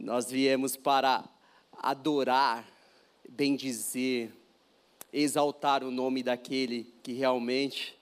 Nós 0.00 0.30
viemos 0.30 0.76
para 0.76 1.28
adorar, 1.74 2.66
bendizer, 3.28 4.32
exaltar 5.12 5.84
o 5.84 5.90
nome 5.90 6.22
daquele 6.22 6.90
que 7.02 7.12
realmente 7.12 7.94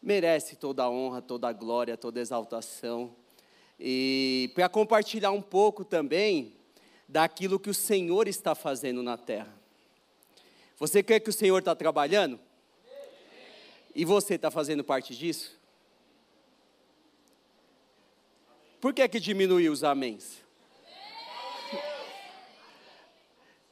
merece 0.00 0.54
toda 0.54 0.84
a 0.84 0.90
honra, 0.90 1.20
toda 1.20 1.48
a 1.48 1.52
glória, 1.52 1.96
toda 1.96 2.20
a 2.20 2.22
exaltação. 2.22 3.12
E 3.80 4.52
para 4.54 4.68
compartilhar 4.68 5.32
um 5.32 5.42
pouco 5.42 5.84
também 5.84 6.52
daquilo 7.08 7.58
que 7.58 7.68
o 7.68 7.74
Senhor 7.74 8.28
está 8.28 8.54
fazendo 8.54 9.02
na 9.02 9.16
terra. 9.16 9.52
Você 10.78 11.02
quer 11.02 11.18
que 11.18 11.30
o 11.30 11.32
Senhor 11.32 11.58
está 11.58 11.74
trabalhando? 11.74 12.38
E 13.92 14.04
você 14.04 14.36
está 14.36 14.52
fazendo 14.52 14.84
parte 14.84 15.16
disso? 15.16 15.58
Por 18.80 18.94
que, 18.94 19.08
que 19.08 19.18
diminuiu 19.18 19.72
os 19.72 19.82
améns? 19.82 20.41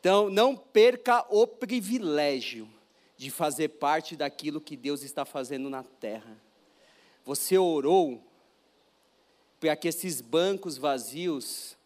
Então, 0.01 0.31
não 0.31 0.57
perca 0.57 1.27
o 1.29 1.47
privilégio 1.47 2.67
de 3.19 3.31
fazer 3.31 3.69
parte 3.69 4.17
daquilo 4.17 4.59
que 4.59 4.75
Deus 4.75 5.03
está 5.03 5.27
fazendo 5.27 5.69
na 5.69 5.83
terra. 5.83 6.41
Você 7.23 7.59
orou 7.59 8.25
para 9.61 9.77
que 9.77 9.89
esses 9.89 10.23
bancos 10.23 10.79
vazios 10.79 11.77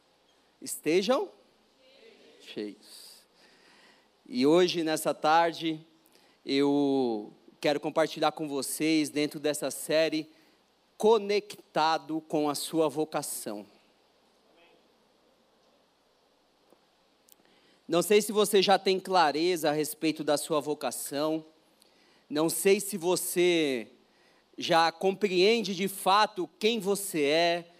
estejam 0.62 1.28
cheios. 2.41 3.24
E 4.24 4.46
hoje, 4.46 4.84
nessa 4.84 5.12
tarde, 5.12 5.84
eu 6.46 7.33
quero 7.60 7.80
compartilhar 7.80 8.30
com 8.30 8.46
vocês, 8.46 9.10
dentro 9.10 9.41
dessa 9.41 9.72
série, 9.72 10.30
Conectado 10.96 12.20
com 12.20 12.48
a 12.48 12.55
Sua 12.55 12.88
Vocação. 12.88 13.66
Não 17.87 18.01
sei 18.01 18.23
se 18.23 18.33
você 18.33 18.62
já 18.62 18.79
tem 18.79 18.98
clareza 18.98 19.69
a 19.69 19.72
respeito 19.72 20.25
da 20.25 20.39
sua 20.39 20.58
vocação. 20.58 21.45
Não 22.31 22.48
sei 22.48 22.81
se 22.81 22.97
você 22.97 23.89
já 24.56 24.91
compreende 24.91 25.75
de 25.75 25.86
fato 25.86 26.48
quem 26.58 26.81
você 26.81 27.23
é, 27.23 27.70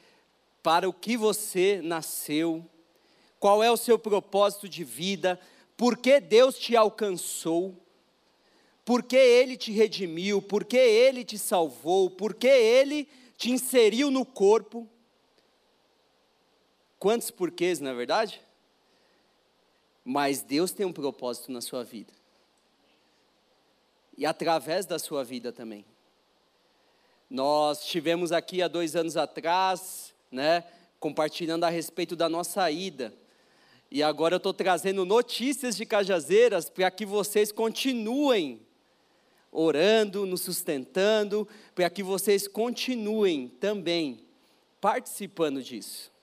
para 0.63 0.89
o 0.89 0.93
que 0.93 1.17
você 1.17 1.81
nasceu, 1.83 2.65
qual 3.39 3.63
é 3.63 3.71
o 3.71 3.77
seu 3.77 3.99
propósito 3.99 4.69
de 4.69 4.85
vida, 4.85 5.41
por 5.77 5.97
que 5.97 6.21
Deus 6.21 6.59
te 6.59 6.77
alcançou, 6.77 7.75
por 8.85 9.03
que 9.03 9.17
Ele 9.17 9.57
te 9.57 9.73
redimiu, 9.73 10.43
por 10.43 10.65
que 10.65 10.77
Ele 10.77 11.25
te 11.25 11.39
salvou, 11.39 12.11
por 12.11 12.35
que 12.35 12.49
Ele 12.49 13.09
te 13.37 13.51
inseriu 13.51 14.11
no 14.11 14.25
corpo. 14.25 14.89
Quantos 16.99 17.31
porquês, 17.31 17.81
não 17.81 17.91
é 17.91 17.95
verdade? 17.95 18.41
Mas 20.05 20.43
Deus 20.43 20.73
tem 20.73 20.85
um 20.85 20.93
propósito 20.93 21.51
na 21.51 21.61
sua 21.61 21.83
vida. 21.83 22.13
E 24.17 24.27
através 24.27 24.85
da 24.87 24.99
sua 24.99 25.25
vida 25.25 25.53
também. 25.53 25.85
Nós 27.29 27.85
tivemos 27.87 28.31
aqui 28.31 28.63
há 28.63 28.69
dois 28.69 28.95
anos 28.95 29.17
atrás, 29.17 30.15
né, 30.31 30.63
compartilhando 31.01 31.65
a 31.65 31.71
respeito 31.71 32.15
da 32.15 32.29
nossa 32.29 32.71
ida. 32.71 33.13
E 33.91 34.03
agora 34.03 34.35
eu 34.35 34.39
estou 34.39 34.53
trazendo 34.53 35.05
notícias 35.05 35.77
de 35.77 35.87
Cajazeiras 35.87 36.69
para 36.69 36.91
que 36.91 37.07
vocês 37.07 37.51
continuem 37.51 38.61
orando, 39.51 40.27
nos 40.27 40.43
sustentando, 40.43 41.49
para 41.75 41.89
que 41.89 42.03
vocês 42.03 42.49
continuem 42.49 43.49
também 43.49 44.21
participando 44.81 45.63
disso. 45.63 46.14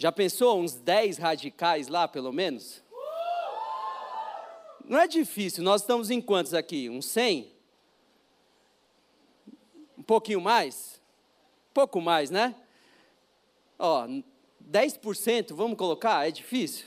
Já 0.00 0.10
pensou 0.10 0.58
uns 0.58 0.76
10 0.76 1.18
radicais 1.18 1.86
lá, 1.86 2.08
pelo 2.08 2.32
menos? 2.32 2.82
Não 4.82 4.98
é 4.98 5.06
difícil, 5.06 5.62
nós 5.62 5.82
estamos 5.82 6.08
em 6.08 6.22
quantos 6.22 6.54
aqui? 6.54 6.88
Uns 6.88 7.04
100? 7.04 7.52
Um 9.98 10.02
pouquinho 10.02 10.40
mais? 10.40 11.02
Pouco 11.74 12.00
mais, 12.00 12.30
né? 12.30 12.54
Ó, 13.78 14.08
10%, 14.72 15.52
vamos 15.54 15.76
colocar? 15.76 16.26
É 16.26 16.30
difícil? 16.30 16.86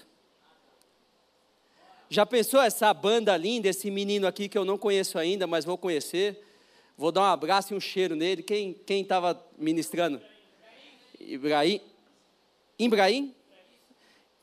Já 2.09 2.25
pensou 2.25 2.63
essa 2.63 2.91
banda 2.95 3.37
linda, 3.37 3.69
esse 3.69 3.91
menino 3.91 4.25
aqui 4.25 4.49
que 4.49 4.57
eu 4.57 4.65
não 4.65 4.75
conheço 4.75 5.19
ainda, 5.19 5.45
mas 5.45 5.63
vou 5.63 5.77
conhecer? 5.77 6.43
Vou 6.97 7.11
dar 7.11 7.21
um 7.21 7.25
abraço 7.25 7.75
e 7.75 7.77
um 7.77 7.79
cheiro 7.79 8.15
nele. 8.15 8.41
Quem 8.41 8.75
estava 8.87 9.39
ministrando? 9.55 10.19
Ibrahim. 11.19 11.92
Ibrahim? 12.77 13.35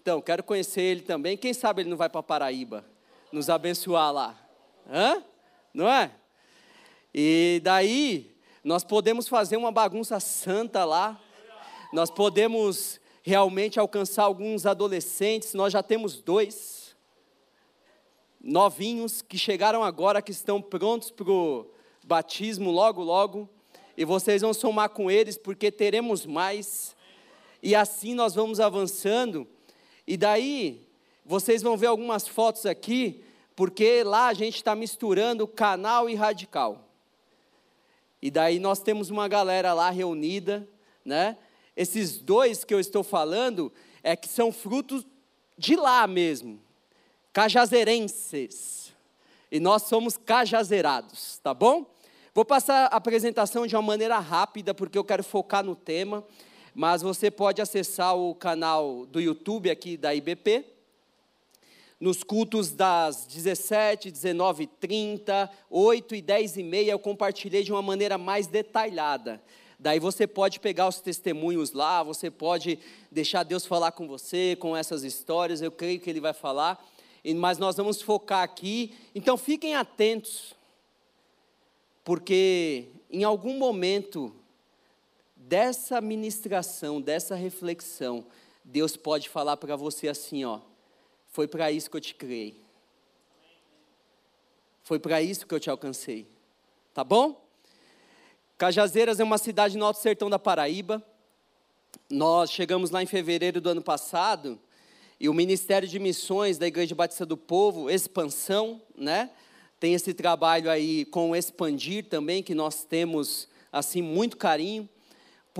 Então, 0.01 0.21
quero 0.21 0.43
conhecer 0.43 0.81
ele 0.81 1.03
também. 1.03 1.37
Quem 1.37 1.53
sabe 1.53 1.83
ele 1.83 1.91
não 1.91 1.97
vai 1.97 2.09
para 2.09 2.23
Paraíba 2.23 2.85
nos 3.31 3.51
abençoar 3.51 4.13
lá? 4.13 4.39
Hã? 4.91 5.23
Não 5.75 5.89
é? 5.89 6.11
E 7.15 7.61
daí, 7.63 8.35
nós 8.65 8.85
podemos 8.85 9.29
fazer 9.29 9.57
uma 9.57 9.71
bagunça 9.71 10.19
santa 10.21 10.85
lá. 10.85 11.21
Nós 11.93 12.11
podemos 12.11 13.01
realmente 13.23 13.79
alcançar 13.79 14.25
alguns 14.25 14.65
adolescentes. 14.65 15.55
Nós 15.55 15.73
já 15.73 15.83
temos 15.83 16.21
dois 16.21 16.97
novinhos 18.41 19.21
que 19.21 19.37
chegaram 19.37 19.85
agora, 19.85 20.23
que 20.23 20.31
estão 20.31 20.62
prontos 20.62 21.11
para 21.11 21.31
o 21.31 21.71
batismo 22.05 22.71
logo, 22.71 23.03
logo. 23.03 23.49
E 23.97 24.05
vocês 24.05 24.41
vão 24.41 24.55
somar 24.55 24.89
com 24.91 25.11
eles, 25.11 25.37
porque 25.37 25.71
teremos 25.71 26.25
mais 26.25 26.97
e 27.62 27.75
assim 27.75 28.15
nós 28.15 28.34
vamos 28.34 28.60
avançando. 28.60 29.47
E 30.06 30.16
daí, 30.16 30.87
vocês 31.25 31.62
vão 31.62 31.76
ver 31.76 31.87
algumas 31.87 32.26
fotos 32.26 32.66
aqui, 32.66 33.22
porque 33.54 34.03
lá 34.03 34.28
a 34.28 34.34
gente 34.34 34.56
está 34.56 34.75
misturando 34.75 35.47
canal 35.47 36.09
e 36.09 36.15
radical. 36.15 36.88
E 38.22 38.31
daí 38.31 38.59
nós 38.59 38.81
temos 38.81 39.10
uma 39.10 39.28
galera 39.28 39.72
lá 39.72 39.91
reunida, 39.91 40.69
né? 41.04 41.37
Esses 41.76 42.19
dois 42.19 42.65
que 42.65 42.75
eu 42.75 42.81
estou 42.81 43.03
falando 43.03 43.72
é 44.03 44.15
que 44.16 44.28
são 44.28 44.53
frutos 44.53 45.06
de 45.56 45.76
lá 45.76 46.06
mesmo, 46.06 46.60
cajazeirenses. 47.32 48.93
E 49.50 49.59
nós 49.59 49.82
somos 49.82 50.16
cajazeirados, 50.16 51.38
tá 51.43 51.53
bom? 51.53 51.87
Vou 52.34 52.44
passar 52.44 52.87
a 52.87 52.97
apresentação 52.97 53.66
de 53.66 53.75
uma 53.75 53.82
maneira 53.82 54.19
rápida, 54.19 54.72
porque 54.72 54.97
eu 54.97 55.04
quero 55.04 55.25
focar 55.25 55.65
no 55.65 55.75
tema 55.75 56.25
mas 56.75 57.03
você 57.03 57.31
pode 57.31 57.60
acessar 57.60 58.16
o 58.16 58.34
canal 58.34 59.06
do 59.06 59.20
YouTube 59.20 59.70
aqui 59.70 59.97
da 59.97 60.14
IBP. 60.14 60.64
Nos 61.98 62.22
cultos 62.22 62.70
das 62.70 63.26
17, 63.26 64.10
19 64.10 64.66
30, 64.66 65.50
8 65.69 66.14
e 66.14 66.22
10 66.22 66.56
e 66.56 66.62
meia 66.62 66.92
eu 66.92 66.98
compartilhei 66.98 67.62
de 67.62 67.72
uma 67.72 67.82
maneira 67.82 68.16
mais 68.16 68.47
detalhada. 68.47 69.42
Daí 69.78 69.98
você 69.98 70.26
pode 70.26 70.60
pegar 70.60 70.88
os 70.88 71.00
testemunhos 71.00 71.72
lá, 71.72 72.03
você 72.03 72.31
pode 72.31 72.78
deixar 73.10 73.42
Deus 73.42 73.64
falar 73.66 73.92
com 73.92 74.06
você, 74.06 74.56
com 74.60 74.76
essas 74.76 75.04
histórias, 75.04 75.62
eu 75.62 75.70
creio 75.70 75.98
que 75.98 76.08
Ele 76.08 76.20
vai 76.20 76.32
falar. 76.32 76.82
Mas 77.37 77.58
nós 77.58 77.76
vamos 77.76 78.00
focar 78.00 78.42
aqui, 78.42 78.94
então 79.14 79.37
fiquem 79.37 79.75
atentos, 79.75 80.54
porque 82.02 82.88
em 83.10 83.25
algum 83.25 83.58
momento 83.58 84.34
dessa 85.50 86.00
ministração, 86.00 87.00
dessa 87.00 87.34
reflexão, 87.34 88.25
Deus 88.62 88.97
pode 88.97 89.28
falar 89.28 89.56
para 89.56 89.75
você 89.75 90.06
assim, 90.06 90.44
ó, 90.44 90.61
foi 91.27 91.49
para 91.49 91.72
isso 91.72 91.91
que 91.91 91.97
eu 91.97 92.00
te 92.00 92.15
criei. 92.15 92.62
Foi 94.84 95.00
para 95.00 95.21
isso 95.21 95.44
que 95.49 95.53
eu 95.53 95.59
te 95.59 95.69
alcancei. 95.69 96.28
Tá 96.94 97.03
bom? 97.03 97.44
Cajazeiras 98.56 99.19
é 99.19 99.25
uma 99.25 99.38
cidade 99.38 99.77
no 99.77 99.84
Alto 99.84 99.99
Sertão 99.99 100.31
da 100.31 100.38
Paraíba. 100.38 101.05
Nós 102.09 102.53
chegamos 102.53 102.93
lá 102.93 103.03
em 103.03 103.06
fevereiro 103.06 103.61
do 103.61 103.71
ano 103.71 103.82
passado 103.82 104.56
e 105.19 105.29
o 105.29 105.35
Ministério 105.35 105.88
de 105.88 105.99
Missões 105.99 106.58
da 106.58 106.67
Igreja 106.69 106.94
Batista 106.94 107.26
do 107.26 107.37
Povo, 107.37 107.91
expansão, 107.91 108.81
né? 108.97 109.31
Tem 109.81 109.94
esse 109.94 110.14
trabalho 110.14 110.70
aí 110.70 111.05
com 111.06 111.35
expandir 111.35 112.06
também 112.06 112.41
que 112.41 112.55
nós 112.55 112.85
temos 112.85 113.49
assim 113.73 114.00
muito 114.00 114.37
carinho. 114.37 114.88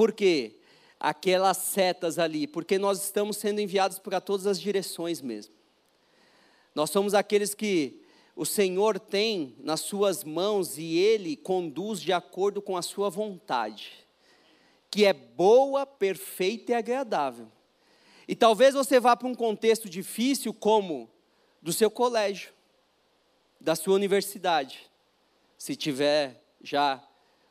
Por 0.01 0.13
quê? 0.13 0.57
Aquelas 0.99 1.59
setas 1.59 2.19
ali, 2.19 2.47
porque 2.47 2.79
nós 2.79 3.05
estamos 3.05 3.37
sendo 3.37 3.61
enviados 3.61 3.99
para 3.99 4.19
todas 4.19 4.47
as 4.47 4.59
direções 4.59 5.21
mesmo. 5.21 5.53
Nós 6.75 6.89
somos 6.89 7.13
aqueles 7.13 7.55
que 7.55 8.01
o 8.35 8.47
Senhor 8.47 8.99
tem 8.99 9.55
nas 9.59 9.81
suas 9.81 10.25
mãos 10.25 10.79
e 10.79 10.97
Ele 10.97 11.37
conduz 11.37 12.01
de 12.01 12.15
acordo 12.15 12.63
com 12.63 12.79
a 12.79 12.81
sua 12.81 13.11
vontade, 13.11 13.93
que 14.91 15.05
é 15.05 15.13
boa, 15.13 15.85
perfeita 15.85 16.73
e 16.73 16.75
agradável. 16.77 17.53
E 18.27 18.35
talvez 18.35 18.73
você 18.73 18.99
vá 18.99 19.15
para 19.15 19.29
um 19.29 19.35
contexto 19.35 19.87
difícil, 19.87 20.55
como 20.55 21.11
do 21.61 21.75
seu 21.75 21.91
colégio, 21.91 22.55
da 23.61 23.77
sua 23.77 23.97
universidade, 23.97 24.91
se 25.59 25.77
tiver 25.77 26.43
já 26.63 27.07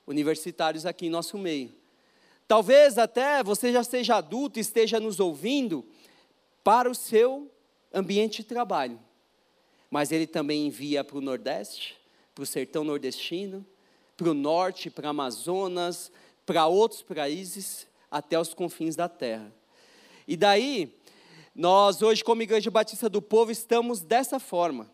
universitários 0.07 0.88
aqui 0.88 1.06
em 1.06 1.12
nosso 1.12 1.38
meio. 1.38 1.78
Talvez 2.50 2.98
até 2.98 3.44
você 3.44 3.72
já 3.72 3.84
seja 3.84 4.16
adulto 4.16 4.57
e 4.57 4.62
esteja 4.62 5.00
nos 5.00 5.19
ouvindo 5.19 5.86
para 6.63 6.90
o 6.90 6.96
seu 6.96 7.48
ambiente 7.94 8.38
de 8.38 8.46
trabalho. 8.46 9.00
Mas 9.88 10.12
ele 10.12 10.25
também 10.25 10.66
envia 10.66 11.04
para 11.04 11.19
o 11.19 11.22
Nordeste, 11.22 11.96
para 12.34 12.42
o 12.42 12.48
sertão 12.48 12.84
nordestino, 12.84 13.63
para 14.18 14.31
o 14.31 14.34
norte, 14.34 14.90
para 14.90 15.10
Amazonas, 15.10 16.12
para 16.44 16.66
outros 16.66 17.04
países, 17.04 17.86
até 18.10 18.40
os 18.40 18.51
confins 18.51 18.96
da 18.96 19.07
terra. 19.07 19.54
E 20.28 20.36
daí, 20.36 20.92
nós 21.54 22.01
hoje, 22.01 22.24
como 22.24 22.42
Igreja 22.42 22.72
Batista 22.72 23.07
do 23.07 23.22
Povo, 23.22 23.51
estamos 23.51 24.01
dessa 24.01 24.40
forma, 24.40 24.90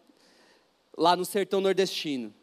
lá 0.97 1.15
no 1.15 1.23
sertão 1.23 1.61
nordestino. 1.61 2.33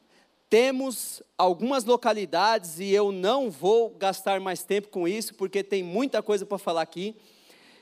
Temos 0.52 1.22
algumas 1.38 1.82
localidades 1.87 2.78
e 2.78 2.90
eu 2.90 3.10
não 3.10 3.50
vou 3.50 3.88
gastar 3.88 4.38
mais 4.38 4.62
tempo 4.62 4.88
com 4.88 5.08
isso, 5.08 5.32
porque 5.32 5.64
tem 5.64 5.82
muita 5.82 6.22
coisa 6.22 6.44
para 6.44 6.58
falar 6.58 6.82
aqui. 6.82 7.16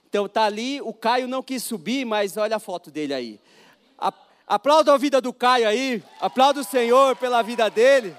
Então 0.08 0.28
tá 0.28 0.44
ali, 0.44 0.80
o 0.80 0.92
Caio 0.92 1.26
não 1.26 1.42
quis 1.42 1.64
subir, 1.64 2.04
mas 2.04 2.36
olha 2.36 2.54
a 2.54 2.60
foto 2.60 2.88
dele 2.88 3.12
aí. 3.12 3.40
Aplauda 4.46 4.94
a 4.94 4.96
vida 4.96 5.20
do 5.20 5.32
Caio 5.32 5.66
aí, 5.66 6.00
aplauda 6.20 6.60
o 6.60 6.64
Senhor 6.64 7.16
pela 7.16 7.42
vida 7.42 7.68
dele. 7.68 8.14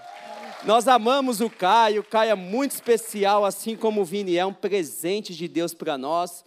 Nós 0.65 0.85
amamos 0.85 1.39
o 1.39 1.49
Caio, 1.49 2.01
o 2.01 2.03
Caio 2.03 2.31
é 2.31 2.35
muito 2.35 2.71
especial, 2.71 3.45
assim 3.45 3.77
como 3.77 4.01
o 4.01 4.05
Vini 4.05 4.35
é 4.35 4.45
um 4.45 4.53
presente 4.53 5.33
de 5.33 5.47
Deus 5.47 5.73
para 5.73 5.97
nós. 5.97 6.43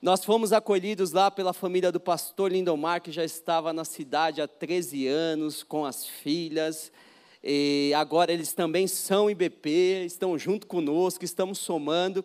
Nós 0.00 0.24
fomos 0.24 0.52
acolhidos 0.52 1.10
lá 1.10 1.32
pela 1.32 1.52
família 1.52 1.90
do 1.90 1.98
pastor 1.98 2.52
Lindomar, 2.52 3.02
que 3.02 3.10
já 3.10 3.24
estava 3.24 3.72
na 3.72 3.84
cidade 3.84 4.40
há 4.40 4.46
13 4.46 5.08
anos, 5.08 5.64
com 5.64 5.84
as 5.84 6.06
filhas. 6.06 6.92
E 7.42 7.92
agora 7.96 8.32
eles 8.32 8.52
também 8.52 8.86
são 8.86 9.30
IBP, 9.30 10.04
estão 10.04 10.38
junto 10.38 10.66
conosco, 10.66 11.24
estamos 11.24 11.58
somando. 11.58 12.24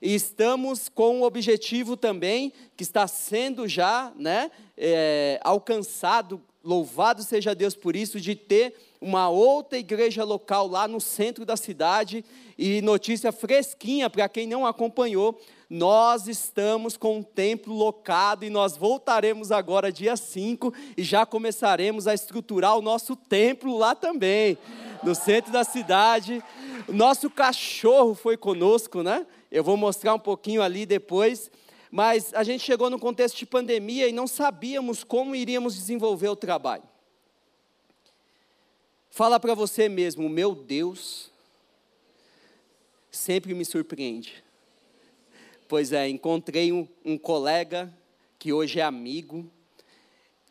E 0.00 0.14
estamos 0.14 0.88
com 0.88 1.20
um 1.20 1.22
objetivo 1.22 1.96
também 1.96 2.52
que 2.76 2.82
está 2.82 3.06
sendo 3.06 3.66
já 3.66 4.12
né, 4.16 4.50
é, 4.76 5.40
alcançado, 5.42 6.42
louvado 6.62 7.22
seja 7.22 7.54
Deus 7.54 7.74
por 7.74 7.96
isso, 7.96 8.20
de 8.20 8.34
ter 8.34 8.74
uma 9.00 9.28
outra 9.28 9.78
igreja 9.78 10.24
local 10.24 10.66
lá 10.66 10.86
no 10.86 11.00
centro 11.00 11.46
da 11.46 11.56
cidade. 11.56 12.24
E 12.58 12.82
notícia 12.82 13.32
fresquinha 13.32 14.10
para 14.10 14.28
quem 14.28 14.46
não 14.46 14.66
acompanhou, 14.66 15.40
nós 15.68 16.28
estamos 16.28 16.96
com 16.96 17.18
um 17.18 17.22
templo 17.22 17.74
locado 17.74 18.44
e 18.44 18.50
nós 18.50 18.76
voltaremos 18.76 19.50
agora 19.50 19.90
dia 19.90 20.16
5 20.16 20.72
e 20.96 21.02
já 21.02 21.26
começaremos 21.26 22.06
a 22.06 22.14
estruturar 22.14 22.76
o 22.76 22.82
nosso 22.82 23.16
templo 23.16 23.76
lá 23.76 23.94
também, 23.94 24.56
no 25.02 25.14
centro 25.14 25.52
da 25.52 25.64
cidade. 25.64 26.42
O 26.86 26.92
nosso 26.92 27.28
cachorro 27.28 28.14
foi 28.14 28.36
conosco, 28.36 29.02
né? 29.02 29.26
Eu 29.50 29.64
vou 29.64 29.76
mostrar 29.76 30.14
um 30.14 30.18
pouquinho 30.18 30.62
ali 30.62 30.86
depois. 30.86 31.50
Mas 31.90 32.34
a 32.34 32.42
gente 32.42 32.62
chegou 32.62 32.90
no 32.90 32.98
contexto 32.98 33.36
de 33.36 33.46
pandemia 33.46 34.08
e 34.08 34.12
não 34.12 34.26
sabíamos 34.26 35.02
como 35.02 35.34
iríamos 35.34 35.74
desenvolver 35.74 36.28
o 36.28 36.36
trabalho. 36.36 36.82
Fala 39.10 39.40
para 39.40 39.54
você 39.54 39.88
mesmo, 39.88 40.28
meu 40.28 40.54
Deus 40.54 41.30
sempre 43.10 43.54
me 43.54 43.64
surpreende. 43.64 44.45
Pois 45.68 45.92
é, 45.92 46.08
encontrei 46.08 46.70
um, 46.70 46.86
um 47.04 47.18
colega 47.18 47.92
que 48.38 48.52
hoje 48.52 48.78
é 48.78 48.84
amigo. 48.84 49.50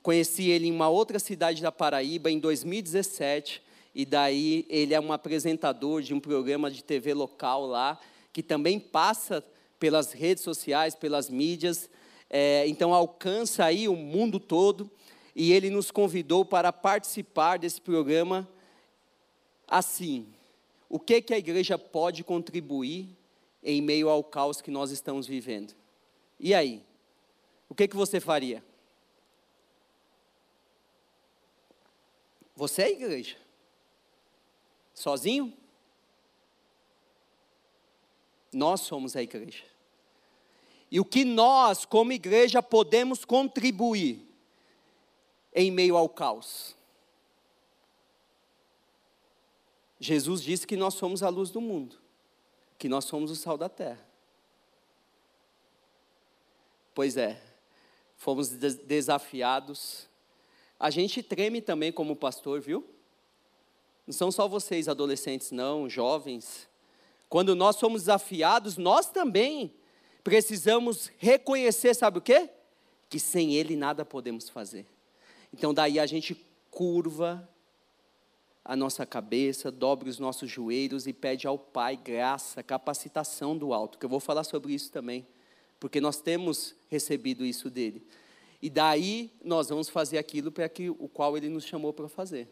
Conheci 0.04 0.50
ele 0.50 0.68
em 0.68 0.72
uma 0.74 0.90
outra 0.90 1.20
cidade 1.20 1.62
da 1.62 1.72
Paraíba 1.72 2.30
em 2.30 2.38
2017. 2.38 3.64
E 3.94 4.06
daí 4.06 4.66
ele 4.68 4.94
é 4.94 5.00
um 5.00 5.14
apresentador 5.14 6.02
de 6.02 6.14
um 6.14 6.20
programa 6.20 6.70
de 6.70 6.84
TV 6.84 7.14
local 7.14 7.66
lá, 7.66 7.98
que 8.34 8.44
também 8.44 8.78
passa 8.78 9.42
pelas 9.80 10.12
redes 10.12 10.44
sociais, 10.44 10.96
pelas 10.96 11.30
mídias. 11.30 11.90
É, 12.30 12.68
então 12.68 12.94
alcança 12.94 13.64
aí 13.64 13.88
o 13.88 13.96
mundo 13.96 14.38
todo. 14.38 14.92
E 15.34 15.54
ele 15.54 15.70
nos 15.70 15.92
convidou 15.92 16.44
para 16.44 16.74
participar 16.74 17.58
desse 17.58 17.80
programa 17.80 18.46
assim. 19.66 20.28
O 20.90 21.00
que, 21.00 21.22
que 21.22 21.34
a 21.34 21.38
igreja 21.38 21.78
pode 21.78 22.22
contribuir 22.22 23.16
em 23.66 23.82
meio 23.82 24.08
ao 24.10 24.24
caos 24.24 24.62
que 24.62 24.70
nós 24.70 24.92
estamos 24.92 25.26
vivendo. 25.26 25.76
E 26.40 26.54
aí? 26.54 26.86
O 27.68 27.74
que, 27.74 27.88
que 27.88 27.96
você 27.96 28.20
faria? 28.20 28.64
Você 32.56 32.84
é 32.84 32.92
igreja? 32.92 33.38
Sozinho? 34.94 35.52
Nós 38.54 38.82
somos 38.82 39.16
a 39.16 39.24
igreja. 39.24 39.66
E 40.92 41.00
o 41.00 41.04
que 41.04 41.26
nós, 41.26 41.86
como 41.86 42.14
igreja, 42.14 42.62
podemos 42.62 43.26
contribuir 43.26 44.22
em 45.54 45.72
meio 45.72 45.98
ao 45.98 46.08
caos? 46.08 46.76
Jesus 50.00 50.44
disse 50.44 50.68
que 50.68 50.78
nós 50.78 50.94
somos 50.94 51.24
a 51.24 51.30
luz 51.30 51.50
do 51.50 51.60
mundo 51.60 52.05
que 52.78 52.90
nós 52.90 53.06
somos 53.06 53.32
o 53.32 53.36
sal 53.36 53.58
da 53.58 53.70
terra. 53.70 54.06
Pois 56.94 57.18
é, 57.18 57.42
fomos 58.16 58.50
desafiados. 58.50 60.08
A 60.80 60.90
gente 60.90 61.22
treme 61.22 61.62
também 61.62 61.92
como 61.92 62.16
pastor, 62.16 62.62
viu? 62.62 62.88
Não 64.08 64.14
são 64.14 64.32
só 64.32 64.48
vocês, 64.48 64.88
adolescentes, 64.88 65.52
não, 65.52 65.90
jovens. 65.90 66.68
Quando 67.28 67.56
nós 67.56 67.76
somos 67.78 68.04
desafiados, 68.04 68.78
nós 68.78 69.10
também 69.10 69.74
precisamos 70.24 71.12
reconhecer, 71.18 71.94
sabe 71.94 72.20
o 72.20 72.22
quê? 72.22 72.50
Que 73.10 73.20
sem 73.20 73.56
Ele 73.56 73.76
nada 73.76 74.06
podemos 74.06 74.50
fazer. 74.50 74.86
Então, 75.54 75.74
daí 75.74 76.00
a 76.00 76.06
gente 76.06 76.36
curva 76.70 77.48
a 78.66 78.76
nossa 78.76 79.06
cabeça, 79.06 79.72
dobre 79.72 80.10
os 80.10 80.18
nossos 80.18 80.50
joelhos 80.50 81.06
e 81.06 81.14
pede 81.14 81.46
ao 81.46 81.56
Pai 81.58 81.96
graça, 81.96 82.64
capacitação 82.64 83.56
do 83.56 83.72
alto, 83.72 84.00
que 84.00 84.06
eu 84.06 84.10
vou 84.10 84.20
falar 84.20 84.44
sobre 84.44 84.74
isso 84.74 84.92
também, 84.92 85.24
porque 85.80 86.02
nós 86.02 86.20
temos 86.20 86.74
recebido 86.90 87.46
isso 87.46 87.70
dele. 87.70 88.02
E 88.60 88.68
daí 88.68 89.32
nós 89.44 89.70
vamos 89.70 89.88
fazer 89.88 90.18
aquilo 90.18 90.52
para 90.52 90.68
que 90.68 90.90
o 90.90 91.08
qual 91.08 91.38
ele 91.38 91.48
nos 91.48 91.64
chamou 91.64 91.94
para 91.94 92.10
fazer. 92.10 92.48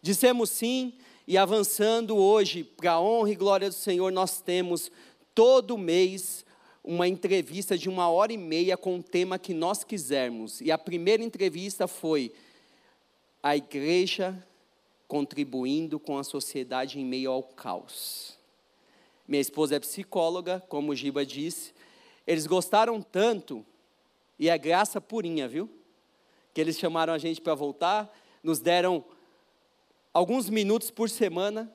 Dissemos 0.00 0.50
sim 0.50 0.94
e 1.26 1.36
avançando 1.36 2.16
hoje 2.16 2.62
para 2.62 2.92
a 2.92 3.00
honra 3.00 3.32
e 3.32 3.34
glória 3.34 3.68
do 3.68 3.74
Senhor, 3.74 4.12
nós 4.12 4.40
temos 4.40 4.92
todo 5.34 5.76
mês 5.76 6.46
uma 6.84 7.08
entrevista 7.08 7.76
de 7.76 7.88
uma 7.88 8.08
hora 8.08 8.32
e 8.32 8.38
meia 8.38 8.76
com 8.76 8.96
o 8.96 9.02
tema 9.02 9.40
que 9.40 9.52
nós 9.52 9.82
quisermos. 9.82 10.60
E 10.60 10.70
a 10.70 10.78
primeira 10.78 11.24
entrevista 11.24 11.88
foi 11.88 12.32
a 13.42 13.56
igreja 13.56 14.40
contribuindo 15.08 15.98
com 15.98 16.18
a 16.18 16.24
sociedade 16.24 16.98
em 16.98 17.04
meio 17.04 17.30
ao 17.30 17.42
caos. 17.42 18.36
Minha 19.26 19.40
esposa 19.40 19.76
é 19.76 19.80
psicóloga, 19.80 20.62
como 20.68 20.92
o 20.92 20.94
Giba 20.94 21.24
disse. 21.24 21.72
Eles 22.26 22.46
gostaram 22.46 23.00
tanto, 23.00 23.64
e 24.38 24.48
é 24.48 24.58
graça 24.58 25.00
purinha, 25.00 25.48
viu? 25.48 25.70
Que 26.52 26.60
eles 26.60 26.78
chamaram 26.78 27.12
a 27.12 27.18
gente 27.18 27.40
para 27.40 27.54
voltar, 27.54 28.12
nos 28.42 28.60
deram 28.60 29.04
alguns 30.12 30.48
minutos 30.48 30.90
por 30.90 31.10
semana 31.10 31.72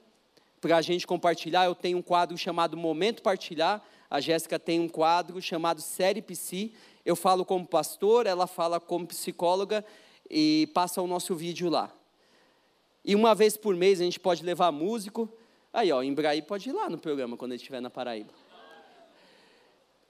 para 0.60 0.78
a 0.78 0.82
gente 0.82 1.08
compartilhar. 1.08 1.66
Eu 1.66 1.76
tenho 1.76 1.98
um 1.98 2.02
quadro 2.02 2.38
chamado 2.38 2.78
Momento 2.78 3.22
Partilhar, 3.22 3.84
a 4.10 4.20
Jéssica 4.20 4.60
tem 4.60 4.80
um 4.80 4.90
quadro 4.90 5.42
chamado 5.42 5.82
Série 5.82 6.22
Psi. 6.22 6.74
Eu 7.06 7.16
falo 7.16 7.46
como 7.46 7.66
pastor, 7.66 8.28
ela 8.28 8.46
fala 8.46 8.80
como 8.80 9.08
psicóloga 9.08 9.86
e 10.30 10.70
passa 10.74 11.02
o 11.02 11.08
nosso 11.08 11.34
vídeo 11.34 11.70
lá. 11.70 11.92
E 13.04 13.16
uma 13.16 13.34
vez 13.34 13.58
por 13.58 13.76
mês 13.76 14.00
a 14.00 14.04
gente 14.04 14.20
pode 14.20 14.44
levar 14.44 14.72
músico. 14.72 15.30
Aí, 15.74 15.92
ó, 15.92 16.04
Embraí 16.04 16.42
pode 16.42 16.70
ir 16.70 16.74
lá 16.74 16.90
no 16.90 16.98
programa 16.98 17.38
quando 17.38 17.52
ele 17.52 17.62
estiver 17.62 17.82
na 17.82 17.90
Paraíba. 17.90 18.32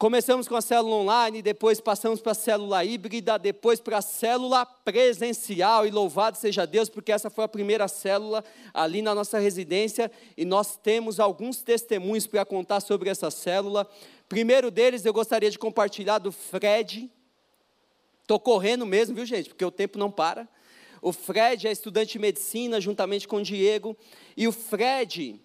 Começamos 0.02 0.48
com 0.48 0.56
a 0.56 0.62
célula 0.62 0.96
online, 0.96 1.44
depois 1.44 1.80
passamos 1.80 2.20
para 2.20 2.32
a 2.32 2.34
célula 2.34 2.84
híbrida, 2.84 3.38
depois 3.38 3.80
para 3.80 4.00
a 4.00 4.02
célula 4.02 4.66
presencial. 4.66 5.86
E 5.86 5.92
louvado 5.92 6.40
seja 6.40 6.66
Deus, 6.66 6.90
porque 6.90 7.12
essa 7.12 7.30
foi 7.30 7.44
a 7.44 7.48
primeira 7.48 7.88
célula 7.88 8.44
ali 8.74 9.04
na 9.04 9.14
nossa 9.14 9.38
residência. 9.38 10.12
E 10.36 10.44
nós 10.44 10.76
temos 10.76 11.20
alguns 11.20 11.62
testemunhos 11.62 12.26
para 12.26 12.44
contar 12.44 12.80
sobre 12.80 13.12
essa 13.12 13.30
célula. 13.30 13.88
Primeiro 14.28 14.72
deles, 14.72 15.06
eu 15.06 15.14
gostaria 15.14 15.52
de 15.52 15.60
compartilhar 15.60 16.18
do 16.18 16.32
Fred. 16.32 17.08
Estou 18.24 18.40
correndo 18.40 18.88
mesmo, 18.88 19.14
viu, 19.14 19.26
gente? 19.28 19.50
Porque 19.50 19.64
o 19.64 19.70
tempo 19.70 20.00
não 20.00 20.10
para. 20.10 20.50
O 21.02 21.12
Fred 21.12 21.68
é 21.68 21.72
estudante 21.72 22.14
de 22.14 22.20
medicina, 22.20 22.80
juntamente 22.80 23.28
com 23.28 23.38
o 23.38 23.44
Diego. 23.44 23.98
E 24.38 24.48
o 24.48 24.52
Fred 24.52 25.42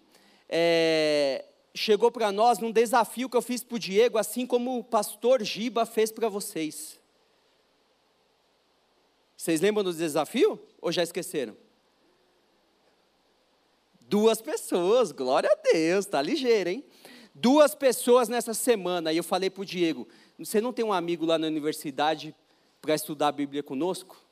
é, 0.47 1.43
chegou 1.73 2.11
para 2.11 2.31
nós 2.31 2.59
num 2.59 2.71
desafio 2.71 3.27
que 3.27 3.35
eu 3.35 3.41
fiz 3.41 3.63
para 3.63 3.75
o 3.75 3.79
Diego, 3.79 4.17
assim 4.19 4.45
como 4.45 4.77
o 4.77 4.83
pastor 4.83 5.43
Giba 5.43 5.85
fez 5.85 6.11
para 6.11 6.29
vocês. 6.29 6.99
Vocês 9.35 9.59
lembram 9.59 9.83
do 9.83 9.93
desafio? 9.93 10.59
Ou 10.79 10.91
já 10.91 11.01
esqueceram? 11.01 11.57
Duas 14.01 14.41
pessoas, 14.41 15.11
glória 15.11 15.49
a 15.51 15.71
Deus, 15.73 16.05
está 16.05 16.21
ligeiro, 16.21 16.69
hein? 16.69 16.85
Duas 17.33 17.75
pessoas 17.75 18.29
nessa 18.29 18.53
semana, 18.53 19.11
e 19.11 19.17
eu 19.17 19.23
falei 19.23 19.49
para 19.49 19.61
o 19.61 19.65
Diego: 19.65 20.07
você 20.39 20.61
não 20.61 20.71
tem 20.71 20.85
um 20.85 20.93
amigo 20.93 21.25
lá 21.25 21.37
na 21.37 21.47
universidade 21.47 22.33
para 22.81 22.95
estudar 22.95 23.27
a 23.27 23.31
Bíblia 23.31 23.61
conosco? 23.61 24.26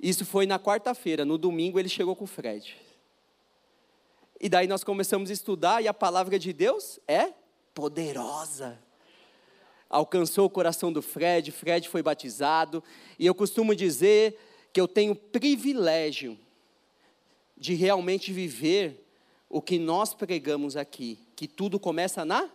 Isso 0.00 0.24
foi 0.24 0.46
na 0.46 0.58
quarta-feira, 0.58 1.24
no 1.24 1.38
domingo 1.38 1.78
ele 1.78 1.88
chegou 1.88 2.14
com 2.14 2.24
o 2.24 2.26
Fred. 2.28 2.76
E 4.38 4.48
daí 4.48 4.66
nós 4.66 4.84
começamos 4.84 5.30
a 5.30 5.32
estudar 5.32 5.82
e 5.82 5.88
a 5.88 5.94
palavra 5.94 6.38
de 6.38 6.52
Deus 6.52 7.00
é 7.08 7.32
poderosa. 7.74 8.78
Alcançou 9.88 10.46
o 10.46 10.50
coração 10.50 10.92
do 10.92 11.00
Fred, 11.00 11.50
Fred 11.52 11.88
foi 11.88 12.02
batizado, 12.02 12.82
e 13.18 13.24
eu 13.24 13.34
costumo 13.34 13.74
dizer 13.74 14.38
que 14.72 14.80
eu 14.80 14.86
tenho 14.86 15.14
privilégio 15.14 16.38
de 17.56 17.74
realmente 17.74 18.32
viver 18.32 19.06
o 19.48 19.62
que 19.62 19.78
nós 19.78 20.12
pregamos 20.12 20.76
aqui, 20.76 21.18
que 21.34 21.46
tudo 21.46 21.80
começa 21.80 22.24
na 22.24 22.50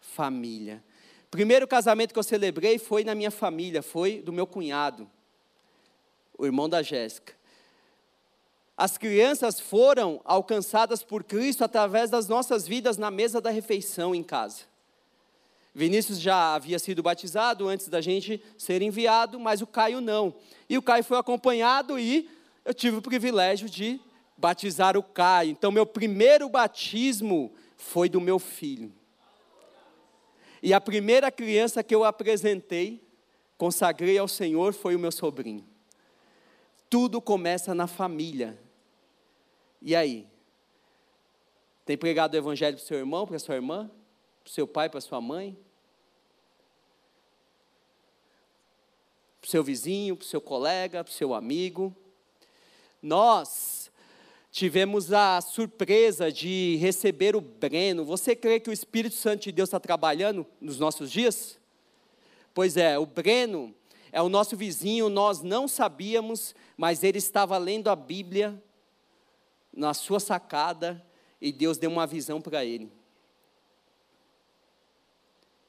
família. 0.00 0.82
Primeiro 1.30 1.68
casamento 1.68 2.12
que 2.12 2.18
eu 2.18 2.24
celebrei 2.24 2.78
foi 2.78 3.04
na 3.04 3.14
minha 3.14 3.30
família, 3.30 3.82
foi 3.82 4.22
do 4.22 4.32
meu 4.32 4.46
cunhado, 4.46 5.10
o 6.40 6.46
irmão 6.46 6.68
da 6.68 6.82
Jéssica. 6.82 7.34
As 8.74 8.96
crianças 8.96 9.60
foram 9.60 10.22
alcançadas 10.24 11.02
por 11.02 11.22
Cristo 11.22 11.62
através 11.62 12.08
das 12.08 12.26
nossas 12.28 12.66
vidas 12.66 12.96
na 12.96 13.10
mesa 13.10 13.42
da 13.42 13.50
refeição 13.50 14.14
em 14.14 14.22
casa. 14.22 14.62
Vinícius 15.74 16.18
já 16.18 16.54
havia 16.54 16.78
sido 16.78 17.02
batizado 17.02 17.68
antes 17.68 17.88
da 17.88 18.00
gente 18.00 18.42
ser 18.56 18.80
enviado, 18.80 19.38
mas 19.38 19.60
o 19.60 19.66
Caio 19.66 20.00
não. 20.00 20.34
E 20.66 20.78
o 20.78 20.82
Caio 20.82 21.04
foi 21.04 21.18
acompanhado 21.18 21.98
e 21.98 22.28
eu 22.64 22.72
tive 22.72 22.96
o 22.96 23.02
privilégio 23.02 23.68
de 23.68 24.00
batizar 24.34 24.96
o 24.96 25.02
Caio. 25.02 25.50
Então, 25.50 25.70
meu 25.70 25.84
primeiro 25.84 26.48
batismo 26.48 27.52
foi 27.76 28.08
do 28.08 28.20
meu 28.20 28.38
filho. 28.38 28.90
E 30.62 30.72
a 30.72 30.80
primeira 30.80 31.30
criança 31.30 31.82
que 31.82 31.94
eu 31.94 32.02
apresentei, 32.02 33.06
consagrei 33.58 34.16
ao 34.16 34.26
Senhor, 34.26 34.72
foi 34.72 34.96
o 34.96 34.98
meu 34.98 35.12
sobrinho. 35.12 35.69
Tudo 36.90 37.20
começa 37.20 37.72
na 37.72 37.86
família. 37.86 38.58
E 39.80 39.94
aí? 39.94 40.26
Tem 41.86 41.96
pregado 41.96 42.34
o 42.34 42.36
evangelho 42.36 42.76
para 42.76 42.84
o 42.84 42.86
seu 42.86 42.98
irmão, 42.98 43.26
para 43.26 43.36
a 43.36 43.38
sua 43.38 43.54
irmã? 43.54 43.88
Para 44.42 44.50
o 44.50 44.52
seu 44.52 44.66
pai, 44.66 44.88
para 44.90 44.98
a 44.98 45.00
sua 45.00 45.20
mãe? 45.20 45.56
Para 49.40 49.46
o 49.46 49.50
seu 49.50 49.62
vizinho, 49.62 50.16
para 50.16 50.24
o 50.24 50.26
seu 50.26 50.40
colega, 50.40 51.04
para 51.04 51.10
o 51.10 51.14
seu 51.14 51.32
amigo? 51.32 51.94
Nós 53.00 53.88
tivemos 54.50 55.12
a 55.12 55.40
surpresa 55.40 56.30
de 56.30 56.76
receber 56.80 57.36
o 57.36 57.40
Breno. 57.40 58.04
Você 58.04 58.34
crê 58.34 58.58
que 58.58 58.68
o 58.68 58.72
Espírito 58.72 59.14
Santo 59.14 59.44
de 59.44 59.52
Deus 59.52 59.68
está 59.68 59.78
trabalhando 59.78 60.44
nos 60.60 60.80
nossos 60.80 61.10
dias? 61.10 61.56
Pois 62.52 62.76
é, 62.76 62.98
o 62.98 63.06
Breno 63.06 63.72
é 64.12 64.20
o 64.20 64.28
nosso 64.28 64.56
vizinho, 64.56 65.08
nós 65.08 65.40
não 65.40 65.68
sabíamos, 65.68 66.54
mas 66.76 67.04
ele 67.04 67.18
estava 67.18 67.56
lendo 67.58 67.88
a 67.88 67.96
Bíblia 67.96 68.62
na 69.72 69.94
sua 69.94 70.18
sacada 70.18 71.04
e 71.40 71.52
Deus 71.52 71.78
deu 71.78 71.90
uma 71.90 72.06
visão 72.06 72.40
para 72.40 72.64
ele. 72.64 72.90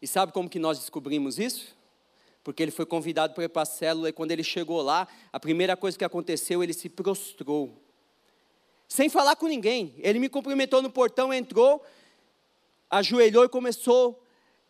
E 0.01 0.07
sabe 0.07 0.31
como 0.31 0.49
que 0.49 0.57
nós 0.57 0.79
descobrimos 0.79 1.37
isso? 1.37 1.77
Porque 2.43 2.63
ele 2.63 2.71
foi 2.71 2.85
convidado 2.85 3.35
para 3.35 3.43
ir 3.43 3.49
para 3.49 3.61
a 3.61 3.65
célula 3.65 4.09
e 4.09 4.13
quando 4.13 4.31
ele 4.31 4.43
chegou 4.43 4.81
lá, 4.81 5.07
a 5.31 5.39
primeira 5.39 5.77
coisa 5.77 5.97
que 5.97 6.03
aconteceu, 6.03 6.63
ele 6.63 6.73
se 6.73 6.89
prostrou. 6.89 7.79
Sem 8.87 9.09
falar 9.09 9.35
com 9.35 9.47
ninguém. 9.47 9.93
Ele 9.99 10.17
me 10.17 10.27
cumprimentou 10.27 10.81
no 10.81 10.89
portão, 10.89 11.31
entrou, 11.31 11.85
ajoelhou 12.89 13.45
e 13.45 13.49
começou 13.49 14.21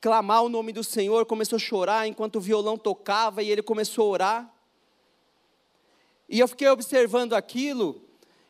clamar 0.02 0.44
o 0.44 0.50
nome 0.50 0.74
do 0.74 0.84
Senhor, 0.84 1.26
começou 1.26 1.56
a 1.56 1.60
chorar 1.60 2.08
enquanto 2.08 2.38
o 2.38 2.42
violão 2.42 2.78
tocava 2.78 3.42
e 3.42 3.50
ele 3.50 3.62
começou 3.62 4.08
a 4.08 4.10
orar. 4.10 4.56
E 6.28 6.40
eu 6.40 6.48
fiquei 6.48 6.68
observando 6.68 7.34
aquilo 7.34 8.02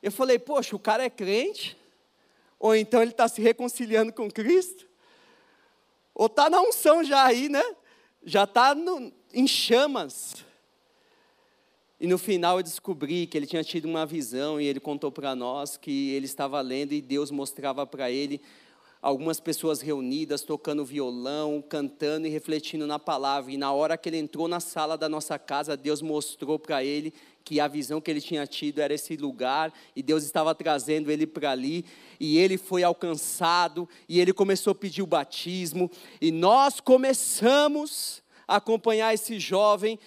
eu 0.02 0.12
falei, 0.12 0.40
poxa, 0.40 0.76
o 0.76 0.80
cara 0.80 1.04
é 1.04 1.10
crente? 1.10 1.78
Ou 2.60 2.76
então 2.76 3.02
ele 3.02 3.12
está 3.12 3.28
se 3.28 3.42
reconciliando 3.42 4.12
com 4.12 4.30
Cristo? 4.32 4.88
Ou 6.14 6.26
está 6.26 6.50
na 6.50 6.60
unção 6.60 7.04
já 7.04 7.24
aí, 7.24 7.48
né? 7.48 7.64
Já 8.24 8.46
está 8.46 8.76
em 9.34 9.48
chamas. 9.48 10.44
E 12.00 12.08
no 12.08 12.18
final 12.18 12.58
eu 12.58 12.64
descobri 12.64 13.28
que 13.28 13.38
ele 13.38 13.46
tinha 13.46 13.64
tido 13.64 13.86
uma 13.86 14.08
visão 14.08 14.60
e 14.60 14.66
ele 14.66 14.80
contou 14.80 15.12
para 15.12 15.36
nós 15.36 15.78
que 15.78 16.12
ele 16.12 16.26
estava 16.26 16.60
lendo 16.62 16.94
e 16.94 17.02
Deus 17.02 17.30
mostrava 17.30 17.86
para 17.86 18.10
ele 18.10 18.42
algumas 19.02 19.40
pessoas 19.40 19.82
reunidas, 19.82 20.44
tocando 20.44 20.86
violão, 20.86 21.62
cantando 21.62 22.28
e 22.28 22.30
refletindo 22.30 22.86
na 22.86 23.00
palavra. 23.00 23.52
E 23.52 23.58
na 23.58 23.72
hora 23.72 23.98
que 23.98 24.08
ele 24.08 24.18
entrou 24.18 24.48
na 24.48 24.60
sala 24.60 24.98
da 24.98 25.10
nossa 25.10 25.40
casa, 25.40 25.76
Deus 25.76 26.02
mostrou 26.02 26.60
para 26.60 26.84
ele 26.84 27.14
que 27.44 27.60
a 27.60 27.68
visão 27.68 28.00
que 28.00 28.12
ele 28.12 28.22
tinha 28.22 28.46
tido 28.46 28.80
era 28.80 28.94
esse 28.94 29.18
lugar 29.18 29.74
e 29.96 30.04
Deus 30.04 30.24
estava 30.24 30.54
trazendo 30.54 31.10
ele 31.12 31.26
para 31.26 31.50
ali 31.50 31.84
e 32.20 32.38
ele 32.38 32.56
foi 32.56 32.84
alcançado 32.84 33.90
e 34.08 34.20
ele 34.20 34.32
começou 34.32 34.72
a 34.72 34.76
pedir 34.76 35.02
o 35.02 35.08
batismo 35.08 35.90
e 36.22 36.32
nós 36.32 36.80
começamos 36.80 38.22
a 38.48 38.58
acompanhar 38.58 39.14
esse 39.14 39.40
jovem. 39.40 39.98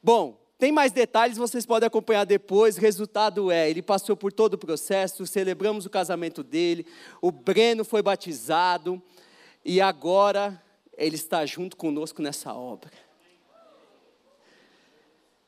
Bom, 0.00 0.38
tem 0.58 0.72
mais 0.72 0.90
detalhes, 0.90 1.38
vocês 1.38 1.64
podem 1.64 1.86
acompanhar 1.86 2.24
depois. 2.24 2.76
Resultado 2.76 3.48
é, 3.48 3.70
ele 3.70 3.80
passou 3.80 4.16
por 4.16 4.32
todo 4.32 4.54
o 4.54 4.58
processo, 4.58 5.24
celebramos 5.24 5.86
o 5.86 5.90
casamento 5.90 6.42
dele, 6.42 6.84
o 7.22 7.30
Breno 7.30 7.84
foi 7.84 8.02
batizado 8.02 9.00
e 9.64 9.80
agora 9.80 10.60
ele 10.96 11.14
está 11.14 11.46
junto 11.46 11.76
conosco 11.76 12.20
nessa 12.20 12.52
obra. 12.52 12.90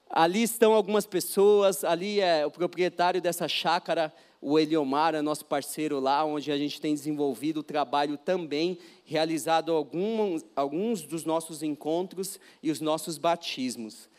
Ali 0.09 0.43
estão 0.43 0.73
algumas 0.73 1.07
pessoas, 1.07 1.83
ali 1.83 2.21
é 2.21 2.47
o 2.47 2.51
proprietário 2.51 3.21
dessa 3.21 3.49
chácara, 3.49 4.13
o 4.41 4.59
Eliomar, 4.59 5.15
é 5.15 5.23
nosso 5.23 5.45
parceiro 5.45 6.01
lá, 6.01 6.25
onde 6.25 6.51
a 6.51 6.57
gente 6.57 6.81
tem 6.81 6.95
desenvolvido 6.95 7.61
o 7.61 7.65
trabalho 7.65 8.17
também, 8.17 8.79
realizado 9.05 9.73
alguns, 9.73 10.45
alguns 10.55 11.03
dos 11.03 11.25
nossos 11.25 11.63
encontros 11.63 12.41
e 12.63 12.71
os 12.71 12.81
nossos 12.81 13.19
batismos. 13.19 14.10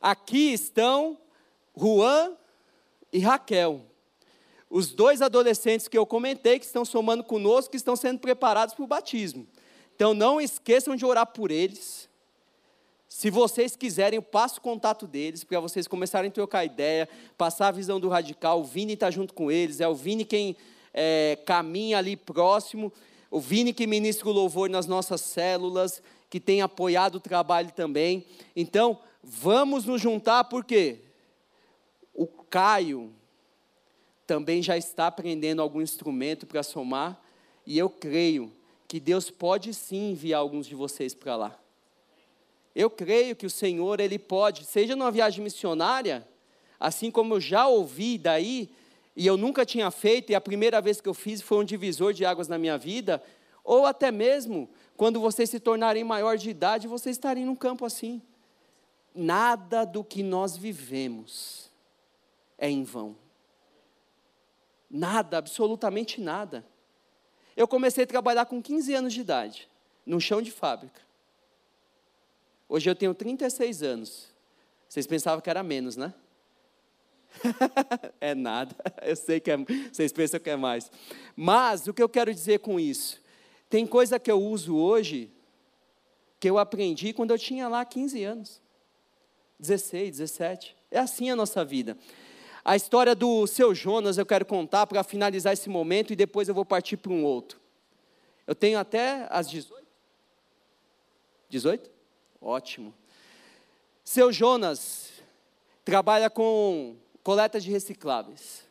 Aqui 0.00 0.52
estão 0.52 1.18
Juan 1.76 2.32
e 3.12 3.18
Raquel, 3.18 3.82
os 4.70 4.92
dois 4.92 5.22
adolescentes 5.22 5.88
que 5.88 5.96
eu 5.96 6.06
comentei, 6.06 6.58
que 6.58 6.66
estão 6.66 6.84
somando 6.84 7.24
conosco, 7.24 7.70
que 7.70 7.76
estão 7.76 7.96
sendo 7.96 8.18
preparados 8.18 8.74
para 8.74 8.84
o 8.84 8.86
batismo. 8.86 9.46
Então 9.96 10.14
não 10.14 10.40
esqueçam 10.40 10.94
de 10.94 11.04
orar 11.04 11.26
por 11.26 11.50
eles. 11.50 12.08
Se 13.08 13.30
vocês 13.30 13.74
quiserem, 13.74 14.18
eu 14.18 14.22
passo 14.22 14.58
o 14.58 14.62
contato 14.62 15.06
deles, 15.06 15.42
para 15.42 15.58
vocês 15.58 15.88
começarem 15.88 16.28
a 16.28 16.32
trocar 16.32 16.64
ideia, 16.64 17.08
passar 17.38 17.68
a 17.68 17.72
visão 17.72 17.98
do 17.98 18.08
radical. 18.08 18.60
O 18.60 18.64
Vini 18.64 18.92
está 18.92 19.10
junto 19.10 19.32
com 19.32 19.50
eles, 19.50 19.80
é 19.80 19.88
o 19.88 19.94
Vini 19.94 20.24
quem 20.24 20.54
é, 20.92 21.38
caminha 21.46 21.98
ali 21.98 22.16
próximo, 22.16 22.92
o 23.30 23.40
Vini 23.40 23.72
que 23.72 23.86
ministra 23.86 24.28
o 24.28 24.32
louvor 24.32 24.68
nas 24.68 24.86
nossas 24.86 25.22
células, 25.22 26.02
que 26.28 26.38
tem 26.38 26.60
apoiado 26.60 27.16
o 27.16 27.20
trabalho 27.20 27.72
também. 27.72 28.24
Então, 28.54 28.98
Vamos 29.22 29.84
nos 29.84 30.00
juntar 30.00 30.44
porque 30.44 31.00
o 32.14 32.26
Caio 32.26 33.12
também 34.26 34.62
já 34.62 34.76
está 34.76 35.06
aprendendo 35.06 35.62
algum 35.62 35.80
instrumento 35.80 36.46
para 36.46 36.62
somar, 36.62 37.18
e 37.66 37.78
eu 37.78 37.88
creio 37.88 38.52
que 38.86 39.00
Deus 39.00 39.30
pode 39.30 39.72
sim 39.72 40.10
enviar 40.10 40.40
alguns 40.40 40.66
de 40.66 40.74
vocês 40.74 41.14
para 41.14 41.34
lá. 41.34 41.58
Eu 42.74 42.90
creio 42.90 43.34
que 43.34 43.46
o 43.46 43.50
Senhor, 43.50 44.00
Ele 44.00 44.18
pode, 44.18 44.64
seja 44.64 44.94
numa 44.94 45.10
viagem 45.10 45.42
missionária, 45.42 46.26
assim 46.78 47.10
como 47.10 47.34
eu 47.34 47.40
já 47.40 47.66
ouvi 47.66 48.18
daí, 48.18 48.70
e 49.16 49.26
eu 49.26 49.36
nunca 49.36 49.64
tinha 49.64 49.90
feito, 49.90 50.30
e 50.30 50.34
a 50.34 50.40
primeira 50.40 50.80
vez 50.80 51.00
que 51.00 51.08
eu 51.08 51.14
fiz 51.14 51.40
foi 51.40 51.58
um 51.58 51.64
divisor 51.64 52.12
de 52.12 52.24
águas 52.24 52.48
na 52.48 52.58
minha 52.58 52.76
vida, 52.76 53.22
ou 53.64 53.86
até 53.86 54.10
mesmo 54.10 54.68
quando 54.96 55.20
vocês 55.20 55.48
se 55.48 55.58
tornarem 55.58 56.04
maior 56.04 56.36
de 56.36 56.50
idade, 56.50 56.86
vocês 56.86 57.16
estarem 57.16 57.44
num 57.44 57.56
campo 57.56 57.84
assim 57.84 58.20
nada 59.18 59.84
do 59.84 60.04
que 60.04 60.22
nós 60.22 60.56
vivemos 60.56 61.68
é 62.56 62.70
em 62.70 62.84
vão. 62.84 63.16
Nada, 64.88 65.36
absolutamente 65.38 66.20
nada. 66.20 66.64
Eu 67.56 67.66
comecei 67.66 68.04
a 68.04 68.06
trabalhar 68.06 68.46
com 68.46 68.62
15 68.62 68.94
anos 68.94 69.12
de 69.12 69.20
idade, 69.20 69.68
num 70.06 70.20
chão 70.20 70.40
de 70.40 70.50
fábrica. 70.50 71.00
Hoje 72.68 72.88
eu 72.88 72.94
tenho 72.94 73.12
36 73.12 73.82
anos. 73.82 74.28
Vocês 74.88 75.06
pensavam 75.06 75.40
que 75.40 75.50
era 75.50 75.62
menos, 75.62 75.96
né? 75.96 76.14
é 78.20 78.34
nada. 78.34 78.74
Eu 79.02 79.16
sei 79.16 79.40
que 79.40 79.50
é, 79.50 79.56
vocês 79.92 80.12
pensam 80.12 80.38
que 80.38 80.48
é 80.48 80.56
mais. 80.56 80.90
Mas 81.34 81.86
o 81.88 81.92
que 81.92 82.02
eu 82.02 82.08
quero 82.08 82.32
dizer 82.32 82.60
com 82.60 82.78
isso? 82.78 83.20
Tem 83.68 83.86
coisa 83.86 84.18
que 84.18 84.30
eu 84.30 84.40
uso 84.40 84.76
hoje 84.76 85.30
que 86.38 86.48
eu 86.48 86.56
aprendi 86.56 87.12
quando 87.12 87.32
eu 87.32 87.38
tinha 87.38 87.68
lá 87.68 87.84
15 87.84 88.22
anos. 88.22 88.67
16, 89.58 90.18
17. 90.18 90.76
É 90.90 90.98
assim 90.98 91.30
a 91.30 91.36
nossa 91.36 91.64
vida. 91.64 91.96
A 92.64 92.76
história 92.76 93.14
do 93.14 93.46
seu 93.46 93.74
Jonas 93.74 94.18
eu 94.18 94.26
quero 94.26 94.44
contar 94.44 94.86
para 94.86 95.02
finalizar 95.02 95.52
esse 95.52 95.68
momento 95.68 96.12
e 96.12 96.16
depois 96.16 96.48
eu 96.48 96.54
vou 96.54 96.64
partir 96.64 96.96
para 96.96 97.12
um 97.12 97.24
outro. 97.24 97.58
Eu 98.46 98.54
tenho 98.54 98.78
até 98.78 99.26
às 99.30 99.48
18. 99.48 99.86
18? 101.48 101.90
Ótimo. 102.40 102.94
Seu 104.04 104.32
Jonas 104.32 105.10
trabalha 105.84 106.30
com 106.30 106.96
coleta 107.22 107.60
de 107.60 107.70
recicláveis. 107.70 108.62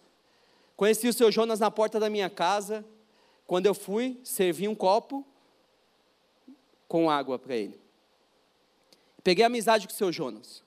Conheci 0.76 1.08
o 1.08 1.14
seu 1.14 1.32
Jonas 1.32 1.60
na 1.60 1.72
porta 1.72 2.00
da 2.00 2.10
minha 2.10 2.30
casa. 2.30 2.86
Quando 3.46 3.66
eu 3.66 3.74
fui, 3.74 4.20
servi 4.24 4.68
um 4.68 4.76
copo 4.76 5.26
com 6.88 7.10
água 7.10 7.40
para 7.40 7.56
ele. 7.56 7.80
Peguei 9.24 9.44
amizade 9.44 9.88
com 9.88 9.94
o 9.94 9.96
seu 9.96 10.12
Jonas. 10.12 10.64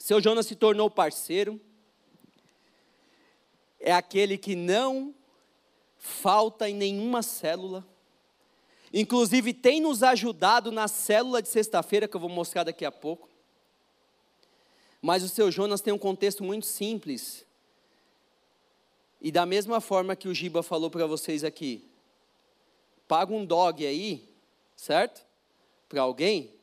Seu 0.00 0.18
Jonas 0.18 0.46
se 0.46 0.56
tornou 0.56 0.90
parceiro. 0.90 1.60
É 3.78 3.92
aquele 3.92 4.38
que 4.38 4.56
não 4.56 5.14
falta 5.98 6.68
em 6.68 6.74
nenhuma 6.74 7.22
célula. 7.22 7.86
Inclusive 8.92 9.52
tem 9.52 9.78
nos 9.78 10.02
ajudado 10.02 10.72
na 10.72 10.88
célula 10.88 11.42
de 11.42 11.50
sexta-feira, 11.50 12.08
que 12.08 12.16
eu 12.16 12.20
vou 12.20 12.30
mostrar 12.30 12.64
daqui 12.64 12.84
a 12.84 12.90
pouco. 12.90 13.28
Mas 15.02 15.22
o 15.22 15.28
seu 15.28 15.50
Jonas 15.50 15.82
tem 15.82 15.92
um 15.92 15.98
contexto 15.98 16.42
muito 16.42 16.64
simples. 16.64 17.44
E 19.20 19.30
da 19.30 19.44
mesma 19.44 19.82
forma 19.82 20.16
que 20.16 20.28
o 20.28 20.34
Giba 20.34 20.62
falou 20.62 20.90
para 20.90 21.06
vocês 21.06 21.44
aqui, 21.44 21.86
paga 23.06 23.34
um 23.34 23.44
dog 23.44 23.86
aí, 23.86 24.26
certo? 24.74 25.26
Para 25.90 26.00
alguém, 26.00 26.54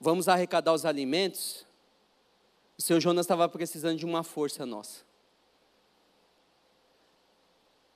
vamos 0.00 0.26
arrecadar 0.26 0.72
os 0.72 0.86
alimentos. 0.86 1.67
O 2.78 2.82
seu 2.82 3.00
Jonas 3.00 3.26
estava 3.26 3.48
precisando 3.48 3.98
de 3.98 4.06
uma 4.06 4.22
força 4.22 4.64
nossa. 4.64 5.02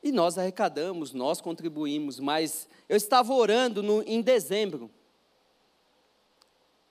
E 0.02 0.10
nós 0.10 0.36
arrecadamos, 0.36 1.12
nós 1.12 1.40
contribuímos, 1.40 2.18
mas 2.18 2.68
eu 2.88 2.96
estava 2.96 3.32
orando 3.32 3.80
no, 3.80 4.02
em 4.02 4.20
dezembro, 4.20 4.90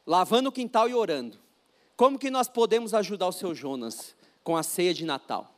lavando 0.08 0.48
o 0.48 0.52
quintal 0.52 0.88
e 0.88 0.94
orando. 0.94 1.38
Como 1.98 2.18
que 2.18 2.32
nós 2.32 2.48
podemos 2.48 2.94
ajudar 2.94 3.28
o 3.28 3.34
seu 3.34 3.54
Jonas 3.54 4.16
com 4.42 4.56
a 4.56 4.64
ceia 4.64 4.94
de 4.94 5.04
Natal? 5.04 5.54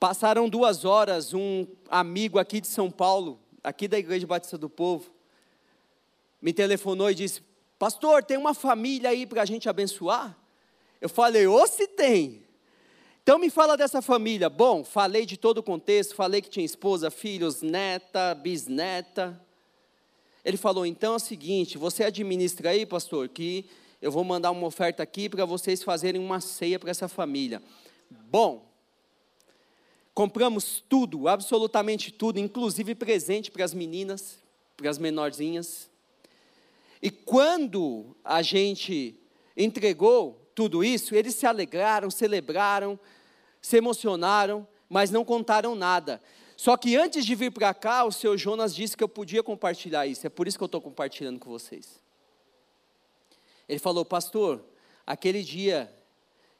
Passaram 0.00 0.48
duas 0.48 0.86
horas, 0.86 1.34
um 1.34 1.66
amigo 1.90 2.38
aqui 2.38 2.60
de 2.60 2.66
São 2.66 2.90
Paulo, 2.90 3.38
aqui 3.62 3.86
da 3.86 3.98
Igreja 3.98 4.26
Batista 4.26 4.56
do 4.56 4.70
Povo, 4.70 5.12
me 6.40 6.52
telefonou 6.52 7.10
e 7.10 7.14
disse: 7.14 7.42
Pastor, 7.78 8.22
tem 8.22 8.36
uma 8.36 8.54
família 8.54 9.10
aí 9.10 9.26
para 9.26 9.42
a 9.42 9.44
gente 9.44 9.68
abençoar? 9.68 10.36
Eu 11.00 11.08
falei: 11.08 11.46
Ô, 11.46 11.66
se 11.66 11.86
tem. 11.86 12.44
Então 13.22 13.38
me 13.38 13.48
fala 13.48 13.74
dessa 13.74 14.02
família. 14.02 14.50
Bom, 14.50 14.84
falei 14.84 15.24
de 15.24 15.38
todo 15.38 15.58
o 15.58 15.62
contexto, 15.62 16.14
falei 16.14 16.42
que 16.42 16.50
tinha 16.50 16.64
esposa, 16.64 17.10
filhos, 17.10 17.62
neta, 17.62 18.34
bisneta. 18.34 19.40
Ele 20.44 20.58
falou: 20.58 20.84
então 20.84 21.14
é 21.14 21.16
o 21.16 21.20
seguinte, 21.20 21.78
você 21.78 22.04
administra 22.04 22.70
aí, 22.70 22.84
pastor, 22.84 23.28
que 23.28 23.64
eu 24.02 24.12
vou 24.12 24.22
mandar 24.22 24.50
uma 24.50 24.66
oferta 24.66 25.02
aqui 25.02 25.28
para 25.28 25.46
vocês 25.46 25.82
fazerem 25.82 26.20
uma 26.20 26.38
ceia 26.38 26.78
para 26.78 26.90
essa 26.90 27.08
família. 27.08 27.62
Bom, 28.10 28.70
compramos 30.12 30.84
tudo, 30.86 31.26
absolutamente 31.26 32.12
tudo, 32.12 32.38
inclusive 32.38 32.94
presente 32.94 33.50
para 33.50 33.64
as 33.64 33.72
meninas, 33.72 34.38
para 34.76 34.90
as 34.90 34.98
menorzinhas. 34.98 35.88
E 37.04 37.10
quando 37.10 38.16
a 38.24 38.40
gente 38.40 39.14
entregou 39.54 40.50
tudo 40.54 40.82
isso, 40.82 41.14
eles 41.14 41.34
se 41.34 41.44
alegraram, 41.44 42.10
celebraram, 42.10 42.98
se 43.60 43.76
emocionaram, 43.76 44.66
mas 44.88 45.10
não 45.10 45.22
contaram 45.22 45.74
nada. 45.74 46.18
Só 46.56 46.78
que 46.78 46.96
antes 46.96 47.26
de 47.26 47.34
vir 47.34 47.52
para 47.52 47.74
cá, 47.74 48.06
o 48.06 48.10
seu 48.10 48.38
Jonas 48.38 48.74
disse 48.74 48.96
que 48.96 49.04
eu 49.04 49.08
podia 49.08 49.42
compartilhar 49.42 50.06
isso. 50.06 50.26
É 50.26 50.30
por 50.30 50.48
isso 50.48 50.56
que 50.56 50.64
eu 50.64 50.66
estou 50.66 50.80
compartilhando 50.80 51.38
com 51.38 51.50
vocês. 51.50 52.00
Ele 53.68 53.78
falou, 53.78 54.06
pastor, 54.06 54.64
aquele 55.06 55.42
dia 55.42 55.94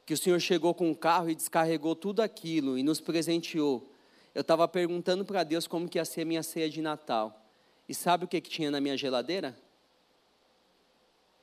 que 0.04 0.12
o 0.12 0.18
senhor 0.18 0.40
chegou 0.40 0.74
com 0.74 0.90
um 0.90 0.94
carro 0.94 1.30
e 1.30 1.34
descarregou 1.34 1.96
tudo 1.96 2.20
aquilo 2.20 2.76
e 2.76 2.82
nos 2.82 3.00
presenteou, 3.00 3.90
eu 4.34 4.42
estava 4.42 4.68
perguntando 4.68 5.24
para 5.24 5.42
Deus 5.42 5.66
como 5.66 5.88
que 5.88 5.96
ia 5.96 6.04
ser 6.04 6.20
a 6.20 6.26
minha 6.26 6.42
ceia 6.42 6.68
de 6.68 6.82
Natal. 6.82 7.42
E 7.88 7.94
sabe 7.94 8.26
o 8.26 8.28
que, 8.28 8.42
que 8.42 8.50
tinha 8.50 8.70
na 8.70 8.78
minha 8.78 8.94
geladeira? 8.94 9.56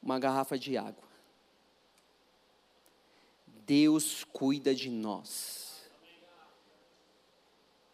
Uma 0.01 0.19
garrafa 0.19 0.57
de 0.57 0.77
água. 0.77 1.11
Deus 3.65 4.23
cuida 4.23 4.73
de 4.73 4.89
nós. 4.89 5.89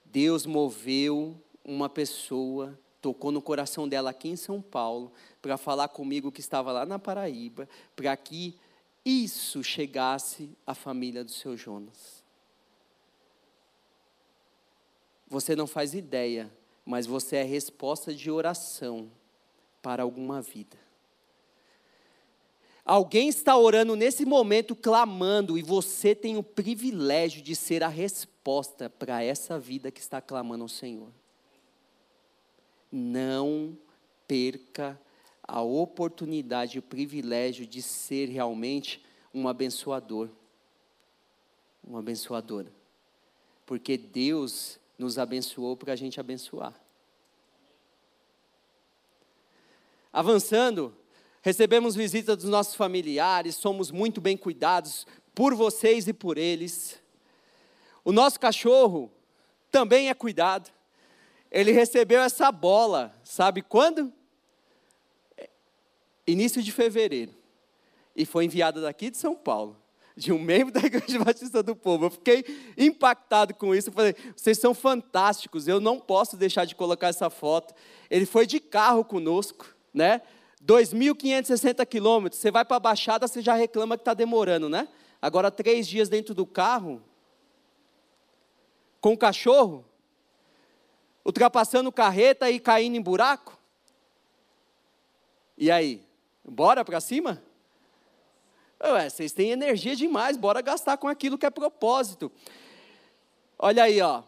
Deus 0.06 0.46
moveu 0.46 1.39
uma 1.63 1.89
pessoa, 1.89 2.80
tocou 3.02 3.32
no 3.32 3.41
coração 3.41 3.88
dela 3.88 4.10
aqui 4.10 4.30
em 4.30 4.36
São 4.36 4.62
Paulo, 4.62 5.12
para 5.41 5.58
falar 5.58 5.89
comigo 5.89 6.32
que 6.32 6.39
estava 6.39 6.72
lá 6.72 6.86
na 6.86 6.98
Paraíba, 6.98 7.67
para 7.96 8.15
que 8.15 8.58
isso 9.06 9.63
chegasse 9.63 10.50
à 10.65 10.74
família 10.74 11.24
do 11.24 11.32
seu 11.32 11.56
Jonas. 11.56 12.24
Você 15.28 15.56
não 15.56 15.67
faz 15.67 15.93
ideia, 15.93 16.52
mas 16.86 17.06
você 17.06 17.36
é 17.36 17.43
resposta 17.43 18.13
de 18.13 18.32
oração 18.32 19.12
para 19.82 20.04
alguma 20.04 20.41
vida. 20.41 20.87
Alguém 22.88 23.28
está 23.28 23.58
orando 23.58 23.97
nesse 23.97 24.26
momento, 24.26 24.73
clamando, 24.73 25.58
e 25.58 25.62
você 25.62 26.15
tem 26.15 26.38
o 26.38 26.41
privilégio 26.41 27.41
de 27.41 27.54
ser 27.54 27.84
a 27.84 27.89
resposta 27.89 28.89
para 28.89 29.21
essa 29.21 29.60
vida 29.60 29.91
que 29.91 30.00
está 30.00 30.21
clamando 30.21 30.63
ao 30.63 30.69
Senhor. 30.69 31.10
Não 32.89 33.78
perca 34.26 34.97
a 35.43 35.62
oportunidade, 35.62 36.80
o 36.80 36.82
privilégio 36.82 37.67
de 37.67 37.82
ser 37.82 38.30
realmente 38.30 39.04
um 39.34 39.50
abençoador. 39.50 40.30
Um 41.86 41.97
abençoadora. 41.97 42.71
Porque 43.65 43.97
Deus 43.97 44.80
nos 44.97 45.19
abençoou 45.19 45.76
para 45.76 45.91
a 45.91 45.95
gente 45.97 46.21
abençoar. 46.21 46.73
Avançando, 50.13 50.95
recebemos 51.47 51.95
visita 51.95 52.36
dos 52.36 52.49
nossos 52.49 52.75
familiares, 52.75 53.55
somos 53.55 53.89
muito 53.89 54.19
bem 54.19 54.36
cuidados 54.36 55.07
por 55.33 55.55
vocês 55.55 56.05
e 56.05 56.12
por 56.12 56.38
eles. 56.38 57.01
O 58.03 58.12
nosso 58.12 58.38
cachorro 58.38 59.10
também 59.71 60.10
é 60.10 60.13
cuidado. 60.13 60.69
Ele 61.49 61.71
recebeu 61.71 62.19
essa 62.19 62.51
bola, 62.51 63.15
sabe 63.23 63.62
quando? 63.62 64.12
Início 66.27 66.62
de 66.62 66.69
fevereiro. 66.69 67.33
E 68.13 68.25
foi 68.25 68.43
enviada 68.43 68.81
daqui 68.81 69.10
de 69.10 69.15
São 69.15 69.33
Paulo, 69.33 69.81
de 70.17 70.33
um 70.33 70.39
membro 70.39 70.73
da 70.73 70.81
Igreja 70.86 71.23
Batista 71.23 71.63
do 71.63 71.77
Povo. 71.77 72.07
Eu 72.07 72.12
fiquei 72.12 72.43
impactado 72.77 73.53
com 73.53 73.73
isso. 73.73 73.88
Eu 73.88 73.93
falei, 73.93 74.13
vocês 74.36 74.60
são 74.60 74.73
fantásticos, 74.73 75.65
eu 75.65 75.79
não 75.79 75.97
posso 75.97 76.36
deixar 76.36 76.65
de 76.65 76.75
colocar 76.75 77.07
essa 77.07 77.29
foto. 77.29 77.73
Ele 78.10 78.25
foi 78.25 78.45
de 78.45 78.60
carro 78.60 79.05
conosco, 79.05 79.73
né? 79.93 80.21
2.560 80.63 81.86
quilômetros, 81.86 82.41
você 82.41 82.52
vai 82.52 82.65
para 82.65 82.78
a 82.78 82.80
Baixada, 82.80 83.28
você 83.28 83.41
já 83.41 83.54
reclama 83.54 83.96
que 83.96 84.02
está 84.02 84.13
demorando, 84.13 84.67
né? 84.67 84.88
Agora, 85.22 85.52
três 85.52 85.88
dias 85.88 86.10
dentro 86.10 86.34
do 86.34 86.46
carro, 86.46 87.02
com 89.00 89.13
o 89.13 89.17
cachorro, 89.17 89.86
ultrapassando 91.24 91.91
carreta 91.91 92.50
e 92.50 92.60
caindo 92.60 92.96
em 92.96 93.02
buraco. 93.02 93.58
E 95.58 95.70
aí, 95.72 96.04
bora 96.43 96.86
para 96.86 97.00
cima? 97.02 97.41
Ué, 98.84 99.10
vocês 99.10 99.32
têm 99.32 99.52
energia 99.52 99.96
demais, 99.96 100.38
bora 100.38 100.62
gastar 100.62 100.98
com 100.98 101.08
aquilo 101.08 101.38
que 101.38 101.46
é 101.46 101.50
propósito. 101.50 102.32
Olha 103.58 103.84
aí, 103.84 104.00
ó. 104.02 104.24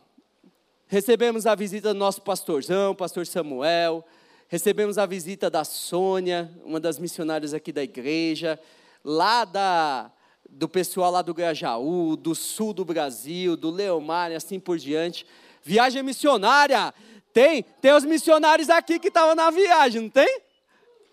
Recebemos 0.87 1.45
a 1.45 1.53
visita 1.53 1.93
do 1.93 1.99
nosso 1.99 2.21
pastorzão, 2.23 2.95
pastor 2.95 3.27
Samuel, 3.27 4.03
recebemos 4.49 4.97
a 4.97 5.05
visita 5.05 5.49
da 5.49 5.63
Sônia, 5.63 6.51
uma 6.65 6.79
das 6.79 6.97
missionárias 6.97 7.53
aqui 7.53 7.71
da 7.71 7.83
igreja, 7.83 8.59
lá 9.05 9.45
da, 9.45 10.11
do 10.49 10.67
pessoal 10.67 11.11
lá 11.11 11.21
do 11.21 11.35
Grajaú, 11.35 12.17
do 12.17 12.33
sul 12.33 12.73
do 12.73 12.83
Brasil, 12.83 13.55
do 13.55 13.69
Leomar 13.69 14.31
e 14.31 14.35
assim 14.35 14.59
por 14.59 14.77
diante. 14.77 15.25
Viagem 15.63 16.01
missionária! 16.01 16.93
Tem, 17.31 17.61
tem 17.61 17.93
os 17.93 18.03
missionários 18.03 18.71
aqui 18.71 18.97
que 18.97 19.09
estavam 19.09 19.35
na 19.35 19.51
viagem, 19.51 20.01
não 20.01 20.09
tem? 20.09 20.41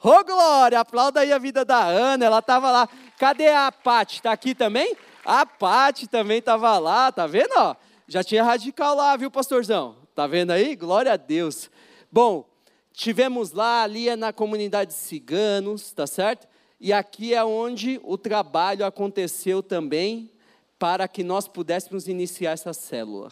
Ô 0.03 0.09
oh, 0.09 0.25
glória, 0.25 0.81
aplauda 0.81 1.21
aí 1.21 1.31
a 1.31 1.39
vida 1.39 1.63
da 1.63 1.85
Ana, 1.85 2.25
ela 2.25 2.39
estava 2.39 2.71
lá. 2.71 2.89
Cadê 3.19 3.49
a 3.49 3.71
Pati? 3.71 4.17
Está 4.17 4.33
aqui 4.33 4.55
também? 4.55 4.97
A 5.25 5.45
Pati 5.45 6.07
também 6.09 6.39
estava 6.39 6.79
lá, 6.79 7.13
tá 7.13 7.27
vendo? 7.27 7.53
Ó, 7.57 7.77
já 8.09 8.25
tinha 8.25 8.43
radical 8.43 8.97
lá, 8.97 9.15
viu, 9.15 9.31
pastorzão? 9.31 9.97
Tá 10.15 10.27
vendo 10.27 10.53
aí? 10.53 10.75
Glória 10.75 11.13
a 11.13 11.17
Deus. 11.17 11.71
Bom, 12.11 12.49
Tivemos 12.97 13.53
lá, 13.53 13.83
ali 13.83 14.09
é 14.09 14.17
na 14.17 14.33
comunidade 14.33 14.93
de 14.93 14.97
ciganos, 14.97 15.93
tá 15.93 16.07
certo? 16.07 16.49
E 16.81 16.95
aqui 16.95 17.35
é 17.35 17.45
onde 17.45 18.01
o 18.03 18.17
trabalho 18.17 18.87
aconteceu 18.87 19.63
também 19.63 20.31
para 20.79 21.07
que 21.07 21.23
nós 21.23 21.47
pudéssemos 21.47 22.09
iniciar 22.09 22.53
essa 22.53 22.73
célula. 22.73 23.31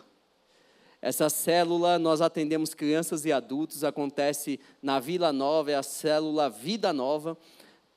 Essa 1.00 1.30
célula 1.30 1.98
nós 1.98 2.20
atendemos 2.20 2.74
crianças 2.74 3.24
e 3.24 3.32
adultos, 3.32 3.84
acontece 3.84 4.60
na 4.82 5.00
Vila 5.00 5.32
Nova, 5.32 5.72
é 5.72 5.76
a 5.76 5.82
célula 5.82 6.50
Vida 6.50 6.92
Nova, 6.92 7.34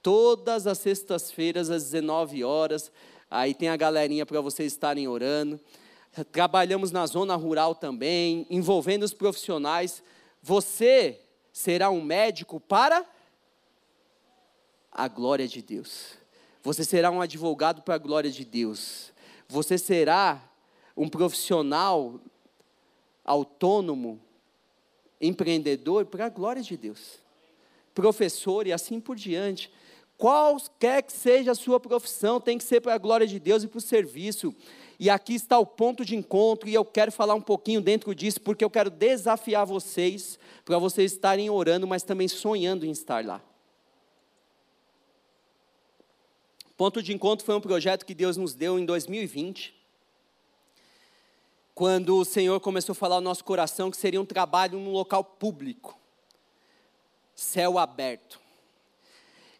todas 0.01 0.67
as 0.67 0.77
sextas-feiras 0.77 1.69
às 1.69 1.83
19 1.83 2.45
horas. 2.45 2.89
Aí 3.29 3.53
tem 3.53 3.67
a 3.67 3.75
galerinha 3.75 4.25
para 4.25 4.39
vocês 4.39 4.71
estarem 4.71 5.05
orando. 5.09 5.59
Trabalhamos 6.31 6.91
na 6.91 7.05
zona 7.05 7.35
rural 7.35 7.75
também, 7.75 8.47
envolvendo 8.49 9.03
os 9.03 9.13
profissionais. 9.13 10.01
Você 10.41 11.19
será 11.57 11.89
um 11.89 12.03
médico 12.03 12.59
para 12.59 13.03
a 14.91 15.07
glória 15.07 15.47
de 15.47 15.59
Deus. 15.59 16.13
Você 16.61 16.83
será 16.83 17.09
um 17.09 17.19
advogado 17.19 17.81
para 17.81 17.95
a 17.95 17.97
glória 17.97 18.29
de 18.29 18.45
Deus. 18.45 19.11
Você 19.47 19.75
será 19.75 20.39
um 20.95 21.09
profissional 21.09 22.21
autônomo, 23.25 24.21
empreendedor 25.19 26.05
para 26.05 26.27
a 26.27 26.29
glória 26.29 26.61
de 26.61 26.77
Deus. 26.77 27.17
Professor 27.91 28.67
e 28.67 28.71
assim 28.71 28.99
por 28.99 29.15
diante. 29.15 29.71
Qualquer 30.15 31.01
que 31.01 31.11
seja 31.11 31.53
a 31.53 31.55
sua 31.55 31.79
profissão, 31.79 32.39
tem 32.39 32.59
que 32.59 32.63
ser 32.63 32.81
para 32.81 32.93
a 32.93 32.99
glória 32.99 33.25
de 33.25 33.39
Deus 33.39 33.63
e 33.63 33.67
para 33.67 33.79
o 33.79 33.81
serviço. 33.81 34.53
E 34.99 35.09
aqui 35.09 35.33
está 35.33 35.57
o 35.57 35.65
ponto 35.65 36.05
de 36.05 36.15
encontro, 36.15 36.69
e 36.69 36.73
eu 36.75 36.85
quero 36.85 37.11
falar 37.11 37.33
um 37.33 37.41
pouquinho 37.41 37.81
dentro 37.81 38.13
disso, 38.13 38.41
porque 38.41 38.63
eu 38.63 38.69
quero 38.69 38.91
desafiar 38.91 39.65
vocês, 39.65 40.39
para 40.67 40.77
vocês 40.77 41.13
estarem 41.13 41.49
orando, 41.49 41.87
mas 41.87 42.03
também 42.03 42.27
sonhando 42.27 42.85
em 42.85 42.91
estar 42.91 43.23
lá. 43.25 43.41
Ponto 46.75 47.01
de 47.01 47.13
encontro 47.13 47.45
foi 47.45 47.55
um 47.55 47.61
projeto 47.61 48.05
que 48.05 48.13
Deus 48.13 48.35
nos 48.35 48.53
deu 48.53 48.77
em 48.77 48.85
2020, 48.85 49.73
quando 51.73 52.17
o 52.17 52.25
Senhor 52.25 52.59
começou 52.59 52.91
a 52.91 52.95
falar 52.97 53.15
ao 53.15 53.21
nosso 53.21 53.45
coração 53.45 53.89
que 53.89 53.95
seria 53.95 54.19
um 54.19 54.25
trabalho 54.25 54.77
num 54.77 54.91
local 54.91 55.23
público, 55.23 55.97
céu 57.33 57.79
aberto. 57.79 58.37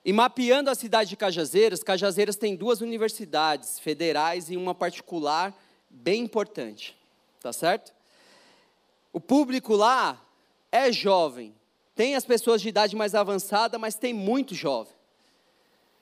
E 0.04 0.12
mapeando 0.12 0.70
a 0.70 0.76
cidade 0.76 1.12
de 1.12 1.16
Cajazeiras, 1.16 1.84
Cajazeiras 1.84 2.36
tem 2.36 2.54
duas 2.54 2.82
universidades 2.82 3.80
federais 3.80 4.50
e 4.50 4.58
uma 4.58 4.76
particular 4.76 5.58
bem 5.90 6.24
importante, 6.24 6.98
tá 7.40 7.54
certo? 7.54 7.94
O 9.14 9.22
público 9.22 9.74
lá 9.74 10.22
é 10.72 10.92
jovem, 10.92 11.56
tem 11.96 12.16
as 12.16 12.26
pessoas 12.26 12.62
de 12.62 12.70
idade 12.70 12.96
mais 12.96 13.16
avançada, 13.16 13.80
mas 13.80 13.96
tem 13.96 14.14
muito 14.14 14.54
jovem. 14.54 14.94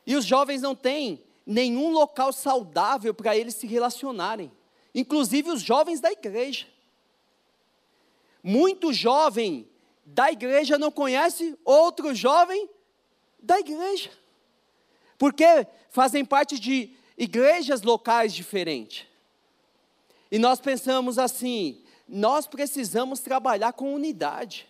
E 0.06 0.16
os 0.16 0.26
jovens 0.26 0.62
não 0.62 0.76
têm 0.76 1.24
nenhum 1.46 1.92
local 1.92 2.34
saudável 2.34 3.14
para 3.14 3.36
eles 3.36 3.56
se 3.56 3.68
relacionarem, 3.68 4.52
inclusive 4.94 5.52
os 5.52 5.62
jovens 5.62 6.00
da 6.00 6.12
igreja. 6.12 6.68
Muito 8.44 8.94
jovem 8.94 9.68
da 10.06 10.32
igreja 10.32 10.78
não 10.78 10.92
conhece 10.92 11.58
outro 11.64 12.14
jovem 12.14 12.70
da 13.40 13.60
igreja, 13.60 14.12
porque 15.18 15.46
fazem 15.90 16.26
parte 16.26 16.60
de 16.60 16.92
igrejas 17.18 17.82
locais 17.82 18.34
diferentes. 18.34 19.06
E 20.30 20.38
nós 20.38 20.60
pensamos 20.60 21.18
assim: 21.18 21.82
nós 22.08 22.48
precisamos 22.48 23.20
trabalhar 23.20 23.74
com 23.74 23.94
unidade, 23.94 24.68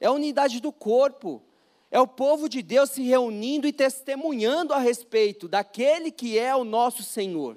é 0.00 0.06
a 0.06 0.12
unidade 0.12 0.60
do 0.60 0.70
corpo, 0.70 1.42
é 1.90 2.00
o 2.00 2.06
povo 2.06 2.48
de 2.48 2.60
Deus 2.60 2.90
se 2.90 3.02
reunindo 3.02 3.66
e 3.66 3.72
testemunhando 3.72 4.72
a 4.72 4.78
respeito 4.78 5.46
daquele 5.46 6.10
que 6.10 6.38
é 6.38 6.54
o 6.54 6.64
nosso 6.64 7.02
Senhor. 7.02 7.56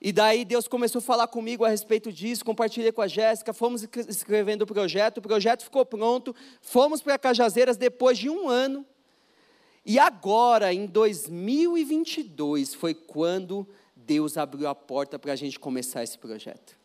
E 0.00 0.12
daí 0.12 0.44
Deus 0.44 0.68
começou 0.68 0.98
a 0.98 1.02
falar 1.02 1.26
comigo 1.28 1.64
a 1.64 1.70
respeito 1.70 2.12
disso, 2.12 2.44
compartilhei 2.44 2.92
com 2.92 3.00
a 3.00 3.08
Jéssica, 3.08 3.54
fomos 3.54 3.88
escrevendo 4.06 4.60
o 4.62 4.66
projeto, 4.66 5.16
o 5.16 5.22
projeto 5.22 5.64
ficou 5.64 5.86
pronto, 5.86 6.36
fomos 6.60 7.00
para 7.00 7.18
Cajazeiras 7.18 7.78
depois 7.78 8.18
de 8.18 8.28
um 8.28 8.46
ano. 8.46 8.84
E 9.86 9.98
agora, 9.98 10.74
em 10.74 10.84
2022, 10.84 12.74
foi 12.74 12.92
quando 12.92 13.66
Deus 13.96 14.36
abriu 14.36 14.68
a 14.68 14.74
porta 14.74 15.18
para 15.18 15.32
a 15.32 15.36
gente 15.36 15.58
começar 15.58 16.02
esse 16.02 16.18
projeto. 16.18 16.83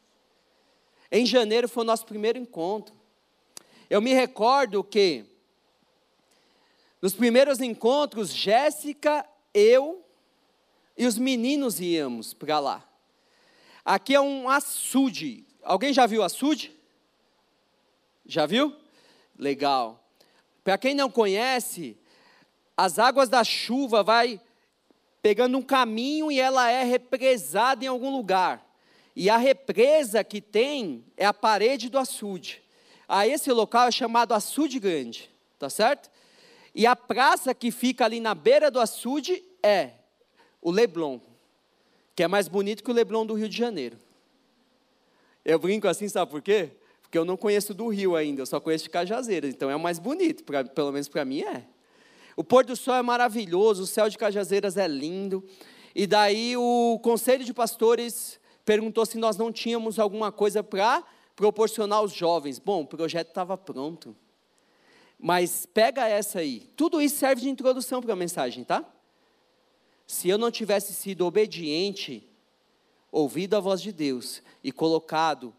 Em 1.11 1.25
janeiro 1.25 1.67
foi 1.67 1.83
o 1.83 1.87
nosso 1.87 2.05
primeiro 2.05 2.37
encontro. 2.37 2.95
Eu 3.89 4.01
me 4.01 4.13
recordo 4.13 4.83
que 4.83 5.25
nos 7.01 7.13
primeiros 7.13 7.59
encontros, 7.59 8.33
Jéssica, 8.33 9.25
eu 9.53 10.05
e 10.97 11.07
os 11.07 11.17
meninos 11.17 11.79
íamos 11.79 12.33
para 12.33 12.59
lá. 12.59 12.89
Aqui 13.83 14.13
é 14.13 14.21
um 14.21 14.49
açude. 14.49 15.45
Alguém 15.63 15.93
já 15.93 16.05
viu 16.05 16.21
açude? 16.21 16.75
Já 18.25 18.45
viu? 18.45 18.75
Legal. 19.37 20.03
Para 20.63 20.77
quem 20.77 20.93
não 20.93 21.09
conhece, 21.09 21.97
as 22.77 22.99
águas 22.99 23.29
da 23.29 23.43
chuva 23.43 24.03
vai 24.03 24.39
pegando 25.21 25.57
um 25.57 25.61
caminho 25.61 26.31
e 26.31 26.39
ela 26.39 26.69
é 26.69 26.83
represada 26.83 27.83
em 27.83 27.87
algum 27.87 28.11
lugar. 28.11 28.68
E 29.15 29.29
a 29.29 29.37
represa 29.37 30.23
que 30.23 30.39
tem 30.41 31.03
é 31.17 31.25
a 31.25 31.33
parede 31.33 31.89
do 31.89 31.97
açude. 31.97 32.61
A 33.07 33.27
esse 33.27 33.51
local 33.51 33.87
é 33.87 33.91
chamado 33.91 34.33
açude 34.33 34.79
grande, 34.79 35.29
tá 35.57 35.69
certo? 35.69 36.09
E 36.75 36.85
a 36.85 36.95
praça 36.95 37.53
que 37.53 37.71
fica 37.71 38.05
ali 38.05 38.19
na 38.19 38.35
beira 38.35 38.69
do 38.69 38.79
açude 38.79 39.43
é 39.63 39.91
o 40.61 40.71
Leblon, 40.71 41.19
que 42.15 42.23
é 42.23 42.27
mais 42.27 42.47
bonito 42.47 42.83
que 42.83 42.91
o 42.91 42.93
Leblon 42.93 43.25
do 43.25 43.33
Rio 43.33 43.49
de 43.49 43.57
Janeiro. 43.57 43.97
Eu 45.43 45.57
brinco 45.57 45.87
assim, 45.87 46.07
sabe 46.07 46.29
por 46.29 46.41
quê? 46.41 46.69
Porque 47.01 47.17
eu 47.17 47.25
não 47.25 47.35
conheço 47.35 47.73
do 47.73 47.87
Rio 47.87 48.15
ainda, 48.15 48.41
eu 48.41 48.45
só 48.45 48.59
conheço 48.59 48.83
de 48.83 48.91
Cajazeiras, 48.91 49.49
então 49.49 49.69
é 49.69 49.75
o 49.75 49.79
mais 49.79 49.97
bonito, 49.97 50.43
pra, 50.43 50.63
pelo 50.63 50.91
menos 50.91 51.09
para 51.09 51.25
mim 51.25 51.41
é. 51.41 51.65
O 52.35 52.43
pôr 52.43 52.63
do 52.63 52.75
sol 52.75 52.95
é 52.95 53.01
maravilhoso, 53.01 53.83
o 53.83 53.87
céu 53.87 54.07
de 54.07 54.17
Cajazeiras 54.17 54.77
é 54.77 54.87
lindo. 54.87 55.43
E 55.95 56.05
daí 56.05 56.55
o 56.55 56.99
conselho 57.01 57.43
de 57.43 57.53
pastores 57.53 58.39
perguntou 58.65 59.05
se 59.05 59.17
nós 59.17 59.37
não 59.37 59.51
tínhamos 59.51 59.99
alguma 59.99 60.31
coisa 60.31 60.63
para 60.63 61.03
proporcionar 61.35 61.99
aos 61.99 62.13
jovens. 62.13 62.59
Bom, 62.59 62.81
o 62.81 62.87
projeto 62.87 63.29
estava 63.29 63.57
pronto. 63.57 64.15
Mas 65.17 65.65
pega 65.65 66.07
essa 66.07 66.39
aí. 66.39 66.61
Tudo 66.75 67.01
isso 67.01 67.17
serve 67.17 67.41
de 67.41 67.49
introdução 67.49 68.01
para 68.01 68.13
a 68.13 68.15
mensagem, 68.15 68.63
tá? 68.63 68.85
Se 70.05 70.29
eu 70.29 70.37
não 70.37 70.51
tivesse 70.51 70.93
sido 70.93 71.25
obediente, 71.25 72.27
ouvido 73.11 73.55
a 73.55 73.59
voz 73.59 73.81
de 73.81 73.91
Deus 73.91 74.41
e 74.63 74.71
colocado 74.71 75.53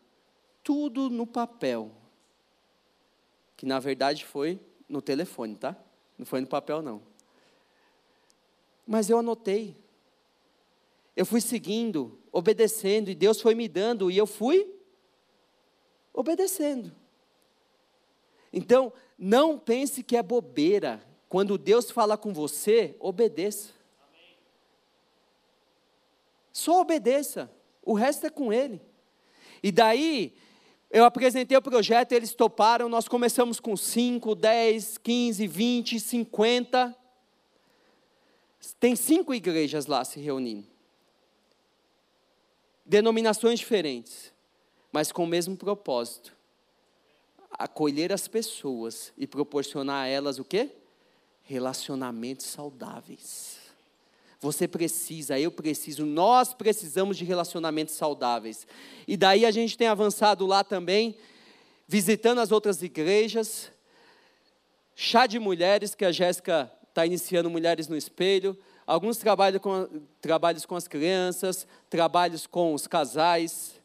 tudo 0.63 1.09
no 1.09 1.27
papel, 1.27 1.91
que 3.57 3.67
na 3.67 3.79
verdade 3.79 4.25
foi 4.25 4.61
no 4.89 5.01
telefone, 5.01 5.57
tá? 5.57 5.77
Não 6.19 6.27
foi 6.27 6.41
no 6.41 6.47
papel, 6.47 6.83
não. 6.83 7.03
Mas 8.87 9.09
eu 9.09 9.19
anotei. 9.19 9.77
Eu 11.17 11.25
fui 11.25 11.41
seguindo, 11.41 12.19
obedecendo, 12.33 13.11
e 13.11 13.15
Deus 13.15 13.41
foi 13.41 13.55
me 13.55 13.69
dando, 13.69 14.11
e 14.11 14.17
eu 14.17 14.27
fui 14.27 14.73
obedecendo. 16.13 16.95
Então, 18.53 18.93
não 19.19 19.59
pense 19.59 20.03
que 20.03 20.17
é 20.17 20.23
bobeira. 20.23 21.03
Quando 21.29 21.57
Deus 21.57 21.91
fala 21.91 22.17
com 22.17 22.33
você, 22.33 22.97
obedeça. 22.99 23.71
Só 26.53 26.81
obedeça. 26.81 27.51
O 27.83 27.95
resto 27.95 28.27
é 28.27 28.31
com 28.31 28.53
Ele. 28.53 28.81
E 29.63 29.71
daí, 29.71 30.35
eu 30.91 31.05
apresentei 31.05 31.57
o 31.57 31.63
projeto, 31.63 32.13
eles 32.13 32.35
toparam. 32.35 32.89
Nós 32.89 33.07
começamos 33.07 33.61
com 33.61 33.77
5, 33.77 34.35
10, 34.35 34.99
15, 34.99 35.47
20, 35.47 36.01
50. 36.01 36.97
Tem 38.79 38.97
cinco 38.97 39.33
igrejas 39.33 39.87
lá 39.87 40.05
se 40.05 40.21
reunindo. 40.21 40.70
Denominações 42.91 43.61
diferentes, 43.61 44.33
mas 44.91 45.13
com 45.13 45.23
o 45.23 45.27
mesmo 45.27 45.57
propósito 45.57 46.37
acolher 47.53 48.13
as 48.13 48.27
pessoas 48.27 49.13
e 49.17 49.29
proporcionar 49.29 50.07
a 50.07 50.09
elas 50.09 50.41
o 50.41 50.45
quê? 50.45 50.71
Relacionamentos 51.45 52.47
saudáveis. 52.47 53.59
Você 54.41 54.67
precisa, 54.67 55.39
eu 55.39 55.53
preciso, 55.53 56.05
nós 56.05 56.53
precisamos 56.53 57.17
de 57.17 57.25
relacionamentos 57.25 57.95
saudáveis. 57.95 58.67
E 59.07 59.17
daí 59.17 59.47
a 59.47 59.53
gente 59.53 59.79
tem 59.79 59.87
avançado 59.87 60.45
lá 60.45 60.65
também, 60.65 61.17
visitando 61.87 62.41
as 62.41 62.51
outras 62.51 62.83
igrejas, 62.83 63.71
chá 64.97 65.29
de 65.29 65.39
mulheres, 65.39 65.95
que 65.95 66.05
a 66.05 66.11
Jéssica 66.11 66.69
está 66.89 67.07
iniciando 67.07 67.49
Mulheres 67.49 67.87
no 67.87 67.97
Espelho, 67.97 68.59
alguns 68.91 69.19
trabalhos 69.19 69.63
com, 69.63 69.89
trabalhos 70.21 70.67
com 70.67 70.75
as 70.75 70.89
crianças, 70.89 71.65
trabalhos 71.89 72.45
com 72.45 72.75
os 72.75 72.89
casais, 72.89 73.81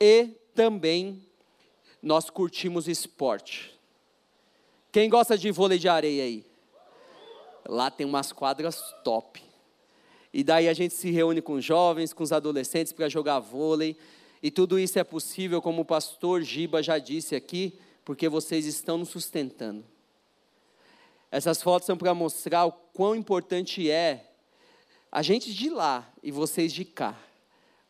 e 0.00 0.28
também 0.54 1.26
nós 2.00 2.30
curtimos 2.30 2.86
esporte. 2.86 3.76
Quem 4.92 5.10
gosta 5.10 5.36
de 5.36 5.50
vôlei 5.50 5.80
de 5.80 5.88
areia 5.88 6.22
aí? 6.22 6.46
Lá 7.68 7.90
tem 7.90 8.06
umas 8.06 8.30
quadras 8.30 8.94
top. 9.02 9.42
E 10.32 10.44
daí 10.44 10.68
a 10.68 10.74
gente 10.74 10.94
se 10.94 11.10
reúne 11.10 11.42
com 11.42 11.60
jovens, 11.60 12.12
com 12.12 12.22
os 12.22 12.30
adolescentes 12.30 12.92
para 12.92 13.08
jogar 13.08 13.40
vôlei. 13.40 13.96
E 14.40 14.48
tudo 14.48 14.78
isso 14.78 14.96
é 14.96 15.02
possível, 15.02 15.60
como 15.60 15.82
o 15.82 15.84
pastor 15.84 16.40
Giba 16.42 16.84
já 16.84 16.98
disse 16.98 17.34
aqui, 17.34 17.76
porque 18.04 18.28
vocês 18.28 18.64
estão 18.64 18.96
nos 18.96 19.08
sustentando. 19.08 19.84
Essas 21.30 21.62
fotos 21.62 21.86
são 21.86 21.96
para 21.96 22.12
mostrar 22.12 22.66
o 22.66 22.72
quão 22.72 23.14
importante 23.14 23.88
é 23.88 24.26
a 25.12 25.22
gente 25.22 25.52
de 25.54 25.70
lá 25.70 26.08
e 26.22 26.30
vocês 26.30 26.72
de 26.72 26.84
cá, 26.84 27.18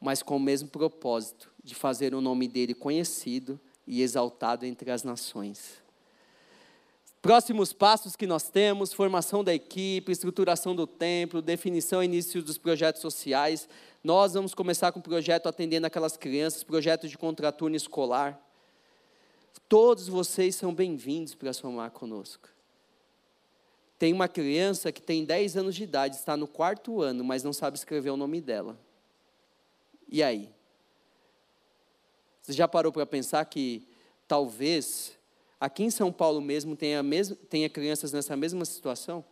mas 0.01 0.23
com 0.23 0.37
o 0.37 0.41
mesmo 0.41 0.69
propósito 0.69 1.51
de 1.63 1.75
fazer 1.75 2.15
o 2.15 2.21
nome 2.21 2.49
dele 2.49 2.75
conhecido 2.75 3.61
e 3.87 4.03
exaltado 4.03 4.65
entre 4.65 4.91
as 4.91 5.03
nações. 5.03 5.83
Próximos 7.23 7.73
passos 7.73 8.17
que 8.17 8.27
nós 8.27 8.49
temos: 8.49 8.93
formação 8.93 9.45
da 9.45 9.55
equipe, 9.55 10.13
estruturação 10.13 10.75
do 10.75 10.87
templo, 10.87 11.43
definição 11.43 12.03
e 12.03 12.07
início 12.07 12.43
dos 12.43 12.57
projetos 12.57 13.03
sociais. 13.03 13.69
Nós 14.03 14.33
vamos 14.33 14.55
começar 14.55 14.93
com 14.93 15.01
o 15.01 15.03
projeto 15.03 15.47
atendendo 15.47 15.87
aquelas 15.87 16.17
crianças, 16.17 16.65
projeto 16.65 17.07
de 17.07 17.19
contraturno 17.19 17.77
escolar. 17.77 18.41
Todos 19.69 20.09
vocês 20.09 20.55
são 20.55 20.73
bem-vindos 20.73 21.35
para 21.35 21.53
somar 21.53 21.91
conosco. 21.91 22.49
Tem 24.01 24.15
uma 24.15 24.29
criança 24.29 24.91
que 24.91 25.03
tem 25.03 25.27
10 25.27 25.59
anos 25.59 25.75
de 25.75 25.85
idade, 25.85 26.17
está 26.17 26.35
no 26.35 26.49
quarto 26.49 27.03
ano, 27.03 27.23
mas 27.23 27.45
não 27.45 27.53
sabe 27.53 27.77
escrever 27.77 28.09
o 28.09 28.17
nome 28.17 28.41
dela. 28.41 28.81
E 30.09 30.23
aí? 30.23 30.51
Você 32.41 32.55
já 32.55 32.67
parou 32.67 32.91
para 32.91 33.05
pensar 33.05 33.45
que 33.45 33.87
talvez 34.27 35.19
aqui 35.61 35.83
em 35.83 35.91
São 35.91 36.11
Paulo 36.11 36.41
mesmo 36.41 36.75
tenha, 36.75 37.03
tenha 37.51 37.69
crianças 37.69 38.11
nessa 38.11 38.35
mesma 38.35 38.65
situação? 38.65 39.23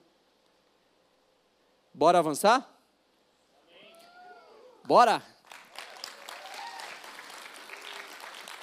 Bora 1.95 2.19
avançar? 2.19 2.71
Bora! 4.85 5.23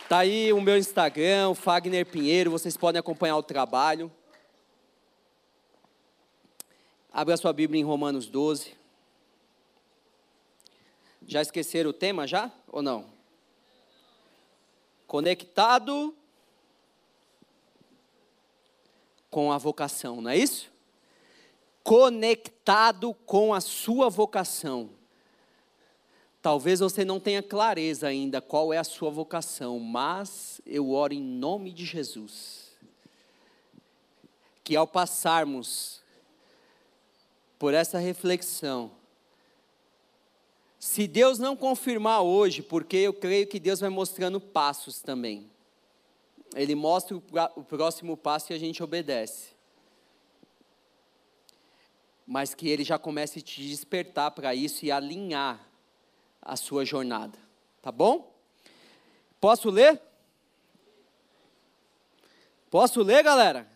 Tá 0.07 0.19
aí 0.19 0.53
o 0.53 0.61
meu 0.61 0.77
Instagram, 0.77 1.49
o 1.49 1.55
Fagner 1.55 2.05
Pinheiro, 2.05 2.51
vocês 2.51 2.77
podem 2.77 2.99
acompanhar 2.99 3.37
o 3.37 3.41
trabalho. 3.41 4.11
Abra 7.17 7.37
sua 7.37 7.53
Bíblia 7.53 7.79
em 7.79 7.83
Romanos 7.85 8.27
12. 8.27 8.75
Já 11.25 11.41
esqueceram 11.41 11.91
o 11.91 11.93
tema 11.93 12.27
já 12.27 12.51
ou 12.67 12.81
não? 12.81 13.05
Conectado 15.07 16.13
com 19.29 19.49
a 19.49 19.57
vocação, 19.57 20.19
não 20.19 20.29
é 20.29 20.35
isso? 20.35 20.69
Conectado 21.81 23.13
com 23.25 23.53
a 23.53 23.61
sua 23.61 24.09
vocação. 24.09 24.89
Talvez 26.41 26.81
você 26.81 27.05
não 27.05 27.17
tenha 27.17 27.41
clareza 27.41 28.09
ainda 28.09 28.41
qual 28.41 28.73
é 28.73 28.77
a 28.77 28.83
sua 28.83 29.09
vocação, 29.09 29.79
mas 29.79 30.59
eu 30.65 30.91
oro 30.91 31.13
em 31.13 31.21
nome 31.21 31.71
de 31.71 31.85
Jesus. 31.85 32.75
Que 34.65 34.75
ao 34.75 34.85
passarmos 34.85 36.03
por 37.57 37.73
essa 37.73 37.97
reflexão. 37.97 38.91
Se 40.79 41.07
Deus 41.07 41.39
não 41.39 41.55
confirmar 41.55 42.21
hoje, 42.21 42.61
porque 42.61 42.97
eu 42.97 43.13
creio 43.13 43.47
que 43.47 43.59
Deus 43.59 43.79
vai 43.79 43.89
mostrando 43.89 44.39
passos 44.39 45.01
também. 45.01 45.49
Ele 46.53 46.75
mostra 46.75 47.17
o 47.17 47.63
próximo 47.63 48.15
passo 48.15 48.51
e 48.51 48.55
a 48.55 48.59
gente 48.59 48.83
obedece. 48.83 49.55
Mas 52.25 52.53
que 52.53 52.67
ele 52.67 52.83
já 52.83 52.97
comece 52.97 53.39
a 53.39 53.41
te 53.41 53.67
despertar 53.67 54.31
para 54.31 54.53
isso 54.53 54.85
e 54.85 54.91
alinhar 54.91 55.67
a 56.41 56.55
sua 56.55 56.85
jornada. 56.85 57.37
Tá 57.81 57.91
bom? 57.91 58.33
Posso 59.39 59.69
ler? 59.69 60.01
Posso 62.69 63.01
ler, 63.01 63.23
galera? 63.23 63.74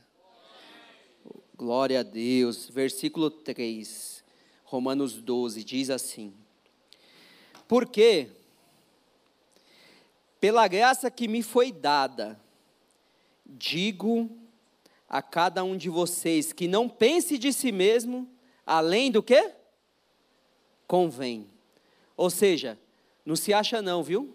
Glória 1.60 2.00
a 2.00 2.04
Deus. 2.04 2.69
Versículo 2.69 3.30
3, 3.30 4.24
Romanos 4.63 5.15
12, 5.15 5.62
diz 5.62 5.89
assim: 5.89 6.34
Porque, 7.67 8.30
pela 10.39 10.65
graça 10.69 11.12
que 11.12 11.28
me 11.28 11.43
foi 11.43 11.74
dada, 11.74 12.39
digo 13.45 14.30
a 15.10 15.22
cada 15.22 15.62
um 15.62 15.76
de 15.76 15.89
vocês 15.89 16.54
que 16.54 16.65
não 16.65 16.88
pense 16.88 17.38
de 17.38 17.52
si 17.52 17.74
mesmo 17.74 18.26
além 18.65 19.12
do 19.12 19.22
que 19.22 19.54
convém. 20.88 21.45
Ou 22.15 22.30
seja, 22.30 22.80
não 23.26 23.36
se 23.36 23.54
acha 23.54 23.82
não, 23.82 24.02
viu? 24.02 24.34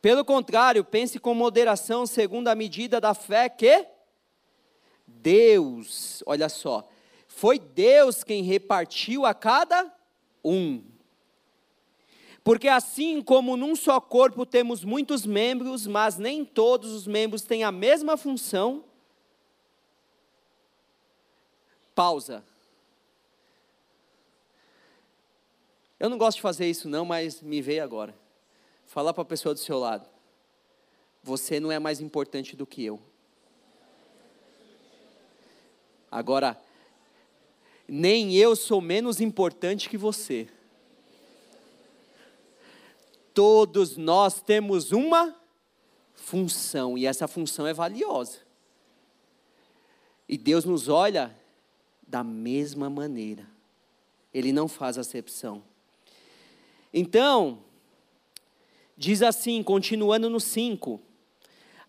Pelo 0.00 0.24
contrário, 0.24 0.82
pense 0.82 1.18
com 1.18 1.34
moderação, 1.34 2.06
segundo 2.06 2.48
a 2.48 2.54
medida 2.54 2.98
da 2.98 3.12
fé 3.12 3.50
que 3.50 3.86
Deus, 5.22 6.22
olha 6.26 6.48
só, 6.48 6.88
foi 7.26 7.58
Deus 7.58 8.22
quem 8.22 8.42
repartiu 8.42 9.24
a 9.24 9.34
cada 9.34 9.92
um. 10.44 10.82
Porque 12.42 12.68
assim 12.68 13.22
como 13.22 13.56
num 13.56 13.76
só 13.76 14.00
corpo 14.00 14.46
temos 14.46 14.82
muitos 14.84 15.26
membros, 15.26 15.86
mas 15.86 16.16
nem 16.16 16.44
todos 16.44 16.92
os 16.92 17.06
membros 17.06 17.42
têm 17.42 17.64
a 17.64 17.70
mesma 17.70 18.16
função. 18.16 18.84
Pausa. 21.94 22.42
Eu 25.98 26.08
não 26.08 26.16
gosto 26.16 26.36
de 26.36 26.42
fazer 26.42 26.68
isso 26.68 26.88
não, 26.88 27.04
mas 27.04 27.42
me 27.42 27.60
veio 27.60 27.84
agora. 27.84 28.14
Falar 28.86 29.12
para 29.12 29.22
a 29.22 29.26
pessoa 29.26 29.54
do 29.54 29.60
seu 29.60 29.78
lado. 29.78 30.08
Você 31.22 31.60
não 31.60 31.70
é 31.70 31.78
mais 31.78 32.00
importante 32.00 32.56
do 32.56 32.66
que 32.66 32.82
eu. 32.82 32.98
Agora, 36.10 36.60
nem 37.86 38.34
eu 38.34 38.56
sou 38.56 38.80
menos 38.80 39.20
importante 39.20 39.88
que 39.88 39.96
você. 39.96 40.48
Todos 43.32 43.96
nós 43.96 44.40
temos 44.40 44.92
uma 44.92 45.36
função, 46.14 46.98
e 46.98 47.06
essa 47.06 47.26
função 47.26 47.66
é 47.66 47.72
valiosa. 47.72 48.38
E 50.28 50.36
Deus 50.38 50.64
nos 50.64 50.88
olha 50.88 51.36
da 52.06 52.22
mesma 52.22 52.88
maneira. 52.88 53.48
Ele 54.32 54.52
não 54.52 54.68
faz 54.68 54.98
acepção. 54.98 55.62
Então, 56.92 57.64
diz 58.96 59.22
assim, 59.22 59.62
continuando 59.62 60.30
no 60.30 60.38
5: 60.38 61.00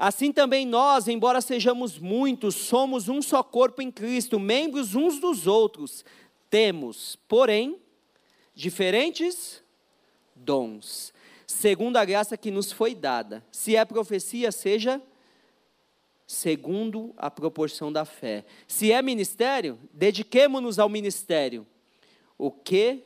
Assim 0.03 0.31
também 0.31 0.65
nós, 0.65 1.07
embora 1.07 1.41
sejamos 1.41 1.99
muitos, 1.99 2.55
somos 2.55 3.07
um 3.07 3.21
só 3.21 3.43
corpo 3.43 3.83
em 3.83 3.91
Cristo, 3.91 4.39
membros 4.39 4.95
uns 4.95 5.19
dos 5.19 5.45
outros. 5.45 6.03
Temos, 6.49 7.19
porém, 7.27 7.79
diferentes 8.55 9.61
dons, 10.35 11.13
segundo 11.45 11.97
a 11.97 12.03
graça 12.03 12.35
que 12.35 12.49
nos 12.49 12.71
foi 12.71 12.95
dada. 12.95 13.45
Se 13.51 13.75
é 13.75 13.85
profecia, 13.85 14.51
seja 14.51 14.99
segundo 16.25 17.13
a 17.15 17.29
proporção 17.29 17.93
da 17.93 18.03
fé. 18.03 18.43
Se 18.67 18.91
é 18.91 18.99
ministério, 19.03 19.77
dediquemo-nos 19.93 20.79
ao 20.79 20.89
ministério. 20.89 21.63
O 22.39 22.49
que 22.49 23.03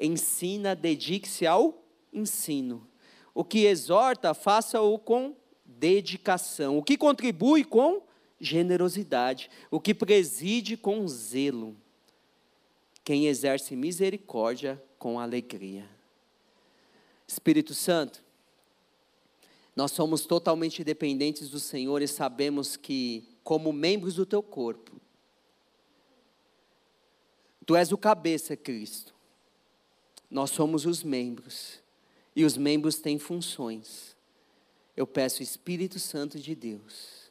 ensina, 0.00 0.74
dedique-se 0.74 1.46
ao 1.46 1.84
ensino. 2.10 2.88
O 3.34 3.44
que 3.44 3.66
exorta, 3.66 4.32
faça-o 4.32 4.98
com 4.98 5.36
dedicação, 5.64 6.78
o 6.78 6.82
que 6.82 6.96
contribui 6.96 7.64
com 7.64 8.02
generosidade, 8.40 9.50
o 9.70 9.80
que 9.80 9.94
preside 9.94 10.76
com 10.76 11.06
zelo, 11.08 11.76
quem 13.02 13.26
exerce 13.26 13.74
misericórdia 13.74 14.82
com 14.98 15.18
alegria. 15.18 15.88
Espírito 17.26 17.74
Santo, 17.74 18.22
nós 19.74 19.92
somos 19.92 20.24
totalmente 20.24 20.84
dependentes 20.84 21.48
do 21.48 21.58
Senhor 21.58 22.00
e 22.00 22.08
sabemos 22.08 22.76
que, 22.76 23.24
como 23.42 23.72
membros 23.72 24.14
do 24.14 24.24
teu 24.24 24.42
corpo, 24.42 25.00
tu 27.66 27.74
és 27.74 27.90
o 27.92 27.98
cabeça, 27.98 28.56
Cristo. 28.56 29.14
Nós 30.30 30.50
somos 30.50 30.86
os 30.86 31.02
membros. 31.02 31.82
E 32.36 32.44
os 32.44 32.56
membros 32.56 32.96
têm 32.96 33.18
funções 33.18 34.13
eu 34.96 35.06
peço 35.06 35.42
Espírito 35.42 35.98
Santo 35.98 36.38
de 36.38 36.54
Deus, 36.54 37.30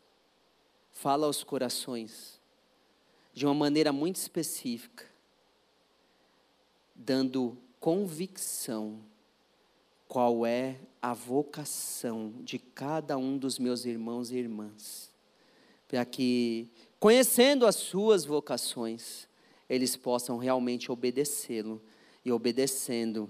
fala 0.91 1.25
aos 1.25 1.43
corações 1.43 2.39
de 3.33 3.45
uma 3.45 3.53
maneira 3.53 3.91
muito 3.91 4.17
específica, 4.17 5.05
dando 6.95 7.57
convicção 7.79 8.99
qual 10.07 10.45
é 10.45 10.77
a 11.01 11.13
vocação 11.13 12.33
de 12.41 12.59
cada 12.59 13.17
um 13.17 13.37
dos 13.37 13.57
meus 13.57 13.85
irmãos 13.85 14.29
e 14.29 14.37
irmãs, 14.37 15.11
para 15.87 16.05
que, 16.05 16.69
conhecendo 16.99 17.65
as 17.65 17.75
suas 17.75 18.23
vocações, 18.23 19.27
eles 19.69 19.95
possam 19.95 20.37
realmente 20.37 20.91
obedecê-lo 20.91 21.81
e 22.23 22.31
obedecendo, 22.31 23.29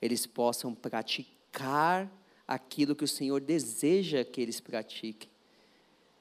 eles 0.00 0.26
possam 0.26 0.74
praticar 0.74 2.10
aquilo 2.54 2.94
que 2.94 3.04
o 3.04 3.08
Senhor 3.08 3.40
deseja 3.40 4.24
que 4.24 4.40
eles 4.40 4.60
pratiquem. 4.60 5.28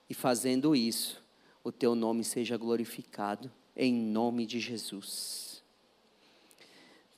E 0.10 0.14
fazendo 0.14 0.76
isso, 0.76 1.22
o 1.64 1.72
teu 1.72 1.94
nome 1.96 2.24
seja 2.24 2.58
glorificado, 2.58 3.52
em 3.76 3.94
nome 3.94 4.46
de 4.46 4.60
Jesus. 4.60 5.62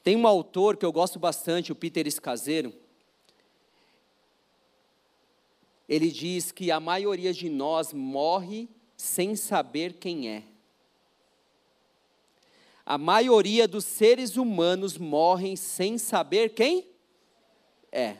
Tem 0.03 0.15
um 0.15 0.27
autor 0.27 0.77
que 0.77 0.85
eu 0.85 0.91
gosto 0.91 1.19
bastante, 1.19 1.71
o 1.71 1.75
Peter 1.75 2.05
Escaseiro. 2.07 2.73
Ele 5.87 6.09
diz 6.09 6.51
que 6.51 6.71
a 6.71 6.79
maioria 6.79 7.33
de 7.33 7.49
nós 7.49 7.93
morre 7.93 8.67
sem 8.97 9.35
saber 9.35 9.93
quem 9.93 10.29
é. 10.29 10.43
A 12.85 12.97
maioria 12.97 13.67
dos 13.67 13.85
seres 13.85 14.35
humanos 14.37 14.97
morrem 14.97 15.55
sem 15.55 15.97
saber 15.97 16.49
quem 16.49 16.87
é. 17.91 18.17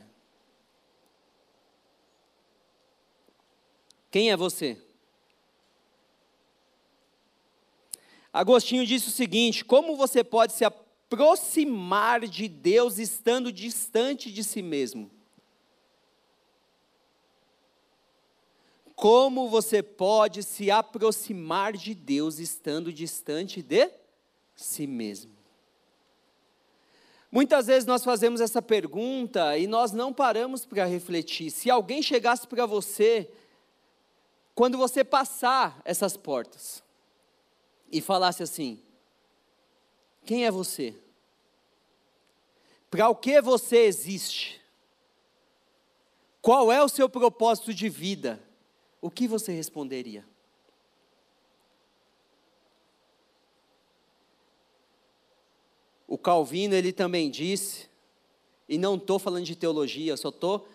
Quem 4.14 4.30
é 4.30 4.38
você? 4.38 4.78
Agostinho 8.32 8.86
disse 8.86 9.08
o 9.08 9.12
seguinte: 9.12 9.66
como 9.66 9.96
você 9.96 10.24
pode 10.24 10.54
se 10.54 10.64
aproximar 10.64 12.28
de 12.28 12.48
Deus 12.48 13.00
estando 13.00 13.52
distante 13.52 14.32
de 14.32 14.44
si 14.44 14.62
mesmo? 14.62 15.10
Como 18.96 19.50
você 19.50 19.82
pode 19.82 20.44
se 20.44 20.70
aproximar 20.70 21.74
de 21.74 21.96
Deus 21.96 22.38
estando 22.38 22.94
distante 22.94 23.64
de 23.64 23.90
si 24.56 24.86
mesmo? 24.86 25.34
Muitas 27.32 27.66
vezes 27.66 27.88
nós 27.88 28.04
fazemos 28.04 28.42
essa 28.42 28.62
pergunta 28.62 29.58
e 29.58 29.66
nós 29.66 29.92
não 29.92 30.14
paramos 30.14 30.68
para 30.68 30.86
refletir. 30.86 31.50
Se 31.50 31.68
alguém 31.68 32.04
chegasse 32.04 32.46
para 32.46 32.68
você, 32.68 33.28
quando 34.56 34.78
você 34.78 35.04
passar 35.04 35.82
essas 35.84 36.16
portas, 36.16 36.84
e 37.92 38.02
falasse 38.02 38.42
assim: 38.42 38.82
Quem 40.26 40.46
é 40.46 40.52
você? 40.52 40.96
Para 42.90 43.10
o 43.10 43.16
que 43.16 43.42
você 43.42 43.86
existe? 43.86 44.62
Qual 46.42 46.72
é 46.72 46.84
o 46.84 46.90
seu 46.90 47.08
propósito 47.08 47.74
de 47.74 47.88
vida? 47.88 48.42
O 49.00 49.10
que 49.10 49.28
você 49.28 49.52
responderia? 49.54 50.26
O 56.08 56.18
Calvino, 56.18 56.76
ele 56.76 56.92
também 56.92 57.32
disse, 57.32 57.90
e 58.68 58.78
não 58.78 58.96
estou 58.96 59.18
falando 59.18 59.46
de 59.46 59.56
teologia, 59.56 60.16
só 60.16 60.30
estou 60.30 60.68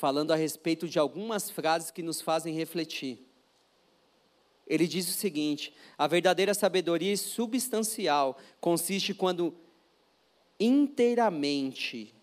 falando 0.00 0.30
a 0.30 0.36
respeito 0.36 0.88
de 0.88 0.98
algumas 0.98 1.50
frases 1.50 1.90
que 1.90 2.02
nos 2.02 2.22
fazem 2.22 2.54
refletir. 2.54 3.22
Ele 4.66 4.86
diz 4.86 5.06
o 5.10 5.12
seguinte: 5.12 5.74
a 5.98 6.06
verdadeira 6.06 6.54
sabedoria 6.54 7.14
substancial 7.18 8.38
consiste 8.60 9.12
quando 9.12 9.54
inteiramente 10.58 12.14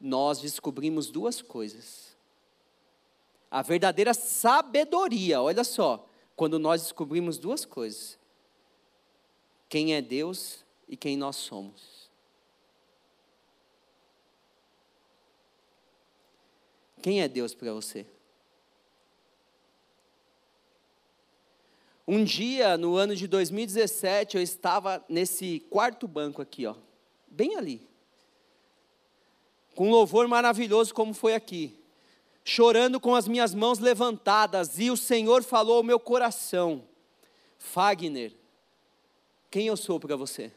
nós 0.00 0.40
descobrimos 0.40 1.10
duas 1.10 1.42
coisas. 1.42 2.16
A 3.50 3.60
verdadeira 3.60 4.14
sabedoria, 4.14 5.42
olha 5.42 5.64
só, 5.64 6.08
quando 6.34 6.58
nós 6.58 6.80
descobrimos 6.80 7.36
duas 7.36 7.66
coisas 7.66 8.18
quem 9.68 9.94
é 9.94 10.00
Deus 10.00 10.64
e 10.88 10.96
quem 10.96 11.16
nós 11.16 11.36
somos. 11.36 11.91
Quem 17.02 17.20
é 17.20 17.26
Deus 17.26 17.52
para 17.52 17.72
você? 17.72 18.06
Um 22.06 22.22
dia, 22.22 22.76
no 22.76 22.96
ano 22.96 23.16
de 23.16 23.26
2017, 23.26 24.36
eu 24.36 24.42
estava 24.42 25.04
nesse 25.08 25.60
quarto 25.68 26.06
banco 26.06 26.40
aqui, 26.40 26.64
ó, 26.66 26.76
bem 27.26 27.56
ali. 27.56 27.88
Com 29.74 29.88
um 29.88 29.90
louvor 29.90 30.28
maravilhoso 30.28 30.94
como 30.94 31.12
foi 31.12 31.34
aqui. 31.34 31.76
Chorando 32.44 33.00
com 33.00 33.14
as 33.14 33.26
minhas 33.26 33.54
mãos 33.54 33.78
levantadas, 33.78 34.78
e 34.78 34.90
o 34.90 34.96
Senhor 34.96 35.42
falou 35.42 35.78
ao 35.78 35.82
meu 35.82 35.98
coração: 35.98 36.84
Fagner, 37.58 38.32
quem 39.50 39.66
eu 39.66 39.76
sou 39.76 39.98
para 39.98 40.16
você? 40.16 40.52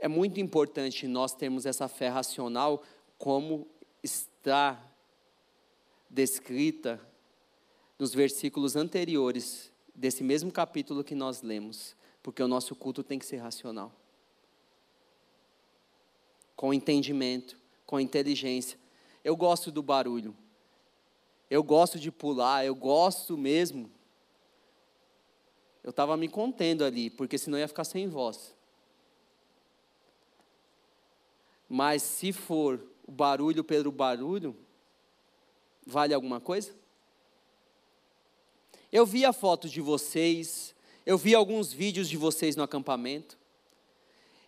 É 0.00 0.08
muito 0.08 0.40
importante 0.40 1.06
nós 1.06 1.34
termos 1.34 1.66
essa 1.66 1.86
fé 1.86 2.08
racional, 2.08 2.82
como 3.18 3.68
está 4.02 4.82
descrita 6.08 6.98
nos 7.98 8.14
versículos 8.14 8.76
anteriores 8.76 9.70
desse 9.94 10.24
mesmo 10.24 10.50
capítulo 10.50 11.04
que 11.04 11.14
nós 11.14 11.42
lemos, 11.42 11.94
porque 12.22 12.42
o 12.42 12.48
nosso 12.48 12.74
culto 12.74 13.04
tem 13.04 13.18
que 13.18 13.26
ser 13.26 13.36
racional. 13.36 13.92
Com 16.56 16.72
entendimento, 16.72 17.58
com 17.84 18.00
inteligência, 18.00 18.78
eu 19.22 19.36
gosto 19.36 19.70
do 19.70 19.82
barulho. 19.82 20.34
Eu 21.50 21.62
gosto 21.62 21.98
de 21.98 22.10
pular, 22.10 22.64
eu 22.64 22.74
gosto 22.74 23.36
mesmo. 23.36 23.90
Eu 25.84 25.90
estava 25.90 26.16
me 26.16 26.28
contendo 26.28 26.84
ali, 26.84 27.10
porque 27.10 27.36
senão 27.36 27.58
ia 27.58 27.68
ficar 27.68 27.84
sem 27.84 28.08
voz. 28.08 28.54
Mas 31.72 32.02
se 32.02 32.32
for 32.32 32.84
o 33.06 33.12
barulho 33.12 33.62
pelo 33.62 33.92
barulho, 33.92 34.56
vale 35.86 36.12
alguma 36.12 36.40
coisa? 36.40 36.74
Eu 38.90 39.06
vi 39.06 39.24
a 39.24 39.32
foto 39.32 39.68
de 39.68 39.80
vocês, 39.80 40.74
eu 41.06 41.16
vi 41.16 41.32
alguns 41.32 41.72
vídeos 41.72 42.08
de 42.08 42.16
vocês 42.16 42.56
no 42.56 42.64
acampamento. 42.64 43.38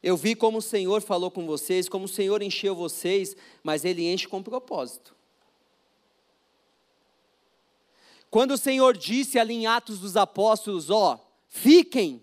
Eu 0.03 0.17
vi 0.17 0.35
como 0.35 0.59
o 0.59 0.63
Senhor 0.63 1.01
falou 1.01 1.31
com 1.31 1.47
vocês, 1.47 1.89
como 1.89 2.07
o 2.07 2.09
Senhor 2.09 2.43
encheu 2.43 2.75
vocês, 2.75 3.37
mas 3.63 3.85
Ele 3.85 4.13
enche 4.13 4.27
com 4.27 4.43
propósito. 4.43 5.15
Quando 8.29 8.55
o 8.55 8.59
Senhor 8.59 8.97
disse 8.97 9.39
ali 9.39 9.55
em 9.55 9.67
Atos 9.69 10.01
dos 10.01 10.17
Apóstolos: 10.17 10.91
Ó, 10.91 11.25
fiquem. 11.47 12.21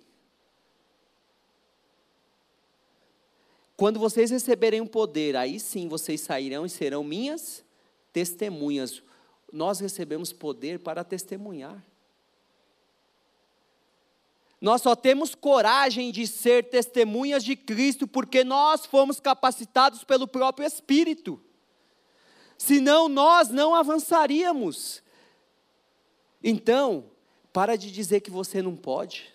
Quando 3.79 3.97
vocês 3.97 4.29
receberem 4.29 4.81
o 4.81 4.85
poder, 4.85 5.37
aí 5.37 5.57
sim 5.57 5.87
vocês 5.87 6.19
sairão 6.19 6.65
e 6.65 6.69
serão 6.69 7.01
minhas 7.01 7.63
testemunhas. 8.11 9.01
Nós 9.53 9.79
recebemos 9.79 10.33
poder 10.33 10.79
para 10.79 11.01
testemunhar. 11.01 11.81
Nós 14.59 14.81
só 14.81 14.97
temos 14.97 15.33
coragem 15.33 16.11
de 16.11 16.27
ser 16.27 16.69
testemunhas 16.69 17.41
de 17.41 17.55
Cristo 17.55 18.05
porque 18.05 18.43
nós 18.43 18.85
fomos 18.85 19.21
capacitados 19.21 20.03
pelo 20.03 20.27
próprio 20.27 20.67
Espírito. 20.67 21.41
Senão 22.57 23.07
nós 23.07 23.47
não 23.47 23.73
avançaríamos. 23.73 25.01
Então, 26.43 27.05
para 27.53 27.77
de 27.77 27.89
dizer 27.89 28.19
que 28.19 28.29
você 28.29 28.61
não 28.61 28.75
pode. 28.75 29.33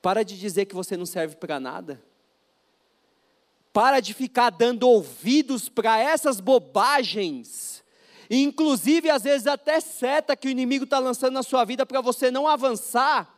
Para 0.00 0.22
de 0.22 0.40
dizer 0.40 0.64
que 0.64 0.74
você 0.74 0.96
não 0.96 1.04
serve 1.04 1.36
para 1.36 1.60
nada. 1.60 2.02
Para 3.72 4.00
de 4.00 4.12
ficar 4.12 4.50
dando 4.50 4.88
ouvidos 4.88 5.68
para 5.68 5.98
essas 5.98 6.40
bobagens. 6.40 7.82
inclusive, 8.30 9.10
às 9.10 9.22
vezes, 9.22 9.46
até 9.46 9.80
seta 9.80 10.36
que 10.36 10.48
o 10.48 10.50
inimigo 10.50 10.84
está 10.84 10.98
lançando 10.98 11.34
na 11.34 11.42
sua 11.42 11.64
vida 11.64 11.84
para 11.84 12.00
você 12.00 12.30
não 12.30 12.48
avançar 12.48 13.32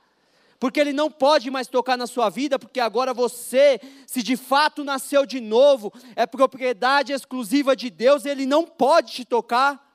porque 0.64 0.80
Ele 0.80 0.94
não 0.94 1.10
pode 1.10 1.50
mais 1.50 1.66
tocar 1.66 1.94
na 1.94 2.06
sua 2.06 2.30
vida, 2.30 2.58
porque 2.58 2.80
agora 2.80 3.12
você, 3.12 3.78
se 4.06 4.22
de 4.22 4.34
fato 4.34 4.82
nasceu 4.82 5.26
de 5.26 5.38
novo, 5.38 5.92
é 6.16 6.24
propriedade 6.24 7.12
exclusiva 7.12 7.76
de 7.76 7.90
Deus, 7.90 8.24
Ele 8.24 8.46
não 8.46 8.64
pode 8.64 9.12
te 9.12 9.24
tocar, 9.26 9.94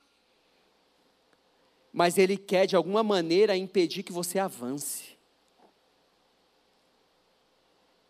mas 1.92 2.20
Ele 2.20 2.38
quer 2.38 2.68
de 2.68 2.76
alguma 2.76 3.02
maneira 3.02 3.58
impedir 3.58 4.04
que 4.04 4.12
você 4.12 4.38
avance. 4.38 5.18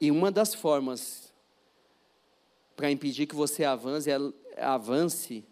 E 0.01 0.11
uma 0.11 0.29
das 0.29 0.53
formas 0.53 1.28
para 2.79 2.89
impedir 2.89 3.27
que 3.27 3.35
você 3.35 3.65
avance 3.65 4.09
é, 4.09 4.15
avance 4.63 5.45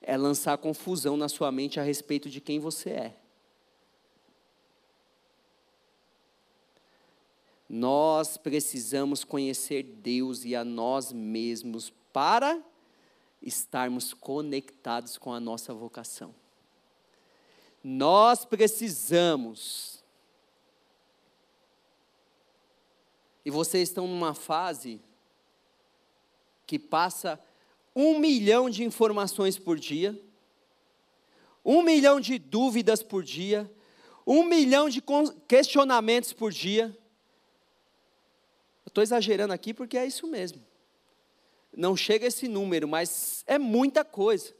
é 0.00 0.16
lançar 0.16 0.56
confusão 0.58 1.16
na 1.16 1.28
sua 1.28 1.50
mente 1.50 1.80
a 1.80 1.82
respeito 1.82 2.30
de 2.30 2.40
quem 2.40 2.60
você 2.60 2.90
é. 2.90 3.16
Nós 7.68 8.36
precisamos 8.36 9.24
conhecer 9.24 9.82
Deus 9.82 10.44
e 10.44 10.54
a 10.54 10.64
nós 10.64 11.12
mesmos 11.12 11.92
para 12.12 12.62
estarmos 13.42 14.14
conectados 14.14 15.18
com 15.18 15.32
a 15.32 15.40
nossa 15.40 15.74
vocação. 15.74 16.32
Nós 17.82 18.44
precisamos. 18.44 20.00
E 23.44 23.50
vocês 23.50 23.88
estão 23.88 24.06
numa 24.06 24.32
fase 24.32 25.00
que 26.68 26.78
passa 26.78 27.40
um 27.96 28.18
milhão 28.18 28.68
de 28.68 28.84
informações 28.84 29.58
por 29.58 29.78
dia, 29.78 30.16
um 31.64 31.80
milhão 31.80 32.20
de 32.20 32.38
dúvidas 32.38 33.02
por 33.02 33.24
dia, 33.24 33.68
um 34.26 34.44
milhão 34.44 34.90
de 34.90 35.02
questionamentos 35.48 36.34
por 36.34 36.52
dia. 36.52 36.94
Estou 38.86 39.02
exagerando 39.02 39.54
aqui 39.54 39.72
porque 39.72 39.96
é 39.96 40.06
isso 40.06 40.26
mesmo. 40.26 40.62
Não 41.74 41.96
chega 41.96 42.26
esse 42.26 42.46
número, 42.46 42.86
mas 42.86 43.42
é 43.46 43.58
muita 43.58 44.04
coisa. 44.04 44.54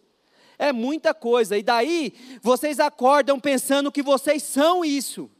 É 0.58 0.72
muita 0.72 1.12
coisa. 1.12 1.58
E 1.58 1.62
daí 1.62 2.14
vocês 2.40 2.80
acordam 2.80 3.38
pensando 3.38 3.92
que 3.92 4.02
vocês 4.02 4.42
são 4.42 4.82
isso. 4.82 5.30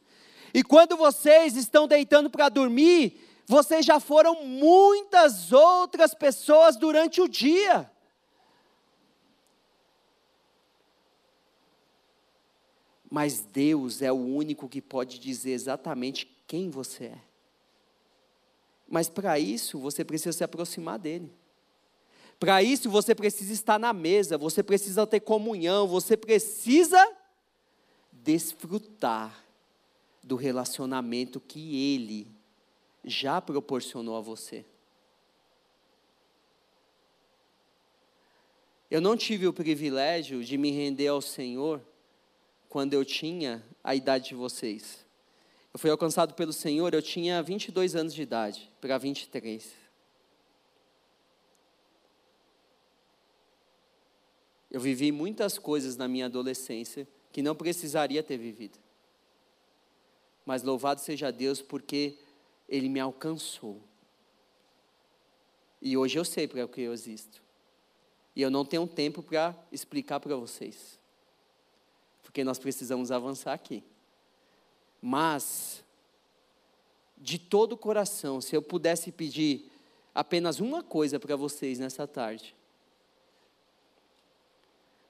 E 0.53 0.63
quando 0.63 0.95
vocês 0.95 1.55
estão 1.55 1.87
deitando 1.87 2.29
para 2.29 2.47
dormir, 2.47 3.28
vocês 3.49 3.83
já 3.83 3.99
foram 3.99 4.45
muitas 4.45 5.51
outras 5.51 6.13
pessoas 6.13 6.77
durante 6.77 7.19
o 7.19 7.27
dia. 7.27 7.91
Mas 13.09 13.39
Deus 13.39 14.03
é 14.03 14.11
o 14.11 14.17
único 14.17 14.69
que 14.69 14.79
pode 14.79 15.17
dizer 15.17 15.53
exatamente 15.53 16.27
quem 16.45 16.69
você 16.69 17.05
é. 17.05 17.21
Mas 18.87 19.09
para 19.09 19.39
isso 19.39 19.79
você 19.79 20.05
precisa 20.05 20.31
se 20.37 20.43
aproximar 20.43 20.99
dele. 20.99 21.33
Para 22.39 22.61
isso 22.61 22.87
você 22.87 23.15
precisa 23.15 23.51
estar 23.51 23.79
na 23.79 23.93
mesa, 23.93 24.37
você 24.37 24.61
precisa 24.61 25.07
ter 25.07 25.21
comunhão, 25.21 25.87
você 25.87 26.15
precisa 26.15 27.03
desfrutar 28.11 29.43
do 30.23 30.35
relacionamento 30.35 31.39
que 31.39 31.95
ele 31.95 32.38
já 33.03 33.41
proporcionou 33.41 34.15
a 34.15 34.21
você. 34.21 34.65
Eu 38.89 38.99
não 38.99 39.15
tive 39.15 39.47
o 39.47 39.53
privilégio 39.53 40.43
de 40.43 40.57
me 40.57 40.71
render 40.71 41.07
ao 41.07 41.21
Senhor 41.21 41.81
quando 42.67 42.93
eu 42.93 43.05
tinha 43.05 43.63
a 43.83 43.93
idade 43.93 44.29
de 44.29 44.35
vocês. 44.35 45.05
Eu 45.71 45.79
fui 45.79 45.91
alcançado 45.91 46.33
pelo 46.33 46.51
Senhor, 46.51 46.93
eu 46.93 47.01
tinha 47.01 47.43
22 47.43 47.95
anos 47.95 48.13
de 48.13 48.23
idade, 48.23 48.69
para 48.81 48.97
23. 48.97 49.71
Eu 54.71 54.79
vivi 54.79 55.11
muitas 55.11 55.57
coisas 55.57 55.95
na 55.95 56.07
minha 56.07 56.25
adolescência 56.25 57.07
que 57.31 57.41
não 57.41 57.55
precisaria 57.55 58.23
ter 58.23 58.37
vivido. 58.37 58.77
Mas 60.45 60.63
louvado 60.63 61.01
seja 61.01 61.31
Deus 61.31 61.61
porque 61.61 62.17
Ele 62.69 62.87
me 62.87 63.01
alcançou. 63.01 63.81
E 65.81 65.97
hoje 65.97 66.17
eu 66.17 66.23
sei 66.23 66.47
para 66.47 66.63
o 66.63 66.69
que 66.69 66.79
eu 66.79 66.93
existo. 66.93 67.43
E 68.33 68.41
eu 68.41 68.49
não 68.49 68.63
tenho 68.63 68.87
tempo 68.87 69.21
para 69.21 69.53
explicar 69.71 70.21
para 70.21 70.35
vocês 70.37 70.99
porque 72.29 72.43
nós 72.43 72.59
precisamos 72.59 73.11
avançar 73.11 73.53
aqui. 73.53 73.83
Mas, 75.01 75.83
de 77.17 77.39
todo 77.39 77.73
o 77.73 77.77
coração, 77.77 78.39
se 78.39 78.55
eu 78.55 78.61
pudesse 78.61 79.11
pedir 79.11 79.71
apenas 80.13 80.59
uma 80.59 80.83
coisa 80.83 81.19
para 81.19 81.35
vocês 81.35 81.79
nessa 81.79 82.05
tarde, 82.05 82.55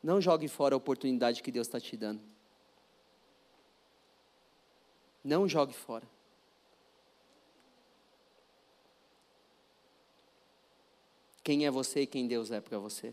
não 0.01 0.21
jogue 0.21 0.47
fora 0.47 0.73
a 0.73 0.77
oportunidade 0.77 1.43
que 1.43 1.51
Deus 1.51 1.67
está 1.67 1.77
te 1.77 1.97
dando. 1.97 2.21
Não 5.21 5.45
jogue 5.45 5.73
fora. 5.73 6.07
Quem 11.49 11.65
é 11.65 11.71
você 11.71 12.01
e 12.01 12.05
quem 12.05 12.27
Deus 12.27 12.51
é 12.51 12.61
para 12.61 12.77
você. 12.77 13.11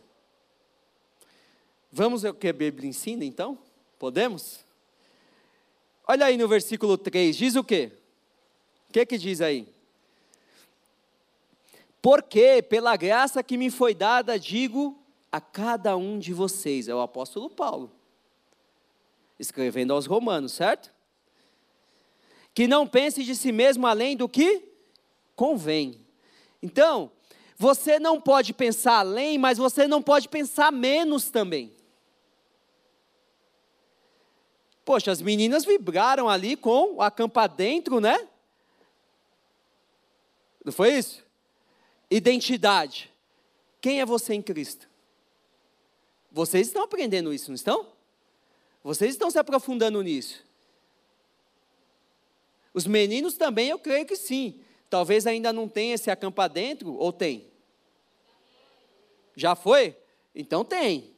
Vamos 1.90 2.20
ver 2.20 2.28
o 2.28 2.34
que 2.34 2.48
a 2.48 2.52
Bíblia 2.52 2.86
ensina 2.86 3.24
então? 3.24 3.58
Podemos? 3.98 4.60
Olha 6.06 6.26
aí 6.26 6.36
no 6.36 6.46
versículo 6.46 6.98
3, 6.98 7.34
diz 7.34 7.56
o 7.56 7.64
quê? 7.64 7.92
O 8.90 8.92
que 8.92 9.06
que 9.06 9.16
diz 9.16 9.40
aí? 9.40 9.66
Porque 12.02 12.60
pela 12.60 12.94
graça 12.94 13.42
que 13.42 13.56
me 13.56 13.70
foi 13.70 13.94
dada, 13.94 14.38
digo 14.38 15.02
a 15.32 15.40
cada 15.40 15.96
um 15.96 16.18
de 16.18 16.34
vocês, 16.34 16.88
é 16.88 16.94
o 16.94 17.00
apóstolo 17.00 17.48
Paulo, 17.48 17.90
escrevendo 19.38 19.94
aos 19.94 20.04
Romanos, 20.04 20.52
certo? 20.52 20.92
Que 22.52 22.68
não 22.68 22.86
pense 22.86 23.24
de 23.24 23.34
si 23.34 23.50
mesmo 23.50 23.86
além 23.86 24.14
do 24.14 24.28
que 24.28 24.62
convém. 25.34 25.98
Então, 26.62 27.15
você 27.58 27.98
não 27.98 28.20
pode 28.20 28.52
pensar 28.52 28.98
além, 28.98 29.38
mas 29.38 29.56
você 29.56 29.88
não 29.88 30.02
pode 30.02 30.28
pensar 30.28 30.70
menos 30.70 31.30
também. 31.30 31.74
Poxa, 34.84 35.10
as 35.10 35.22
meninas 35.22 35.64
vibraram 35.64 36.28
ali 36.28 36.54
com 36.54 36.96
o 36.96 37.02
acampa 37.02 37.46
dentro, 37.46 37.98
né? 37.98 38.28
Não 40.64 40.72
foi 40.72 40.94
isso? 40.94 41.24
Identidade. 42.10 43.12
Quem 43.80 44.00
é 44.00 44.06
você 44.06 44.34
em 44.34 44.42
Cristo? 44.42 44.88
Vocês 46.30 46.66
estão 46.66 46.82
aprendendo 46.82 47.32
isso, 47.32 47.50
não 47.50 47.54
estão? 47.54 47.92
Vocês 48.84 49.12
estão 49.12 49.30
se 49.30 49.38
aprofundando 49.38 50.02
nisso. 50.02 50.44
Os 52.74 52.86
meninos 52.86 53.34
também, 53.34 53.70
eu 53.70 53.78
creio 53.78 54.04
que 54.04 54.14
sim. 54.14 54.60
Talvez 54.88 55.26
ainda 55.26 55.52
não 55.52 55.68
tenha 55.68 55.94
esse 55.94 56.10
acampa 56.10 56.48
dentro, 56.48 56.94
ou 56.94 57.12
tem? 57.12 57.46
Já 59.34 59.54
foi? 59.54 59.96
Então 60.34 60.64
tem. 60.64 61.14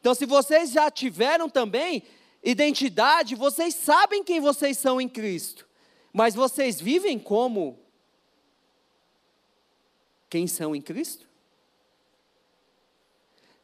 Então, 0.00 0.14
se 0.14 0.26
vocês 0.26 0.72
já 0.72 0.90
tiveram 0.90 1.48
também, 1.48 2.02
identidade, 2.42 3.34
vocês 3.34 3.74
sabem 3.74 4.22
quem 4.22 4.40
vocês 4.40 4.76
são 4.76 5.00
em 5.00 5.08
Cristo, 5.08 5.66
mas 6.12 6.34
vocês 6.34 6.80
vivem 6.80 7.18
como 7.18 7.78
quem 10.28 10.46
são 10.46 10.74
em 10.74 10.82
Cristo? 10.82 11.26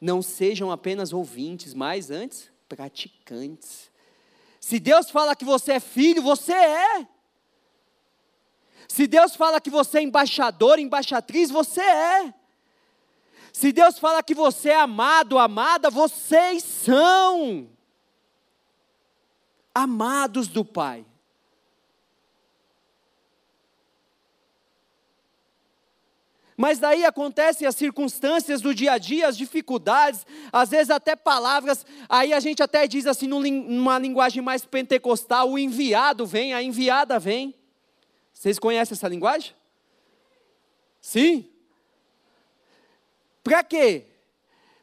Não 0.00 0.22
sejam 0.22 0.70
apenas 0.70 1.12
ouvintes, 1.12 1.74
mas 1.74 2.10
antes 2.10 2.50
praticantes. 2.68 3.90
Se 4.58 4.78
Deus 4.78 5.10
fala 5.10 5.36
que 5.36 5.44
você 5.44 5.72
é 5.72 5.80
filho, 5.80 6.22
você 6.22 6.52
é. 6.52 7.06
Se 8.90 9.06
Deus 9.06 9.36
fala 9.36 9.60
que 9.60 9.70
você 9.70 9.98
é 9.98 10.02
embaixador, 10.02 10.80
embaixatriz, 10.80 11.48
você 11.48 11.80
é. 11.80 12.34
Se 13.52 13.70
Deus 13.70 14.00
fala 14.00 14.20
que 14.20 14.34
você 14.34 14.70
é 14.70 14.80
amado, 14.80 15.38
amada, 15.38 15.88
vocês 15.88 16.64
são 16.64 17.70
amados 19.72 20.48
do 20.48 20.64
Pai. 20.64 21.06
Mas 26.56 26.80
daí 26.80 27.04
acontecem 27.04 27.68
as 27.68 27.76
circunstâncias 27.76 28.60
do 28.60 28.74
dia 28.74 28.94
a 28.94 28.98
dia, 28.98 29.28
as 29.28 29.38
dificuldades, 29.38 30.26
às 30.52 30.70
vezes 30.70 30.90
até 30.90 31.14
palavras, 31.14 31.86
aí 32.08 32.32
a 32.32 32.40
gente 32.40 32.60
até 32.60 32.88
diz 32.88 33.06
assim, 33.06 33.28
numa 33.28 34.00
linguagem 34.00 34.42
mais 34.42 34.64
pentecostal, 34.64 35.48
o 35.48 35.58
enviado 35.60 36.26
vem, 36.26 36.52
a 36.52 36.60
enviada 36.60 37.20
vem. 37.20 37.54
Vocês 38.40 38.58
conhecem 38.58 38.94
essa 38.94 39.06
linguagem? 39.06 39.54
Sim? 40.98 41.46
Para 43.44 43.62
quê? 43.62 44.06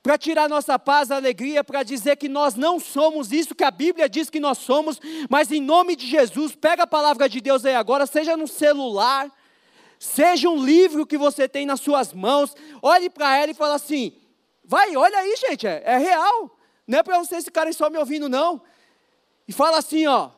para 0.03 0.15
tirar 0.17 0.47
nossa 0.47 0.77
paz, 0.79 1.11
alegria, 1.11 1.65
para 1.65 1.83
dizer 1.83 2.15
que 2.15 2.29
nós 2.29 2.55
não 2.55 2.79
somos 2.79 3.33
isso 3.33 3.53
que 3.53 3.63
a 3.63 3.71
Bíblia 3.71 4.07
diz 4.07 4.29
que 4.29 4.39
nós 4.39 4.59
somos, 4.59 5.01
mas 5.29 5.51
em 5.51 5.59
nome 5.59 5.97
de 5.97 6.07
Jesus, 6.07 6.55
pega 6.55 6.83
a 6.83 6.87
palavra 6.87 7.27
de 7.27 7.41
Deus 7.41 7.65
aí 7.65 7.75
agora, 7.75 8.05
seja 8.05 8.37
no 8.37 8.47
celular, 8.47 9.29
seja 9.99 10.47
um 10.47 10.63
livro 10.63 11.05
que 11.05 11.17
você 11.17 11.45
tem 11.49 11.65
nas 11.65 11.81
suas 11.81 12.13
mãos, 12.13 12.55
olhe 12.81 13.09
para 13.09 13.35
ela 13.35 13.51
e 13.51 13.53
fala 13.53 13.75
assim: 13.75 14.13
vai, 14.63 14.95
olha 14.95 15.17
aí, 15.17 15.35
gente, 15.35 15.67
é, 15.67 15.83
é 15.83 15.97
real, 15.97 16.57
não 16.87 16.99
é 16.99 17.03
para 17.03 17.19
vocês 17.19 17.43
ficarem 17.43 17.73
só 17.73 17.89
me 17.89 17.97
ouvindo, 17.97 18.29
não. 18.29 18.61
E 19.45 19.51
fala 19.51 19.79
assim: 19.79 20.07
ó, 20.07 20.29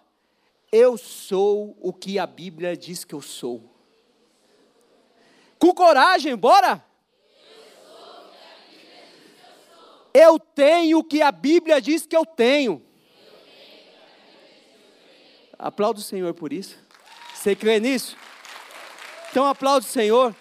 eu 0.71 0.97
sou 0.97 1.77
o 1.81 1.91
que 1.91 2.19
a 2.19 2.27
Bíblia 2.27 2.75
diz 2.77 3.03
que 3.03 3.13
eu 3.13 3.21
sou. 3.21 3.63
Com 5.57 5.73
coragem, 5.73 6.35
bora! 6.35 6.83
Eu 10.13 10.39
tenho 10.39 10.99
o 10.99 11.03
que 11.03 11.21
a 11.21 11.31
Bíblia 11.31 11.81
diz 11.81 12.05
que 12.05 12.15
eu 12.15 12.25
tenho. 12.25 12.81
Aplauda 15.57 15.99
o 15.99 16.03
Senhor 16.03 16.33
por 16.33 16.53
isso. 16.53 16.77
Você 17.33 17.55
crê 17.55 17.79
nisso? 17.79 18.17
Então 19.29 19.45
aplaude 19.45 19.85
o 19.85 19.89
Senhor. 19.89 20.35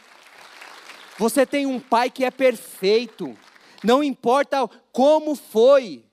Você 1.18 1.44
tem 1.44 1.66
um 1.66 1.80
pai 1.80 2.10
que 2.10 2.24
é 2.24 2.30
perfeito. 2.30 3.36
Não 3.82 4.02
importa 4.02 4.68
como 4.92 5.34
foi. 5.34 6.07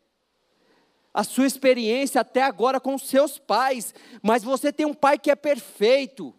A 1.16 1.24
sua 1.24 1.48
experiência 1.48 2.20
até 2.20 2.42
agora 2.42 2.78
com 2.78 2.98
seus 2.98 3.40
pais, 3.40 3.96
mas 4.22 4.44
você 4.44 4.74
tem 4.74 4.86
um 4.86 4.94
pai 4.94 5.18
que 5.18 5.32
é 5.32 5.36
perfeito. 5.36 6.36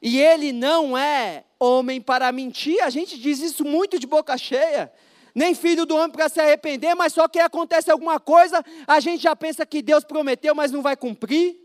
E 0.00 0.20
ele 0.20 0.52
não 0.52 0.96
é 0.96 1.42
homem 1.58 2.00
para 2.00 2.30
mentir, 2.30 2.80
a 2.84 2.88
gente 2.88 3.18
diz 3.18 3.40
isso 3.40 3.64
muito 3.64 3.98
de 3.98 4.06
boca 4.06 4.38
cheia. 4.38 4.92
Nem 5.34 5.52
filho 5.52 5.84
do 5.84 5.96
homem 5.96 6.12
para 6.12 6.28
se 6.28 6.40
arrepender, 6.40 6.94
mas 6.94 7.12
só 7.12 7.26
que 7.26 7.40
acontece 7.40 7.90
alguma 7.90 8.20
coisa, 8.20 8.64
a 8.86 9.00
gente 9.00 9.24
já 9.24 9.34
pensa 9.34 9.66
que 9.66 9.82
Deus 9.82 10.04
prometeu, 10.04 10.54
mas 10.54 10.70
não 10.70 10.80
vai 10.80 10.96
cumprir. 10.96 11.56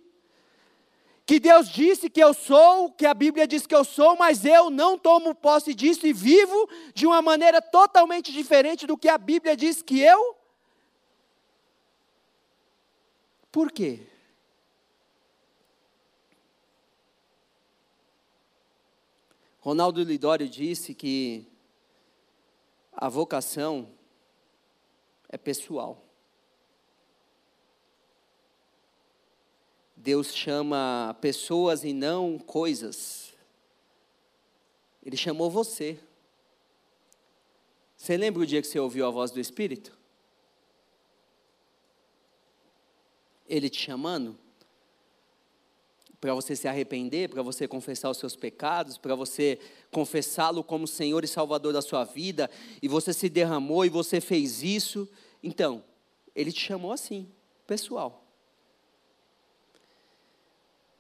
Que 1.24 1.40
Deus 1.40 1.70
disse 1.70 2.10
que 2.10 2.22
eu 2.22 2.34
sou, 2.34 2.90
que 2.90 3.06
a 3.06 3.14
Bíblia 3.14 3.46
diz 3.46 3.68
que 3.68 3.76
eu 3.76 3.84
sou, 3.84 4.18
mas 4.18 4.44
eu 4.44 4.72
não 4.72 4.98
tomo 4.98 5.36
posse 5.36 5.76
disso 5.76 6.08
e 6.08 6.12
vivo 6.12 6.68
de 6.96 7.06
uma 7.06 7.22
maneira 7.22 7.62
totalmente 7.62 8.32
diferente 8.32 8.88
do 8.88 8.98
que 8.98 9.08
a 9.08 9.20
Bíblia 9.20 9.56
diz 9.56 9.84
que 9.84 10.00
eu. 10.00 10.41
Por 13.52 13.72
quê? 13.72 14.08
Ronaldo 19.60 20.02
Lidório 20.04 20.50
disse 20.50 20.96
que 20.96 21.46
a 22.92 23.10
vocação 23.10 23.92
é 25.30 25.38
pessoal. 25.38 26.04
Deus 29.96 30.34
chama 30.34 31.16
pessoas 31.22 31.84
e 31.84 31.94
não 31.94 32.40
coisas. 32.40 33.34
Ele 35.04 35.16
chamou 35.16 35.50
você. 35.50 36.00
Você 37.96 38.18
lembra 38.18 38.42
o 38.42 38.46
dia 38.48 38.62
que 38.62 38.68
você 38.68 38.80
ouviu 38.80 39.06
a 39.06 39.12
voz 39.12 39.30
do 39.30 39.40
Espírito? 39.40 40.01
Ele 43.52 43.70
te 43.70 43.80
chamando? 43.80 44.38
para 46.22 46.36
você 46.36 46.56
se 46.56 46.68
arrepender, 46.68 47.30
para 47.30 47.42
você 47.42 47.68
confessar 47.68 48.12
os 48.12 48.18
seus 48.18 48.36
pecados, 48.36 48.96
para 48.96 49.16
você 49.16 49.58
confessá-lo 49.90 50.64
como 50.64 50.88
Senhor 50.88 51.24
e 51.24 51.28
Salvador 51.28 51.74
da 51.74 51.82
sua 51.82 52.04
vida, 52.04 52.48
e 52.80 52.88
você 52.88 53.12
se 53.12 53.28
derramou 53.28 53.84
e 53.84 53.90
você 53.90 54.22
fez 54.22 54.62
isso. 54.62 55.10
Então, 55.42 55.84
ele 56.36 56.52
te 56.52 56.60
chamou 56.60 56.92
assim, 56.92 57.28
pessoal. 57.66 58.24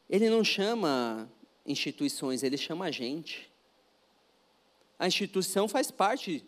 Ele 0.09 0.27
não 0.27 0.43
chama 0.43 1.31
instituições, 1.67 2.41
ele 2.41 2.57
chama 2.57 2.85
a 2.85 2.91
gente. 2.91 3.47
A 4.97 5.05
instituição 5.05 5.67
faz 5.67 5.91
parte 5.91 6.43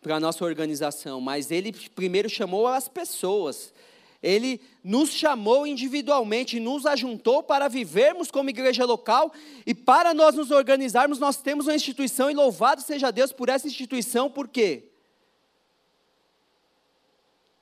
para 0.00 0.16
a 0.16 0.20
nossa 0.20 0.44
organização, 0.44 1.20
mas 1.20 1.50
ele 1.50 1.72
primeiro 1.72 2.30
chamou 2.30 2.68
as 2.68 2.88
pessoas. 2.88 3.74
Ele 4.22 4.60
nos 4.82 5.10
chamou 5.10 5.66
individualmente, 5.66 6.58
nos 6.58 6.86
ajuntou 6.86 7.42
para 7.42 7.68
vivermos 7.68 8.30
como 8.30 8.50
igreja 8.50 8.84
local 8.84 9.32
e 9.64 9.74
para 9.74 10.12
nós 10.12 10.34
nos 10.34 10.50
organizarmos, 10.50 11.18
nós 11.18 11.36
temos 11.36 11.66
uma 11.66 11.74
instituição 11.74 12.30
e 12.30 12.34
louvado 12.34 12.82
seja 12.82 13.12
Deus 13.12 13.32
por 13.32 13.48
essa 13.48 13.68
instituição, 13.68 14.28
por 14.28 14.48
quê? 14.48 14.88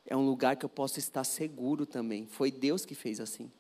É 0.07 0.17
um 0.17 0.25
lugar 0.25 0.57
que 0.57 0.65
eu 0.65 0.69
posso 0.69 0.99
estar 0.99 1.25
seguro 1.25 1.85
também. 1.85 2.27
Foi 2.27 2.51
Deus 2.51 2.87
que 2.87 2.95
fez 2.95 3.21
assim. 3.21 3.51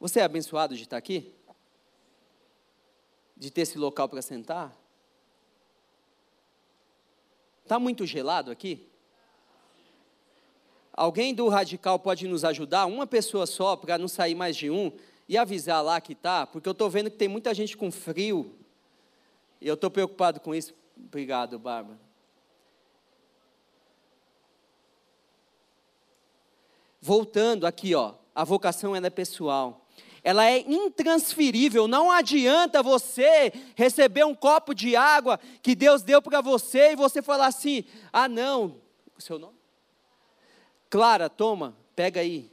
Você 0.00 0.18
é 0.18 0.24
abençoado 0.24 0.74
de 0.74 0.82
estar 0.82 0.96
aqui? 0.96 1.32
De 3.36 3.50
ter 3.50 3.60
esse 3.60 3.78
local 3.78 4.08
para 4.08 4.22
sentar? 4.22 4.76
Está 7.62 7.78
muito 7.78 8.04
gelado 8.06 8.50
aqui? 8.50 8.91
Alguém 10.94 11.34
do 11.34 11.48
radical 11.48 11.98
pode 11.98 12.28
nos 12.28 12.44
ajudar? 12.44 12.86
Uma 12.86 13.06
pessoa 13.06 13.46
só, 13.46 13.76
para 13.76 13.96
não 13.96 14.08
sair 14.08 14.34
mais 14.34 14.56
de 14.56 14.70
um, 14.70 14.92
e 15.28 15.38
avisar 15.38 15.82
lá 15.82 16.00
que 16.00 16.12
está, 16.12 16.46
porque 16.46 16.68
eu 16.68 16.72
estou 16.72 16.90
vendo 16.90 17.10
que 17.10 17.16
tem 17.16 17.28
muita 17.28 17.54
gente 17.54 17.76
com 17.76 17.90
frio. 17.90 18.54
E 19.60 19.66
eu 19.66 19.74
estou 19.74 19.90
preocupado 19.90 20.40
com 20.40 20.54
isso. 20.54 20.74
Obrigado, 20.96 21.58
Bárbara. 21.58 21.98
Voltando 27.00 27.66
aqui, 27.66 27.94
ó, 27.94 28.14
a 28.34 28.44
vocação 28.44 28.94
ela 28.94 29.06
é 29.06 29.10
pessoal. 29.10 29.86
Ela 30.22 30.48
é 30.48 30.60
intransferível. 30.60 31.88
Não 31.88 32.10
adianta 32.10 32.82
você 32.82 33.52
receber 33.74 34.24
um 34.24 34.34
copo 34.34 34.74
de 34.74 34.94
água 34.94 35.40
que 35.62 35.74
Deus 35.74 36.02
deu 36.02 36.20
para 36.20 36.40
você 36.40 36.92
e 36.92 36.96
você 36.96 37.20
falar 37.22 37.46
assim: 37.46 37.84
"Ah, 38.12 38.28
não, 38.28 38.76
o 39.16 39.20
seu 39.20 39.38
nome 39.38 39.61
Clara, 40.92 41.30
toma, 41.30 41.74
pega 41.96 42.20
aí. 42.20 42.52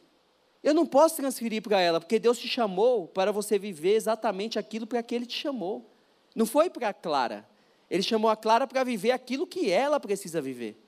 Eu 0.63 0.73
não 0.73 0.85
posso 0.85 1.17
transferir 1.17 1.61
para 1.61 1.81
ela, 1.81 1.99
porque 1.99 2.17
Deus 2.17 2.39
te 2.39 2.47
chamou 2.47 3.05
para 3.05 3.33
você 3.33 3.59
viver 3.59 3.95
exatamente 3.95 4.57
aquilo 4.57 4.87
para 4.87 5.03
que 5.03 5.13
Ele 5.13 5.25
te 5.25 5.37
chamou. 5.37 5.93
Não 6.33 6.45
foi 6.45 6.69
para 6.69 6.87
a 6.87 6.93
Clara. 6.93 7.45
Ele 7.91 8.01
chamou 8.01 8.31
a 8.31 8.37
Clara 8.37 8.65
para 8.65 8.81
viver 8.85 9.11
aquilo 9.11 9.45
que 9.45 9.69
ela 9.69 9.99
precisa 9.99 10.41
viver. 10.41 10.81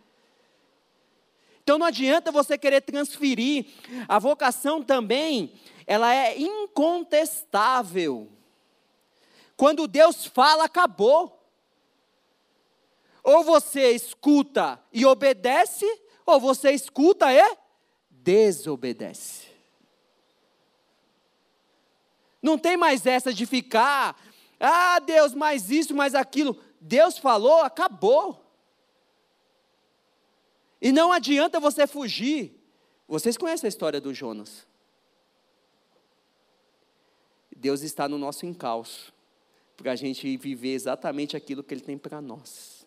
Então 1.62 1.78
não 1.78 1.88
adianta 1.88 2.32
você 2.32 2.58
querer 2.58 2.80
transferir. 2.84 3.66
A 4.08 4.18
vocação 4.18 4.82
também, 4.82 5.52
ela 5.86 6.16
é 6.16 6.40
incontestável. 6.40 8.30
Quando 9.58 9.90
Deus 9.90 10.26
fala, 10.26 10.64
acabou. 10.64 11.38
Ou 13.22 13.44
você 13.44 13.92
escuta 13.92 14.82
e 14.94 15.06
obedece, 15.06 15.86
ou 16.32 16.40
você 16.40 16.72
escuta 16.72 17.34
e 17.34 17.58
desobedece. 18.10 19.48
Não 22.42 22.58
tem 22.58 22.76
mais 22.76 23.06
essa 23.06 23.34
de 23.34 23.46
ficar, 23.46 24.20
ah, 24.60 25.00
Deus, 25.00 25.34
mais 25.34 25.70
isso, 25.70 25.96
mais 25.96 26.16
aquilo. 26.16 26.58
Deus 26.80 27.18
falou, 27.18 27.62
acabou. 27.62 28.44
E 30.82 30.92
não 30.92 31.12
adianta 31.12 31.60
você 31.60 31.86
fugir. 31.86 32.60
Vocês 33.08 33.38
conhecem 33.38 33.68
a 33.68 33.70
história 33.70 34.02
do 34.02 34.14
Jonas? 34.14 34.66
Deus 37.56 37.82
está 37.82 38.10
no 38.10 38.18
nosso 38.18 38.46
encalço, 38.46 39.14
para 39.78 39.92
a 39.92 39.96
gente 39.96 40.36
viver 40.38 40.74
exatamente 40.74 41.38
aquilo 41.38 41.64
que 41.64 41.76
Ele 41.76 41.82
tem 41.82 41.98
para 41.98 42.20
nós 42.20 42.81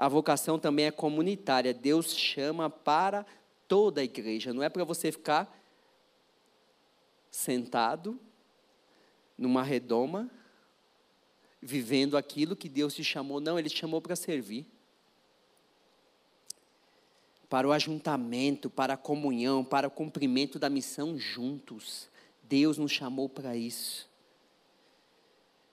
a 0.00 0.08
vocação 0.08 0.58
também 0.58 0.86
é 0.86 0.90
comunitária. 0.90 1.74
Deus 1.74 2.16
chama 2.16 2.70
para 2.70 3.26
toda 3.68 4.00
a 4.00 4.04
igreja, 4.04 4.50
não 4.50 4.62
é 4.62 4.70
para 4.70 4.82
você 4.82 5.12
ficar 5.12 5.54
sentado 7.30 8.18
numa 9.36 9.62
redoma, 9.62 10.30
vivendo 11.60 12.16
aquilo 12.16 12.56
que 12.56 12.66
Deus 12.66 12.94
te 12.94 13.04
chamou. 13.04 13.42
Não, 13.42 13.58
Ele 13.58 13.68
te 13.68 13.76
chamou 13.76 14.00
para 14.00 14.16
servir. 14.16 14.66
Para 17.46 17.68
o 17.68 17.72
ajuntamento, 17.72 18.70
para 18.70 18.94
a 18.94 18.96
comunhão, 18.96 19.62
para 19.62 19.88
o 19.88 19.90
cumprimento 19.90 20.58
da 20.58 20.70
missão 20.70 21.18
juntos. 21.18 22.08
Deus 22.44 22.78
nos 22.78 22.90
chamou 22.90 23.28
para 23.28 23.54
isso. 23.54 24.08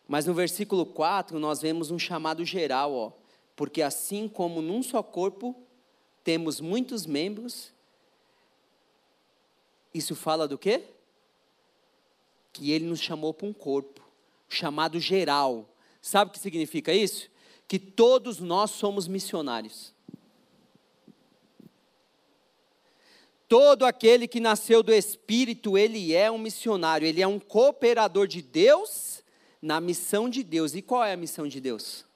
Mas 0.06 0.26
no 0.26 0.34
versículo 0.34 0.86
4 0.86 1.40
nós 1.40 1.62
vemos 1.62 1.92
um 1.92 1.98
chamado 1.98 2.44
geral, 2.44 2.94
ó 2.94 3.27
porque 3.58 3.82
assim 3.82 4.30
como 4.30 4.62
num 4.62 4.84
só 4.84 5.02
corpo 5.02 5.56
temos 6.24 6.62
muitos 6.62 7.08
membros, 7.08 7.74
isso 9.92 10.16
fala 10.16 10.48
do 10.48 10.60
quê? 10.60 10.84
Que 12.54 12.72
ele 12.72 12.86
nos 12.86 13.02
chamou 13.02 13.34
para 13.34 13.48
um 13.48 13.54
corpo, 13.54 14.08
chamado 14.48 15.00
geral. 15.00 15.68
Sabe 16.00 16.30
o 16.30 16.34
que 16.34 16.40
significa 16.40 16.94
isso? 16.94 17.32
Que 17.68 17.80
todos 17.80 18.38
nós 18.38 18.70
somos 18.72 19.08
missionários. 19.08 19.92
Todo 23.50 23.86
aquele 23.86 24.28
que 24.28 24.40
nasceu 24.40 24.84
do 24.84 24.94
Espírito, 24.94 25.78
ele 25.80 26.14
é 26.14 26.30
um 26.30 26.38
missionário, 26.38 27.08
ele 27.08 27.24
é 27.24 27.28
um 27.28 27.40
cooperador 27.40 28.28
de 28.28 28.42
Deus 28.44 29.24
na 29.60 29.82
missão 29.82 30.30
de 30.30 30.44
Deus. 30.44 30.76
E 30.76 30.82
qual 30.84 31.04
é 31.04 31.14
a 31.14 31.18
missão 31.18 31.48
de 31.48 31.60
Deus? 31.60 32.07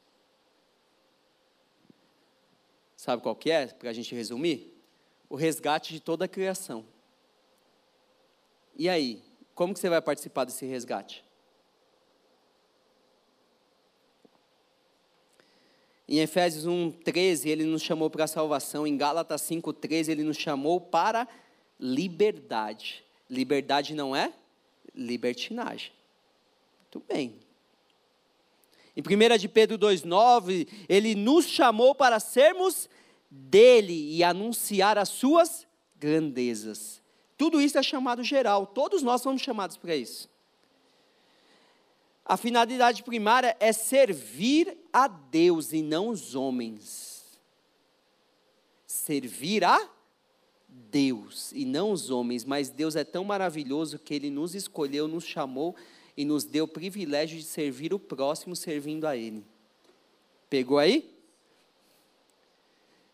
Sabe 3.02 3.24
qual 3.24 3.36
que 3.36 3.50
é, 3.50 3.66
para 3.66 3.90
a 3.90 3.94
gente 3.94 4.14
resumir? 4.14 4.72
O 5.28 5.36
resgate 5.36 5.92
de 5.92 6.00
toda 6.00 6.26
a 6.26 6.28
criação. 6.28 6.86
E 8.78 8.88
aí, 8.88 9.24
como 9.56 9.74
que 9.74 9.80
você 9.80 9.90
vai 9.90 10.00
participar 10.00 10.46
desse 10.46 10.68
resgate? 10.68 11.26
Em 16.08 16.20
Efésios 16.20 16.68
1:13 16.68 17.50
ele 17.50 17.64
nos 17.64 17.82
chamou 17.82 18.08
para 18.08 18.26
a 18.26 18.28
salvação, 18.28 18.86
em 18.86 18.96
Gálatas 18.96 19.42
5:13 19.42 20.12
ele 20.12 20.24
nos 20.24 20.38
chamou 20.38 20.80
para 20.80 21.28
liberdade. 21.80 23.04
Liberdade 23.28 23.96
não 23.96 24.16
é 24.16 24.32
libertinagem. 24.94 25.92
Muito 26.82 27.00
bem. 27.12 27.41
Em 29.10 29.34
1 29.34 29.38
de 29.38 29.48
Pedro 29.48 29.78
2,9, 29.80 30.68
ele 30.88 31.16
nos 31.16 31.46
chamou 31.46 31.96
para 31.96 32.20
sermos 32.20 32.88
dele 33.30 34.16
e 34.16 34.24
anunciar 34.24 34.98
as 34.98 35.10
suas 35.10 35.66
grandezas. 35.98 37.02
Tudo 37.38 37.60
isso 37.60 37.78
é 37.78 37.84
chamado 37.84 38.24
geral, 38.24 38.68
todos 38.68 39.02
nós 39.02 39.22
somos 39.22 39.42
chamados 39.42 39.78
para 39.78 39.96
isso. 39.96 40.30
A 42.24 42.38
finalidade 42.38 43.02
primária 43.04 43.58
é 43.60 43.74
servir 43.74 44.78
a 44.94 45.08
Deus 45.08 45.74
e 45.74 45.82
não 45.82 46.10
os 46.10 46.36
homens. 46.36 47.40
Servir 48.86 49.64
a 49.64 49.90
Deus 50.68 51.52
e 51.52 51.66
não 51.66 51.92
os 51.92 52.10
homens, 52.10 52.46
mas 52.46 52.70
Deus 52.70 52.96
é 52.96 53.04
tão 53.04 53.24
maravilhoso 53.24 53.98
que 53.98 54.14
Ele 54.14 54.30
nos 54.30 54.54
escolheu, 54.54 55.08
nos 55.08 55.26
chamou 55.26 55.76
e 56.22 56.26
nos 56.26 56.44
deu 56.44 56.66
o 56.66 56.68
privilégio 56.68 57.36
de 57.36 57.44
servir 57.44 57.96
o 57.96 58.00
próximo 58.00 58.56
servindo 58.56 59.08
a 59.08 59.18
Ele. 59.18 59.44
Pegou 60.48 60.78
aí? 60.78 61.12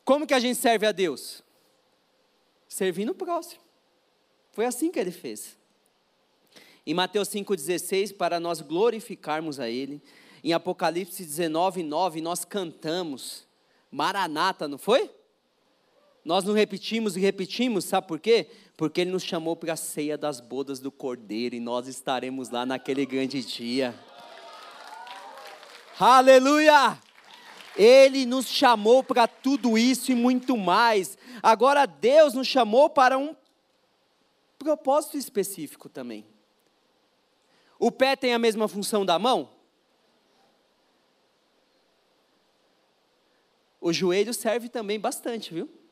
Como 0.03 0.27
que 0.27 0.33
a 0.33 0.39
gente 0.41 0.59
serve 0.59 0.85
a 0.85 0.91
Deus? 0.91 1.41
Servindo 2.67 3.13
o 3.13 3.15
próximo. 3.15 3.61
Foi 4.51 4.65
assim 4.65 4.91
que 4.91 4.99
Ele 4.99 5.11
fez. 5.11 5.57
Em 6.85 6.93
Mateus 6.93 7.29
5,16, 7.29 8.13
para 8.13 8.41
nós 8.41 8.59
glorificarmos 8.59 9.57
a 9.57 9.69
Ele. 9.69 10.01
Em 10.43 10.51
Apocalipse 10.51 11.23
19, 11.23 11.83
9, 11.83 12.19
nós 12.19 12.43
cantamos 12.43 13.47
Maranata, 13.89 14.67
não 14.67 14.77
foi? 14.77 15.09
Nós 16.27 16.43
não 16.43 16.53
repetimos 16.53 17.15
e 17.15 17.21
repetimos, 17.21 17.85
sabe 17.85 18.05
por 18.05 18.19
quê? 18.19 18.49
Porque 18.75 18.99
Ele 18.99 19.11
nos 19.11 19.23
chamou 19.23 19.55
para 19.55 19.71
a 19.71 19.77
ceia 19.77 20.17
das 20.17 20.41
bodas 20.41 20.81
do 20.81 20.91
Cordeiro 20.91 21.55
e 21.55 21.59
nós 21.61 21.87
estaremos 21.87 22.49
lá 22.49 22.65
naquele 22.65 23.05
grande 23.05 23.41
dia. 23.41 23.97
Aleluia! 25.97 27.01
Ele 27.77 28.25
nos 28.25 28.45
chamou 28.45 29.01
para 29.05 29.25
tudo 29.25 29.77
isso 29.77 30.11
e 30.11 30.15
muito 30.15 30.57
mais. 30.57 31.17
Agora, 31.41 31.85
Deus 31.85 32.33
nos 32.33 32.45
chamou 32.45 32.89
para 32.89 33.17
um 33.17 33.33
propósito 34.59 35.15
específico 35.15 35.87
também. 35.87 36.25
O 37.79 37.89
pé 37.89 38.17
tem 38.17 38.33
a 38.33 38.39
mesma 38.39 38.67
função 38.67 39.05
da 39.05 39.17
mão? 39.17 39.49
O 43.79 43.93
joelho 43.93 44.33
serve 44.33 44.67
também 44.67 44.99
bastante, 44.99 45.53
viu? 45.53 45.86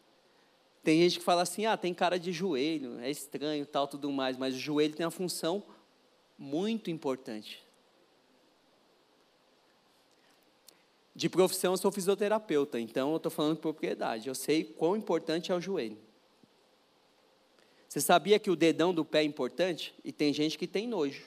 Tem 0.86 1.02
gente 1.02 1.18
que 1.18 1.26
fala 1.26 1.42
assim, 1.42 1.66
ah, 1.66 1.76
tem 1.76 1.96
cara 1.96 2.20
de 2.20 2.32
joelho, 2.32 3.00
é 3.00 3.10
estranho, 3.10 3.66
tal, 3.66 3.88
tudo 3.88 4.12
mais, 4.12 4.38
mas 4.38 4.54
o 4.54 4.60
joelho 4.60 4.96
tem 4.96 5.04
uma 5.04 5.12
função 5.12 5.64
muito 6.38 6.92
importante. 6.92 7.66
De 11.16 11.28
profissão, 11.28 11.74
eu 11.74 11.78
sou 11.78 11.92
fisioterapeuta, 11.92 12.80
então 12.80 13.10
eu 13.10 13.18
estou 13.18 13.32
falando 13.32 13.56
de 13.56 13.62
propriedade. 13.62 14.28
Eu 14.28 14.36
sei 14.36 14.64
quão 14.64 14.96
importante 14.96 15.52
é 15.52 15.56
o 15.56 15.60
joelho. 15.60 15.98
Você 17.90 18.00
sabia 18.00 18.38
que 18.38 18.52
o 18.52 18.56
dedão 18.56 18.94
do 18.94 19.04
pé 19.04 19.22
é 19.22 19.24
importante? 19.24 19.96
E 20.04 20.12
tem 20.12 20.32
gente 20.32 20.56
que 20.56 20.68
tem 20.68 20.88
nojo. 20.88 21.26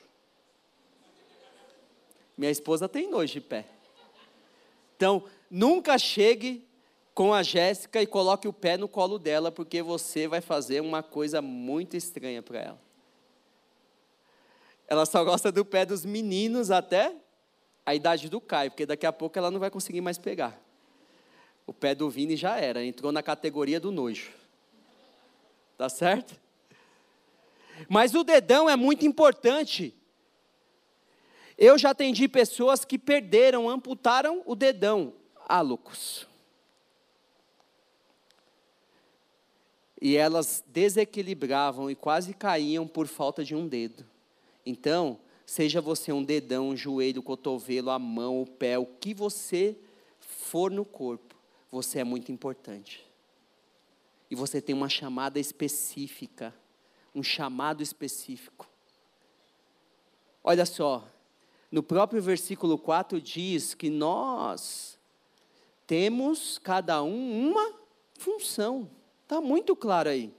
Minha 2.36 2.52
esposa 2.52 2.88
tem 2.88 3.11
nojo 3.11 3.32
de 3.32 3.40
pé. 3.40 3.66
Então, 4.96 5.24
nunca 5.50 5.98
chegue 5.98 6.68
com 7.19 7.35
a 7.35 7.43
Jéssica 7.43 8.01
e 8.01 8.07
coloque 8.07 8.47
o 8.47 8.53
pé 8.53 8.77
no 8.77 8.87
colo 8.87 9.19
dela, 9.19 9.51
porque 9.51 9.83
você 9.83 10.29
vai 10.29 10.41
fazer 10.41 10.81
uma 10.81 11.03
coisa 11.03 11.43
muito 11.43 11.97
estranha 11.97 12.41
para 12.41 12.61
ela. 12.61 12.81
Ela 14.87 15.05
só 15.05 15.25
gosta 15.25 15.51
do 15.51 15.64
pé 15.64 15.85
dos 15.85 16.05
meninos 16.05 16.71
até 16.71 17.12
a 17.85 17.93
idade 17.93 18.29
do 18.29 18.41
Caio, 18.41 18.71
porque 18.71 18.87
daqui 18.87 19.05
a 19.05 19.12
pouco 19.12 19.37
ela 19.37 19.51
não 19.51 19.59
vai 19.59 19.69
conseguir 19.69 20.01
mais 20.01 20.16
pegar. 20.16 20.57
O 21.66 21.75
pé 21.75 21.93
do 21.93 22.09
Vini 22.09 22.37
já 22.37 22.57
era, 22.57 22.85
entrou 22.85 23.11
na 23.11 23.21
categoria 23.21 23.81
do 23.81 23.91
nojo. 23.91 24.31
Tá 25.77 25.89
certo? 25.89 26.41
Mas 27.89 28.14
o 28.14 28.23
dedão 28.23 28.71
é 28.71 28.77
muito 28.77 29.05
importante. 29.05 29.93
Eu 31.59 31.77
já 31.77 31.91
atendi 31.91 32.29
pessoas 32.29 32.85
que 32.85 32.97
perderam, 32.97 33.69
amputaram 33.69 34.41
o 34.47 34.55
dedão. 34.55 35.14
Ah, 35.49 35.62
E 40.01 40.16
elas 40.16 40.64
desequilibravam 40.66 41.90
e 41.90 41.94
quase 41.94 42.32
caíam 42.32 42.86
por 42.86 43.07
falta 43.07 43.44
de 43.44 43.55
um 43.55 43.66
dedo. 43.66 44.07
Então, 44.64 45.18
seja 45.44 45.80
você 45.80 46.12
um 46.12 46.22
dedão, 46.22 46.68
um 46.68 46.76
joelho, 46.76 47.22
cotovelo, 47.22 47.90
a 47.90 47.99
mão, 47.99 48.42
o 48.42 48.46
pé, 48.46 48.78
o 48.78 48.86
que 48.86 49.12
você 49.12 49.76
for 50.20 50.70
no 50.70 50.84
corpo, 50.84 51.34
você 51.70 51.99
é 51.99 52.05
muito 52.05 52.30
importante. 52.30 53.05
E 54.30 54.34
você 54.34 54.61
tem 54.61 54.74
uma 54.74 54.88
chamada 54.88 55.40
específica, 55.40 56.55
um 57.14 57.22
chamado 57.22 57.82
específico. 57.82 58.68
Olha 60.44 60.64
só, 60.64 61.07
no 61.70 61.82
próprio 61.82 62.22
versículo 62.22 62.78
4 62.78 63.20
diz 63.20 63.74
que 63.74 63.90
nós 63.90 64.99
temos 65.86 66.59
cada 66.59 67.03
um 67.03 67.51
uma 67.51 67.74
função. 68.14 68.88
Está 69.29 69.43
muito 69.43 69.76
claro 69.76 70.09
aí. 70.09 70.33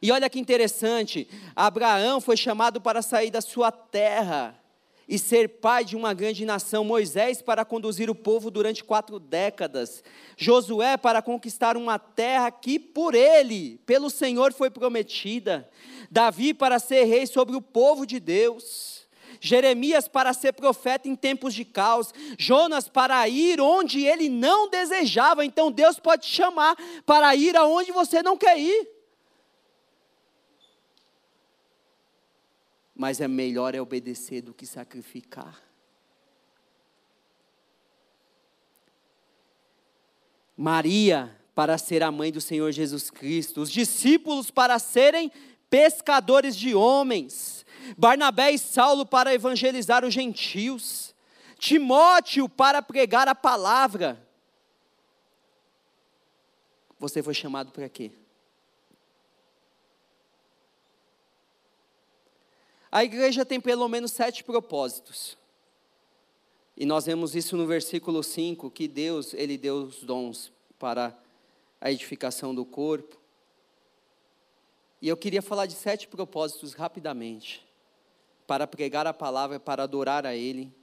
E 0.00 0.10
olha 0.10 0.30
que 0.30 0.40
interessante, 0.40 1.28
Abraão 1.54 2.18
foi 2.18 2.34
chamado 2.34 2.80
para 2.80 3.02
sair 3.02 3.30
da 3.30 3.42
sua 3.42 3.70
terra 3.70 4.58
e 5.06 5.18
ser 5.18 5.46
pai 5.46 5.84
de 5.84 5.96
uma 5.96 6.14
grande 6.14 6.46
nação, 6.46 6.82
Moisés 6.82 7.42
para 7.42 7.62
conduzir 7.62 8.08
o 8.08 8.14
povo 8.14 8.50
durante 8.50 8.82
quatro 8.82 9.20
décadas, 9.20 10.02
Josué 10.34 10.96
para 10.96 11.20
conquistar 11.20 11.76
uma 11.76 11.98
terra 11.98 12.50
que 12.50 12.78
por 12.78 13.14
ele, 13.14 13.76
pelo 13.84 14.08
Senhor, 14.08 14.54
foi 14.54 14.70
prometida, 14.70 15.68
Davi 16.10 16.54
para 16.54 16.78
ser 16.78 17.04
rei 17.04 17.26
sobre 17.26 17.54
o 17.54 17.60
povo 17.60 18.06
de 18.06 18.18
Deus. 18.18 18.99
Jeremias 19.40 20.06
para 20.06 20.34
ser 20.34 20.52
profeta 20.52 21.08
em 21.08 21.16
tempos 21.16 21.54
de 21.54 21.64
caos, 21.64 22.12
Jonas 22.38 22.88
para 22.88 23.26
ir 23.28 23.60
onde 23.60 24.04
ele 24.04 24.28
não 24.28 24.68
desejava. 24.68 25.44
Então 25.44 25.72
Deus 25.72 25.98
pode 25.98 26.26
te 26.26 26.34
chamar 26.34 26.76
para 27.06 27.34
ir 27.34 27.56
aonde 27.56 27.90
você 27.90 28.22
não 28.22 28.36
quer 28.36 28.58
ir. 28.58 28.88
Mas 32.94 33.18
é 33.18 33.26
melhor 33.26 33.74
é 33.74 33.80
obedecer 33.80 34.42
do 34.42 34.52
que 34.52 34.66
sacrificar. 34.66 35.58
Maria 40.54 41.34
para 41.54 41.78
ser 41.78 42.02
a 42.02 42.10
mãe 42.10 42.30
do 42.30 42.40
Senhor 42.40 42.70
Jesus 42.70 43.08
Cristo, 43.08 43.62
os 43.62 43.70
discípulos 43.70 44.50
para 44.50 44.78
serem 44.78 45.32
pescadores 45.70 46.54
de 46.54 46.74
homens. 46.74 47.64
Barnabé 47.96 48.52
e 48.52 48.58
Saulo 48.58 49.04
para 49.06 49.34
evangelizar 49.34 50.04
os 50.04 50.12
gentios, 50.14 51.14
Timóteo 51.58 52.48
para 52.48 52.80
pregar 52.80 53.28
a 53.28 53.34
palavra. 53.34 54.26
Você 56.98 57.22
foi 57.22 57.34
chamado 57.34 57.70
para 57.70 57.88
quê? 57.88 58.12
A 62.90 63.04
igreja 63.04 63.44
tem 63.44 63.60
pelo 63.60 63.88
menos 63.88 64.10
sete 64.10 64.42
propósitos. 64.42 65.36
E 66.76 66.86
nós 66.86 67.06
vemos 67.06 67.36
isso 67.36 67.56
no 67.56 67.66
versículo 67.66 68.22
5, 68.22 68.70
que 68.70 68.88
Deus, 68.88 69.34
Ele 69.34 69.58
deu 69.58 69.82
os 69.82 70.02
dons 70.02 70.50
para 70.78 71.16
a 71.80 71.92
edificação 71.92 72.54
do 72.54 72.64
corpo. 72.64 73.20
E 75.00 75.08
eu 75.08 75.16
queria 75.16 75.42
falar 75.42 75.66
de 75.66 75.74
sete 75.74 76.08
propósitos 76.08 76.72
rapidamente 76.72 77.69
para 78.50 78.66
pregar 78.66 79.06
a 79.06 79.14
palavra, 79.14 79.60
para 79.60 79.84
adorar 79.84 80.26
a 80.26 80.34
Ele, 80.34 80.74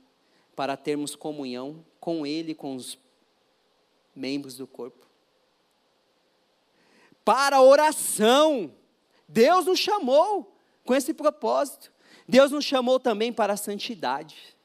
para 0.55 0.78
termos 0.78 1.18
comunhão 1.18 1.86
com 1.99 2.26
Ele, 2.26 2.55
com 2.55 2.74
os 2.74 2.97
membros 4.15 4.55
do 4.55 4.65
corpo. 4.65 5.05
Para 7.26 7.61
oração, 7.61 8.74
Deus 9.28 9.65
nos 9.65 9.80
chamou 9.80 10.57
com 10.86 10.95
esse 10.95 11.13
propósito. 11.13 11.91
Deus 12.26 12.51
nos 12.51 12.63
chamou 12.63 13.01
também 13.01 13.34
para 13.34 13.51
a 13.51 13.57
santidade. 13.57 14.55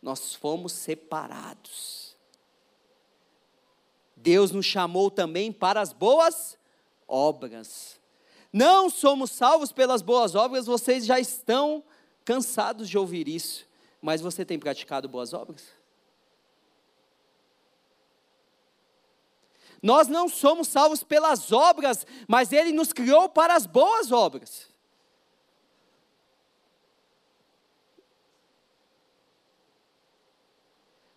Nós 0.00 0.34
fomos 0.34 0.72
separados. 0.72 2.16
Deus 4.16 4.52
nos 4.52 4.64
chamou 4.64 5.10
também 5.10 5.52
para 5.52 5.82
as 5.82 5.92
boas 5.92 6.56
obras. 7.06 8.00
Não 8.50 8.88
somos 8.88 9.32
salvos 9.32 9.70
pelas 9.70 10.00
boas 10.00 10.34
obras, 10.34 10.64
vocês 10.64 11.04
já 11.04 11.20
estão 11.20 11.84
cansados 12.28 12.90
de 12.90 12.98
ouvir 12.98 13.26
isso, 13.26 13.66
mas 14.02 14.20
você 14.20 14.44
tem 14.44 14.58
praticado 14.58 15.08
boas 15.08 15.32
obras? 15.32 15.72
Nós 19.82 20.08
não 20.08 20.28
somos 20.28 20.68
salvos 20.68 21.02
pelas 21.02 21.52
obras, 21.52 22.06
mas 22.28 22.52
Ele 22.52 22.70
nos 22.70 22.92
criou 22.92 23.30
para 23.30 23.56
as 23.56 23.64
boas 23.64 24.12
obras. 24.12 24.68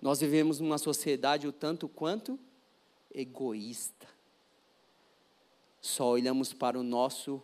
Nós 0.01 0.21
vivemos 0.21 0.61
numa 0.61 0.77
sociedade 0.77 1.45
o 1.45 1.51
tanto 1.51 1.89
quanto 1.89 2.39
egoísta. 3.13 4.07
Só 5.81 6.05
olhamos 6.07 6.53
para 6.53 6.79
o 6.79 6.83
nosso 6.83 7.43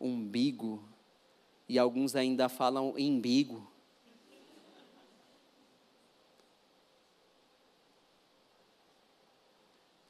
umbigo, 0.00 0.91
e 1.68 1.78
alguns 1.78 2.14
ainda 2.14 2.48
falam 2.48 2.94
embigo. 2.98 3.66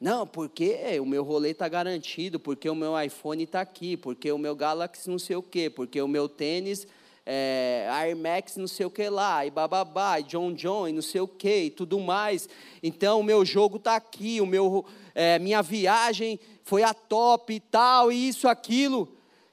Não, 0.01 0.27
porque 0.27 0.77
o 1.01 1.07
meu 1.07 1.23
rolê 1.23 1.51
está 1.51 1.69
garantido, 1.69 2.41
porque 2.41 2.69
o 2.69 2.75
meu 2.75 3.01
iPhone 3.01 3.45
está 3.45 3.61
aqui, 3.61 3.97
porque 3.97 4.33
o 4.33 4.39
meu 4.39 4.57
Galaxy 4.57 5.09
não 5.09 5.19
sei 5.19 5.37
o 5.37 5.43
quê, 5.43 5.71
porque 5.71 6.03
o 6.03 6.09
meu 6.09 6.29
tênis 6.29 6.89
é, 7.25 7.87
Air 7.89 8.17
Max 8.17 8.57
não 8.57 8.67
sei 8.67 8.85
o 8.85 8.91
que 8.91 9.09
lá, 9.09 9.47
e 9.47 9.51
bababá, 9.51 10.19
e 10.19 10.25
John 10.25 10.53
John, 10.53 10.89
e 10.89 10.93
não 10.93 11.03
sei 11.03 11.21
o 11.21 11.29
que, 11.29 11.65
e 11.65 11.71
tudo 11.71 12.01
mais. 12.01 12.49
Então, 12.83 13.21
o 13.21 13.23
meu 13.23 13.45
jogo 13.45 13.77
está 13.77 13.97
aqui, 13.97 14.41
o 14.41 14.47
meu, 14.47 14.85
é, 15.15 15.39
minha 15.39 15.63
viagem 15.63 16.39
foi 16.65 16.83
a 16.83 16.93
top 16.93 17.53
e 17.53 17.61
tal, 17.61 18.11
e 18.11 18.29
isso, 18.29 18.49
aquilo. 18.49 19.09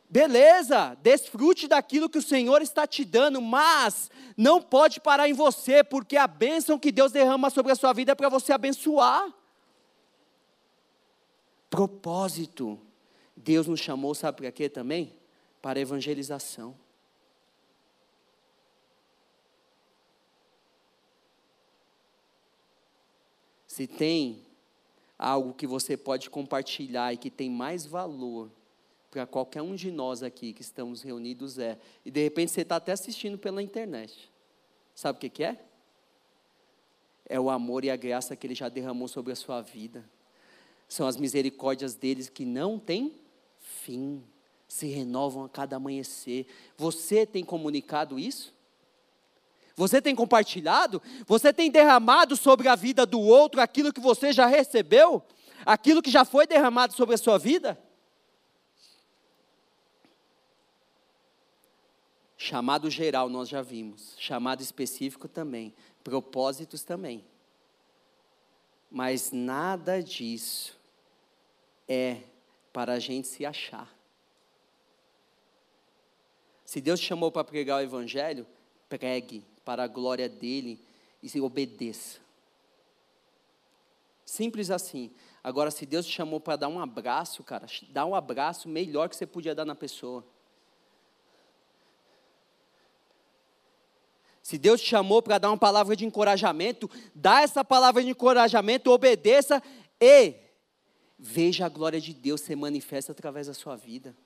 Beleza, 0.10 0.98
desfrute 1.04 1.68
daquilo 1.68 2.10
que 2.10 2.18
o 2.18 2.22
Senhor 2.22 2.64
está 2.64 2.88
te 2.88 3.06
dando, 3.06 3.40
mas 3.40 4.10
não 4.36 4.60
pode 4.60 5.00
parar 5.00 5.30
em 5.30 5.34
você, 5.34 5.84
porque 5.84 6.18
a 6.18 6.26
bênção 6.26 6.80
que 6.80 6.92
Deus 6.92 7.12
derrama 7.12 7.52
sobre 7.52 7.72
a 7.72 7.76
sua 7.76 7.94
vida 7.94 8.14
é 8.14 8.16
para 8.16 8.28
você 8.28 8.52
abençoar. 8.52 9.32
Propósito. 11.70 12.80
Deus 13.38 13.68
nos 13.68 13.80
chamou, 13.80 14.16
sabe 14.16 14.38
para 14.38 14.52
quê 14.52 14.68
também? 14.68 15.16
Para 15.62 15.80
evangelização. 15.80 16.76
Se 23.68 23.86
tem 23.86 24.44
algo 25.20 25.54
que 25.54 25.68
você 25.68 25.96
pode 25.96 26.32
compartilhar 26.32 27.14
e 27.14 27.18
que 27.18 27.30
tem 27.30 27.48
mais 27.48 27.86
valor 27.86 28.50
para 29.12 29.26
qualquer 29.26 29.62
um 29.62 29.76
de 29.76 29.92
nós 29.92 30.22
aqui 30.22 30.54
que 30.54 30.62
estamos 30.62 31.02
reunidos 31.02 31.58
é, 31.58 31.78
e 32.06 32.12
de 32.12 32.24
repente 32.24 32.52
você 32.52 32.62
está 32.62 32.76
até 32.76 32.92
assistindo 32.92 33.38
pela 33.38 33.62
internet, 33.62 34.32
sabe 34.94 35.18
o 35.18 35.20
que, 35.20 35.30
que 35.30 35.44
é? 35.44 35.60
É 37.26 37.40
o 37.40 37.50
amor 37.50 37.84
e 37.84 37.90
a 37.90 37.96
graça 37.96 38.36
que 38.36 38.46
Ele 38.46 38.56
já 38.56 38.70
derramou 38.70 39.08
sobre 39.08 39.32
a 39.32 39.36
sua 39.36 39.62
vida. 39.62 40.04
São 40.88 41.08
as 41.08 41.16
misericórdias 41.16 41.94
deles 41.94 42.28
que 42.28 42.44
não 42.44 42.80
têm 42.80 43.14
fim, 43.60 44.24
se 44.68 44.88
renovam 44.88 45.46
a 45.46 45.50
cada 45.50 45.76
amanhecer. 45.76 46.48
Você 46.76 47.26
tem 47.26 47.44
comunicado 47.44 48.18
isso? 48.18 48.54
Você 49.76 50.02
tem 50.02 50.16
compartilhado? 50.16 51.02
Você 51.26 51.54
tem 51.54 51.70
derramado 51.70 52.36
sobre 52.36 52.68
a 52.68 52.76
vida 52.76 53.06
do 53.06 53.20
outro 53.20 53.62
aquilo 53.62 53.94
que 53.94 54.00
você 54.00 54.34
já 54.34 54.48
recebeu? 54.48 55.24
Aquilo 55.66 56.02
que 56.02 56.12
já 56.12 56.26
foi 56.26 56.48
derramado 56.48 56.94
sobre 56.94 57.16
a 57.16 57.18
sua 57.18 57.38
vida? 57.38 57.80
Chamado 62.42 62.90
geral 62.90 63.28
nós 63.28 63.50
já 63.50 63.62
vimos, 63.62 64.16
chamado 64.18 64.62
específico 64.62 65.28
também, 65.28 65.74
propósitos 66.02 66.84
também. 66.84 67.22
Mas 68.90 69.34
nada 69.34 70.02
disso 70.02 70.80
é 71.86 72.22
para 72.72 72.94
a 72.94 73.00
gente 73.00 73.28
se 73.28 73.46
achar. 73.46 73.94
Se 76.64 76.80
Deus 76.80 77.02
te 77.02 77.08
chamou 77.08 77.30
para 77.30 77.44
pregar 77.44 77.82
o 77.82 77.84
Evangelho, 77.84 78.48
pregue, 78.88 79.44
para 79.66 79.84
a 79.84 79.88
glória 79.88 80.30
dele 80.30 80.82
e 81.22 81.28
se 81.28 81.42
obedeça. 81.42 82.22
Simples 84.24 84.72
assim. 84.72 85.12
Agora, 85.44 85.72
se 85.72 85.86
Deus 85.86 86.06
te 86.06 86.14
chamou 86.14 86.40
para 86.40 86.56
dar 86.56 86.70
um 86.70 86.80
abraço, 86.80 87.44
cara, 87.44 87.66
dá 87.90 88.06
um 88.06 88.16
abraço 88.16 88.70
melhor 88.70 89.10
que 89.10 89.18
você 89.18 89.28
podia 89.28 89.54
dar 89.54 89.66
na 89.66 89.76
pessoa. 89.76 90.26
Se 94.50 94.58
Deus 94.58 94.82
te 94.82 94.88
chamou 94.88 95.22
para 95.22 95.38
dar 95.38 95.52
uma 95.52 95.58
palavra 95.60 95.96
de 95.96 96.08
encorajamento, 96.08 96.90
dá 97.14 97.42
essa 97.42 97.64
palavra 97.64 98.02
de 98.02 98.10
encorajamento, 98.10 98.90
obedeça 98.90 99.62
e 100.02 100.34
veja 101.20 101.68
a 101.68 101.70
glória 101.70 102.02
de 102.02 102.16
Deus 102.16 102.42
ser 102.42 102.56
manifesta 102.56 103.12
através 103.12 103.46
da 103.46 103.54
sua 103.54 103.76
vida. 103.76 104.18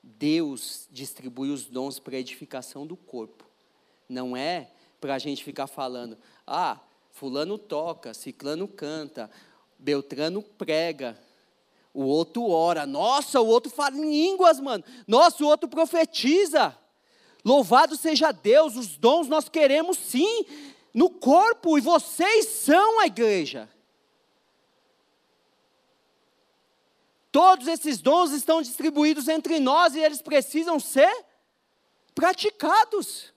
Deus 0.00 0.86
distribui 0.88 1.50
os 1.50 1.64
dons 1.64 1.98
para 1.98 2.16
edificação 2.16 2.86
do 2.86 2.96
corpo. 2.96 3.44
Não 4.08 4.36
é 4.36 4.70
para 5.00 5.16
a 5.16 5.18
gente 5.18 5.42
ficar 5.42 5.66
falando, 5.66 6.16
ah, 6.46 6.78
fulano 7.10 7.58
toca, 7.58 8.14
ciclano 8.14 8.68
canta, 8.68 9.28
beltrano 9.76 10.44
prega, 10.44 11.18
o 11.98 12.04
outro 12.04 12.48
ora, 12.48 12.86
nossa, 12.86 13.40
o 13.40 13.46
outro 13.48 13.72
fala 13.72 13.96
em 13.96 14.08
línguas, 14.08 14.60
mano, 14.60 14.84
nossa, 15.04 15.42
o 15.42 15.48
outro 15.48 15.68
profetiza. 15.68 16.78
Louvado 17.44 17.96
seja 17.96 18.30
Deus, 18.30 18.76
os 18.76 18.96
dons 18.96 19.26
nós 19.26 19.48
queremos 19.48 19.98
sim 19.98 20.46
no 20.94 21.10
corpo, 21.10 21.76
e 21.76 21.80
vocês 21.80 22.46
são 22.46 23.00
a 23.00 23.06
igreja. 23.06 23.68
Todos 27.32 27.66
esses 27.66 28.00
dons 28.00 28.30
estão 28.30 28.62
distribuídos 28.62 29.26
entre 29.26 29.58
nós 29.58 29.96
e 29.96 29.98
eles 29.98 30.22
precisam 30.22 30.78
ser 30.78 31.12
praticados. 32.14 33.32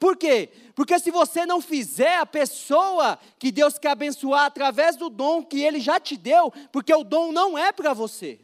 Por 0.00 0.16
quê? 0.16 0.48
Porque 0.74 0.98
se 0.98 1.12
você 1.12 1.46
não 1.46 1.60
fizer, 1.60 2.16
a 2.16 2.26
pessoa 2.26 3.16
que 3.38 3.52
Deus 3.52 3.78
quer 3.78 3.90
abençoar 3.90 4.46
através 4.46 4.96
do 4.96 5.08
dom 5.08 5.44
que 5.44 5.62
Ele 5.62 5.78
já 5.78 6.00
te 6.00 6.16
deu, 6.16 6.52
porque 6.72 6.92
o 6.92 7.04
dom 7.04 7.30
não 7.30 7.56
é 7.56 7.70
para 7.70 7.94
você. 7.94 8.40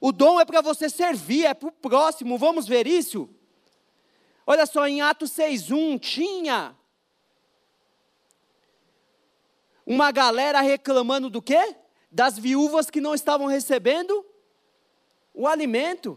O 0.00 0.10
dom 0.10 0.40
é 0.40 0.44
para 0.44 0.60
você 0.60 0.88
servir, 0.88 1.44
é 1.44 1.54
para 1.54 1.68
o 1.68 1.72
próximo. 1.72 2.36
Vamos 2.36 2.66
ver 2.66 2.88
isso? 2.88 3.30
Olha 4.44 4.66
só, 4.66 4.88
em 4.88 5.00
Atos 5.00 5.30
6,1 5.30 6.00
tinha 6.00 6.74
uma 9.86 10.10
galera 10.10 10.60
reclamando 10.60 11.30
do 11.30 11.40
quê? 11.40 11.76
das 12.14 12.38
viúvas 12.38 12.88
que 12.88 13.00
não 13.00 13.12
estavam 13.12 13.48
recebendo 13.48 14.24
o 15.34 15.48
alimento. 15.48 16.16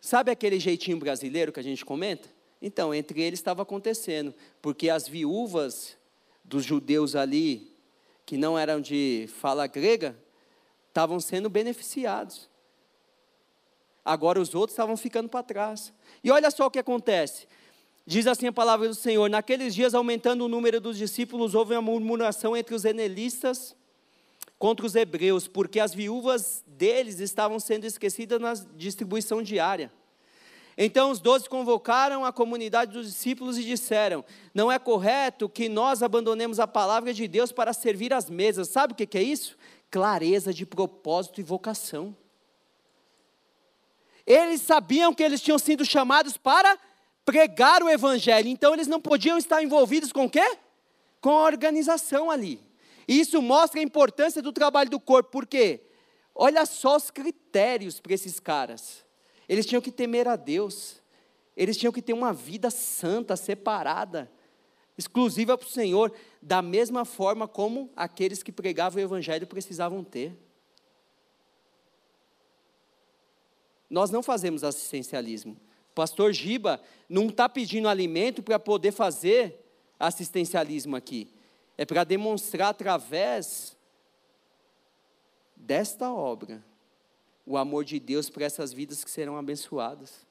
Sabe 0.00 0.30
aquele 0.30 0.60
jeitinho 0.60 0.96
brasileiro 0.96 1.52
que 1.52 1.58
a 1.58 1.62
gente 1.62 1.84
comenta? 1.84 2.28
Então, 2.60 2.92
entre 2.92 3.22
eles 3.22 3.38
estava 3.38 3.62
acontecendo, 3.62 4.34
porque 4.60 4.90
as 4.90 5.06
viúvas 5.06 5.96
dos 6.44 6.64
judeus 6.64 7.14
ali, 7.14 7.72
que 8.26 8.36
não 8.36 8.58
eram 8.58 8.80
de 8.80 9.28
fala 9.38 9.66
grega, 9.66 10.16
estavam 10.88 11.20
sendo 11.20 11.48
beneficiados. 11.48 12.48
Agora 14.04 14.40
os 14.40 14.54
outros 14.54 14.72
estavam 14.72 14.96
ficando 14.96 15.28
para 15.28 15.42
trás. 15.42 15.92
E 16.24 16.30
olha 16.30 16.50
só 16.50 16.66
o 16.66 16.70
que 16.70 16.78
acontece. 16.78 17.46
Diz 18.06 18.26
assim 18.26 18.46
a 18.46 18.52
palavra 18.52 18.88
do 18.88 18.94
Senhor: 18.94 19.28
Naqueles 19.28 19.74
dias, 19.74 19.94
aumentando 19.94 20.44
o 20.44 20.48
número 20.48 20.80
dos 20.80 20.96
discípulos, 20.96 21.54
houve 21.54 21.74
uma 21.74 21.82
murmuração 21.82 22.56
entre 22.56 22.74
os 22.74 22.86
enelistas 22.86 23.76
contra 24.58 24.84
os 24.86 24.94
hebreus, 24.94 25.46
porque 25.46 25.78
as 25.78 25.94
viúvas 25.94 26.64
deles 26.66 27.20
estavam 27.20 27.60
sendo 27.60 27.84
esquecidas 27.84 28.40
na 28.40 28.54
distribuição 28.54 29.42
diária. 29.42 29.92
Então 30.80 31.10
os 31.10 31.18
doze 31.18 31.48
convocaram 31.48 32.24
a 32.24 32.32
comunidade 32.32 32.92
dos 32.92 33.08
discípulos 33.08 33.58
e 33.58 33.64
disseram: 33.64 34.24
Não 34.54 34.70
é 34.70 34.78
correto 34.78 35.48
que 35.48 35.68
nós 35.68 36.04
abandonemos 36.04 36.60
a 36.60 36.68
palavra 36.68 37.12
de 37.12 37.26
Deus 37.26 37.50
para 37.50 37.72
servir 37.72 38.14
as 38.14 38.30
mesas. 38.30 38.68
Sabe 38.68 38.92
o 38.92 38.96
que 38.96 39.18
é 39.18 39.22
isso? 39.22 39.58
Clareza 39.90 40.54
de 40.54 40.64
propósito 40.64 41.40
e 41.40 41.42
vocação. 41.42 42.16
Eles 44.24 44.60
sabiam 44.60 45.12
que 45.12 45.22
eles 45.22 45.40
tinham 45.40 45.58
sido 45.58 45.84
chamados 45.84 46.36
para 46.36 46.78
pregar 47.24 47.82
o 47.82 47.88
evangelho, 47.88 48.46
então 48.46 48.72
eles 48.72 48.86
não 48.86 49.00
podiam 49.00 49.36
estar 49.36 49.60
envolvidos 49.60 50.12
com 50.12 50.26
o 50.26 50.30
quê? 50.30 50.58
Com 51.20 51.30
a 51.30 51.44
organização 51.44 52.30
ali. 52.30 52.62
E 53.08 53.18
isso 53.18 53.42
mostra 53.42 53.80
a 53.80 53.82
importância 53.82 54.40
do 54.40 54.52
trabalho 54.52 54.90
do 54.90 55.00
corpo, 55.00 55.30
porque 55.32 55.80
olha 56.34 56.64
só 56.64 56.96
os 56.96 57.10
critérios 57.10 57.98
para 57.98 58.14
esses 58.14 58.38
caras. 58.38 59.07
Eles 59.48 59.66
tinham 59.66 59.80
que 59.80 59.90
temer 59.90 60.28
a 60.28 60.36
Deus, 60.36 61.02
eles 61.56 61.76
tinham 61.76 61.92
que 61.92 62.02
ter 62.02 62.12
uma 62.12 62.32
vida 62.32 62.70
santa, 62.70 63.36
separada, 63.36 64.30
exclusiva 64.96 65.56
para 65.56 65.66
o 65.66 65.70
Senhor, 65.70 66.12
da 66.42 66.60
mesma 66.60 67.04
forma 67.04 67.48
como 67.48 67.90
aqueles 67.96 68.42
que 68.42 68.52
pregavam 68.52 69.00
o 69.00 69.04
Evangelho 69.04 69.46
precisavam 69.46 70.04
ter. 70.04 70.36
Nós 73.88 74.10
não 74.10 74.22
fazemos 74.22 74.62
assistencialismo. 74.62 75.56
O 75.90 75.94
pastor 75.94 76.32
Giba 76.32 76.80
não 77.08 77.28
está 77.28 77.48
pedindo 77.48 77.88
alimento 77.88 78.42
para 78.42 78.58
poder 78.58 78.92
fazer 78.92 79.64
assistencialismo 79.98 80.94
aqui 80.94 81.32
é 81.78 81.84
para 81.84 82.02
demonstrar 82.02 82.70
através 82.70 83.76
desta 85.54 86.12
obra 86.12 86.62
o 87.48 87.56
amor 87.56 87.82
de 87.82 87.98
Deus 87.98 88.28
para 88.28 88.44
essas 88.44 88.74
vidas 88.74 89.02
que 89.02 89.10
serão 89.10 89.38
abençoadas. 89.38 90.26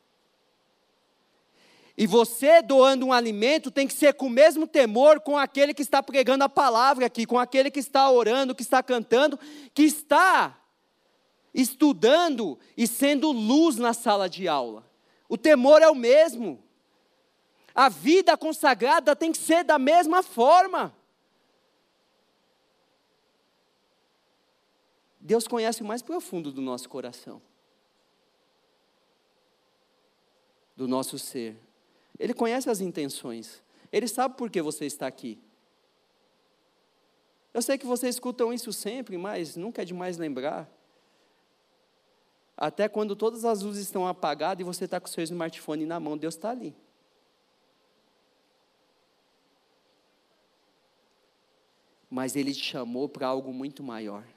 E 1.97 2.05
você 2.05 2.61
doando 2.61 3.07
um 3.07 3.11
alimento 3.11 3.72
tem 3.72 3.88
que 3.88 3.93
ser 3.93 4.13
com 4.13 4.28
o 4.28 4.30
mesmo 4.30 4.68
temor 4.68 5.20
com 5.20 5.36
aquele 5.36 5.74
que 5.74 5.82
está 5.82 6.03
pregando 6.03 6.43
a 6.43 6.49
palavra 6.49 7.07
aqui, 7.07 7.26
com 7.26 7.39
aquele 7.39 7.72
que 7.72 7.80
está 7.80 8.07
orando, 8.11 8.53
que 8.53 8.61
está 8.61 8.84
cantando, 8.84 9.39
que 9.74 9.82
está 9.82 10.61
estudando 11.55 12.59
e 12.78 12.86
sendo 12.86 13.32
luz 13.32 13.78
na 13.78 13.93
sala 13.93 14.30
de 14.30 14.47
aula. 14.47 14.86
O 15.28 15.36
temor 15.36 15.82
é 15.82 15.89
o 15.89 15.95
mesmo. 15.95 16.63
A 17.74 17.89
vida 17.89 18.38
consagrada 18.38 19.15
tem 19.15 19.32
que 19.32 19.39
ser 19.39 19.63
da 19.63 19.80
mesma 19.80 20.22
forma. 20.22 20.95
Deus 25.28 25.45
conhece 25.45 25.82
o 25.82 25.86
mais 25.86 26.01
profundo 26.01 26.53
do 26.53 26.61
nosso 26.61 26.88
coração, 26.88 27.41
do 30.73 30.88
nosso 30.88 31.19
ser. 31.19 31.57
Ele 32.17 32.34
conhece 32.34 32.69
as 32.69 32.80
intenções. 32.80 33.61
Ele 33.91 34.07
sabe 34.07 34.38
por 34.38 34.49
que 34.49 34.61
você 34.61 34.86
está 34.86 35.05
aqui. 35.05 35.38
Eu 37.53 37.61
sei 37.61 37.78
que 37.78 37.86
vocês 37.86 38.15
escutam 38.15 38.53
isso 38.53 38.71
sempre, 38.71 39.17
mas 39.17 39.57
nunca 39.57 39.82
é 39.82 39.86
demais 39.86 40.17
lembrar. 40.17 40.65
Até 42.55 42.88
quando 42.88 43.13
todas 43.13 43.43
as 43.43 43.61
luzes 43.61 43.84
estão 43.84 44.07
apagadas 44.07 44.61
e 44.61 44.63
você 44.63 44.86
está 44.86 44.97
com 44.97 45.07
o 45.07 45.09
seu 45.09 45.25
smartphone 45.25 45.86
na 45.86 45.99
mão, 45.99 46.17
Deus 46.17 46.36
está 46.36 46.51
ali. 46.51 46.73
Mas 52.09 52.38
Ele 52.38 52.53
te 52.53 52.63
chamou 52.63 53.09
para 53.09 53.28
algo 53.28 53.51
muito 53.51 53.84
maior. 53.84 54.36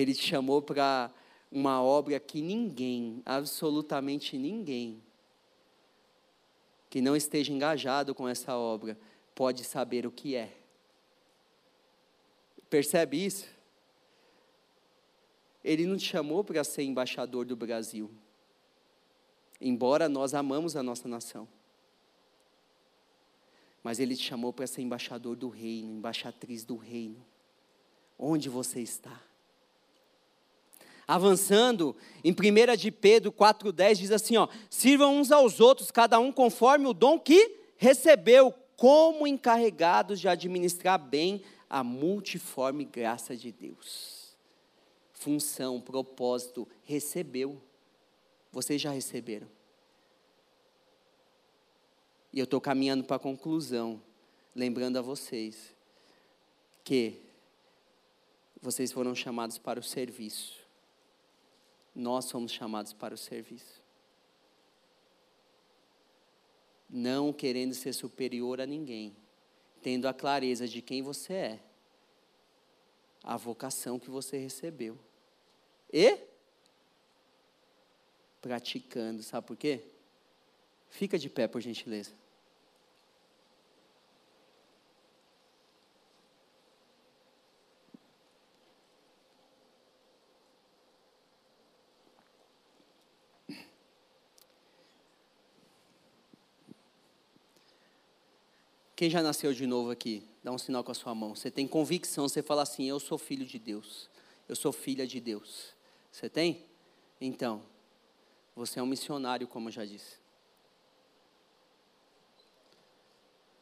Ele 0.00 0.14
te 0.14 0.22
chamou 0.22 0.62
para 0.62 1.10
uma 1.50 1.82
obra 1.82 2.20
que 2.20 2.40
ninguém, 2.40 3.20
absolutamente 3.26 4.38
ninguém, 4.38 5.02
que 6.88 7.00
não 7.00 7.16
esteja 7.16 7.52
engajado 7.52 8.14
com 8.14 8.28
essa 8.28 8.56
obra, 8.56 8.96
pode 9.34 9.64
saber 9.64 10.06
o 10.06 10.12
que 10.12 10.36
é. 10.36 10.56
Percebe 12.70 13.26
isso? 13.26 13.48
Ele 15.64 15.84
não 15.84 15.96
te 15.96 16.04
chamou 16.04 16.44
para 16.44 16.62
ser 16.62 16.84
embaixador 16.84 17.44
do 17.44 17.56
Brasil, 17.56 18.08
embora 19.60 20.08
nós 20.08 20.32
amamos 20.32 20.76
a 20.76 20.82
nossa 20.82 21.08
nação. 21.08 21.48
Mas 23.82 23.98
Ele 23.98 24.14
te 24.14 24.22
chamou 24.22 24.52
para 24.52 24.68
ser 24.68 24.80
embaixador 24.82 25.34
do 25.34 25.48
reino, 25.48 25.92
embaixatriz 25.92 26.64
do 26.64 26.76
reino. 26.76 27.26
Onde 28.16 28.48
você 28.48 28.80
está? 28.80 29.27
Avançando, 31.08 31.96
em 32.22 32.32
1 32.32 32.76
de 32.76 32.90
Pedro 32.90 33.32
4,10 33.32 33.94
diz 33.94 34.10
assim: 34.10 34.36
ó, 34.36 34.46
sirvam 34.68 35.16
uns 35.16 35.32
aos 35.32 35.58
outros, 35.58 35.90
cada 35.90 36.20
um 36.20 36.30
conforme 36.30 36.86
o 36.86 36.92
dom 36.92 37.18
que 37.18 37.56
recebeu, 37.78 38.52
como 38.76 39.26
encarregados 39.26 40.20
de 40.20 40.28
administrar 40.28 40.98
bem 40.98 41.42
a 41.68 41.82
multiforme 41.82 42.84
graça 42.84 43.34
de 43.34 43.50
Deus. 43.50 44.36
Função, 45.14 45.80
propósito, 45.80 46.68
recebeu. 46.84 47.58
Vocês 48.52 48.80
já 48.80 48.90
receberam. 48.90 49.48
E 52.34 52.38
eu 52.38 52.44
estou 52.44 52.60
caminhando 52.60 53.02
para 53.04 53.16
a 53.16 53.20
conclusão, 53.20 54.00
lembrando 54.54 54.98
a 54.98 55.02
vocês 55.02 55.74
que 56.84 57.18
vocês 58.60 58.92
foram 58.92 59.14
chamados 59.14 59.56
para 59.56 59.80
o 59.80 59.82
serviço 59.82 60.57
nós 61.98 62.26
somos 62.26 62.52
chamados 62.52 62.92
para 62.92 63.12
o 63.12 63.18
serviço. 63.18 63.82
Não 66.88 67.32
querendo 67.32 67.74
ser 67.74 67.92
superior 67.92 68.60
a 68.60 68.66
ninguém, 68.66 69.16
tendo 69.82 70.06
a 70.06 70.14
clareza 70.14 70.66
de 70.66 70.80
quem 70.80 71.02
você 71.02 71.32
é, 71.32 71.60
a 73.22 73.36
vocação 73.36 73.98
que 73.98 74.08
você 74.08 74.38
recebeu. 74.38 74.98
E 75.92 76.18
praticando, 78.40 79.22
sabe 79.22 79.46
por 79.46 79.56
quê? 79.56 79.84
Fica 80.88 81.18
de 81.18 81.28
pé, 81.28 81.48
por 81.48 81.60
gentileza. 81.60 82.14
Quem 98.98 99.08
já 99.08 99.22
nasceu 99.22 99.52
de 99.54 99.64
novo 99.64 99.92
aqui? 99.92 100.24
Dá 100.42 100.50
um 100.50 100.58
sinal 100.58 100.82
com 100.82 100.90
a 100.90 100.94
sua 100.94 101.14
mão. 101.14 101.32
Você 101.32 101.52
tem 101.52 101.68
convicção, 101.68 102.28
você 102.28 102.42
fala 102.42 102.62
assim: 102.62 102.88
Eu 102.88 102.98
sou 102.98 103.16
filho 103.16 103.46
de 103.46 103.56
Deus. 103.56 104.10
Eu 104.48 104.56
sou 104.56 104.72
filha 104.72 105.06
de 105.06 105.20
Deus. 105.20 105.72
Você 106.10 106.28
tem? 106.28 106.64
Então, 107.20 107.62
você 108.56 108.80
é 108.80 108.82
um 108.82 108.86
missionário, 108.86 109.46
como 109.46 109.68
eu 109.68 109.72
já 109.72 109.84
disse. 109.84 110.16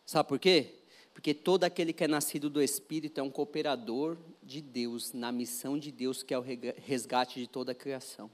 Sabe 0.07 0.27
por 0.27 0.39
quê? 0.39 0.73
Porque 1.13 1.35
todo 1.35 1.65
aquele 1.65 1.93
que 1.93 2.05
é 2.05 2.09
nascido 2.09 2.49
do 2.49 2.63
Espírito 2.63 3.21
é 3.21 3.23
um 3.23 3.31
cooperador 3.31 4.17
de 4.43 4.63
Deus, 4.63 5.13
na 5.13 5.31
missão 5.31 5.79
de 5.79 5.93
Deus, 5.93 6.23
que 6.23 6.33
é 6.33 6.39
o 6.39 6.45
resgate 6.83 7.39
de 7.41 7.47
toda 7.47 7.73
a 7.73 7.75
criação. 7.75 8.31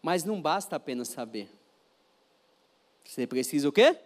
Mas 0.00 0.24
não 0.24 0.40
basta 0.40 0.76
apenas 0.76 1.08
saber. 1.08 1.50
Você 3.04 3.26
precisa 3.26 3.68
o 3.68 3.72
quê? 3.72 3.98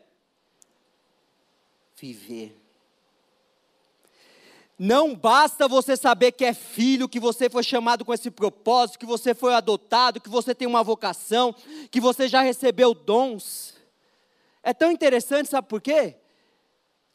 Viver. 1.97 2.57
Não 4.79 5.15
basta 5.15 5.67
você 5.67 5.97
saber 5.97 6.33
que 6.33 6.45
é 6.45 6.53
filho, 6.53 7.09
que 7.09 7.19
você 7.19 7.49
foi 7.49 7.63
chamado 7.63 8.05
com 8.05 8.13
esse 8.13 8.31
propósito, 8.31 8.99
que 8.99 9.07
você 9.07 9.35
foi 9.35 9.55
adotado, 9.55 10.21
que 10.21 10.29
você 10.29 10.55
tem 10.55 10.69
uma 10.69 10.83
vocação, 10.83 11.55
que 11.91 12.01
você 12.01 12.29
já 12.29 12.43
recebeu 12.43 12.93
dons. 12.93 13.75
É 14.63 14.75
tão 14.75 14.93
interessante, 14.93 15.49
sabe 15.49 15.67
por 15.67 15.81
quê? 15.81 16.17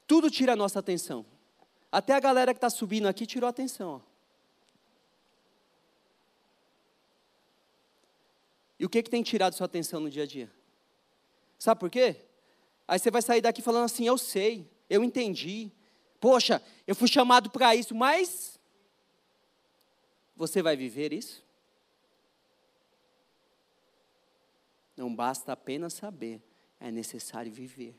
Tudo 0.07 0.31
tira 0.31 0.53
a 0.53 0.55
nossa 0.55 0.79
atenção. 0.79 1.23
Até 1.91 2.13
a 2.13 2.19
galera 2.19 2.53
que 2.53 2.57
está 2.57 2.69
subindo 2.69 3.07
aqui 3.07 3.25
tirou 3.25 3.45
a 3.45 3.51
atenção. 3.51 4.01
Ó. 4.01 4.11
E 8.79 8.85
o 8.85 8.89
que, 8.89 9.03
que 9.03 9.09
tem 9.09 9.21
tirado 9.21 9.53
sua 9.53 9.65
atenção 9.65 9.99
no 9.99 10.09
dia 10.09 10.23
a 10.23 10.25
dia? 10.25 10.49
Sabe 11.59 11.79
por 11.79 11.91
quê? 11.91 12.15
Aí 12.87 12.97
você 12.97 13.11
vai 13.11 13.21
sair 13.21 13.41
daqui 13.41 13.61
falando 13.61 13.83
assim: 13.83 14.07
eu 14.07 14.17
sei, 14.17 14.70
eu 14.91 15.03
entendi. 15.05 15.71
Poxa, 16.19 16.61
eu 16.85 16.93
fui 16.93 17.07
chamado 17.07 17.49
para 17.49 17.73
isso, 17.73 17.95
mas 17.95 18.59
você 20.35 20.61
vai 20.61 20.75
viver 20.75 21.13
isso? 21.13 21.41
Não 24.97 25.15
basta 25.15 25.53
apenas 25.53 25.93
saber, 25.93 26.41
é 26.77 26.91
necessário 26.91 27.49
viver. 27.51 27.95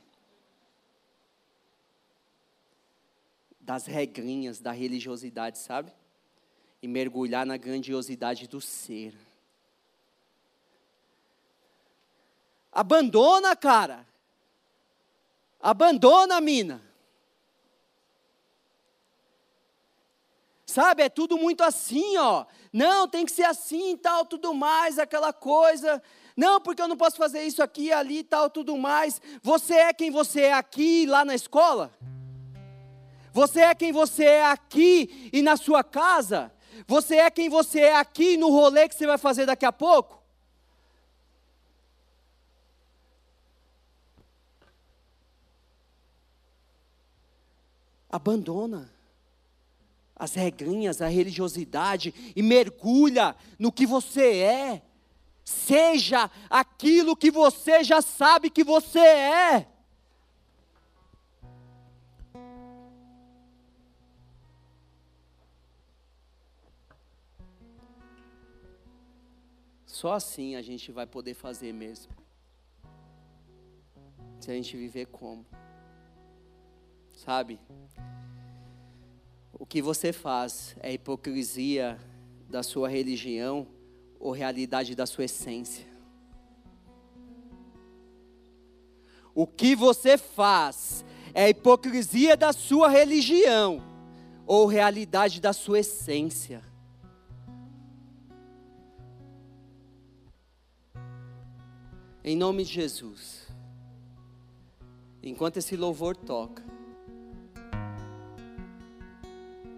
das 3.66 3.84
regrinhas 3.84 4.60
da 4.60 4.70
religiosidade, 4.70 5.58
sabe? 5.58 5.92
E 6.86 6.88
mergulhar 6.88 7.44
na 7.44 7.56
grandiosidade 7.56 8.46
do 8.46 8.60
ser. 8.60 9.12
Abandona, 12.70 13.56
cara. 13.56 14.06
Abandona, 15.60 16.40
mina. 16.40 16.80
Sabe, 20.64 21.02
é 21.02 21.08
tudo 21.08 21.36
muito 21.36 21.64
assim, 21.64 22.16
ó. 22.18 22.46
Não, 22.72 23.08
tem 23.08 23.26
que 23.26 23.32
ser 23.32 23.46
assim 23.46 23.96
tal, 23.96 24.24
tudo 24.24 24.54
mais, 24.54 24.96
aquela 24.96 25.32
coisa. 25.32 26.00
Não, 26.36 26.60
porque 26.60 26.80
eu 26.80 26.86
não 26.86 26.96
posso 26.96 27.16
fazer 27.16 27.42
isso 27.42 27.64
aqui, 27.64 27.90
ali, 27.90 28.22
tal, 28.22 28.48
tudo 28.48 28.76
mais. 28.76 29.20
Você 29.42 29.74
é 29.74 29.92
quem 29.92 30.12
você 30.12 30.42
é 30.42 30.52
aqui, 30.52 31.04
lá 31.04 31.24
na 31.24 31.34
escola? 31.34 31.92
Você 33.32 33.62
é 33.62 33.74
quem 33.74 33.90
você 33.90 34.24
é 34.24 34.46
aqui 34.46 35.28
e 35.32 35.42
na 35.42 35.56
sua 35.56 35.82
casa? 35.82 36.52
Você 36.86 37.16
é 37.16 37.30
quem 37.30 37.48
você 37.48 37.80
é 37.80 37.96
aqui 37.96 38.36
no 38.36 38.50
rolê 38.50 38.88
que 38.88 38.94
você 38.94 39.06
vai 39.06 39.18
fazer 39.18 39.46
daqui 39.46 39.64
a 39.64 39.72
pouco? 39.72 40.22
Abandona 48.10 48.90
as 50.14 50.34
regrinhas, 50.34 51.02
a 51.02 51.08
religiosidade 51.08 52.14
e 52.34 52.42
mergulha 52.42 53.36
no 53.58 53.70
que 53.70 53.86
você 53.86 54.38
é. 54.38 54.82
Seja 55.44 56.30
aquilo 56.48 57.14
que 57.14 57.30
você 57.30 57.84
já 57.84 58.00
sabe 58.00 58.48
que 58.48 58.64
você 58.64 58.98
é. 58.98 59.75
Só 69.96 70.12
assim 70.12 70.56
a 70.56 70.60
gente 70.60 70.92
vai 70.92 71.06
poder 71.06 71.32
fazer 71.32 71.72
mesmo. 71.72 72.12
Se 74.38 74.50
a 74.50 74.54
gente 74.54 74.76
viver 74.76 75.06
como. 75.06 75.46
Sabe? 77.14 77.58
O 79.54 79.64
que 79.64 79.80
você 79.80 80.12
faz 80.12 80.76
é 80.80 80.92
hipocrisia 80.92 81.98
da 82.46 82.62
sua 82.62 82.90
religião 82.90 83.66
ou 84.20 84.32
realidade 84.32 84.94
da 84.94 85.06
sua 85.06 85.24
essência? 85.24 85.86
O 89.34 89.46
que 89.46 89.74
você 89.74 90.18
faz 90.18 91.06
é 91.32 91.48
hipocrisia 91.48 92.36
da 92.36 92.52
sua 92.52 92.90
religião 92.90 93.82
ou 94.46 94.66
realidade 94.66 95.40
da 95.40 95.54
sua 95.54 95.78
essência? 95.78 96.62
Em 102.28 102.34
nome 102.34 102.64
de 102.64 102.72
Jesus. 102.72 103.46
Enquanto 105.22 105.58
esse 105.58 105.76
louvor 105.76 106.16
toca, 106.16 106.60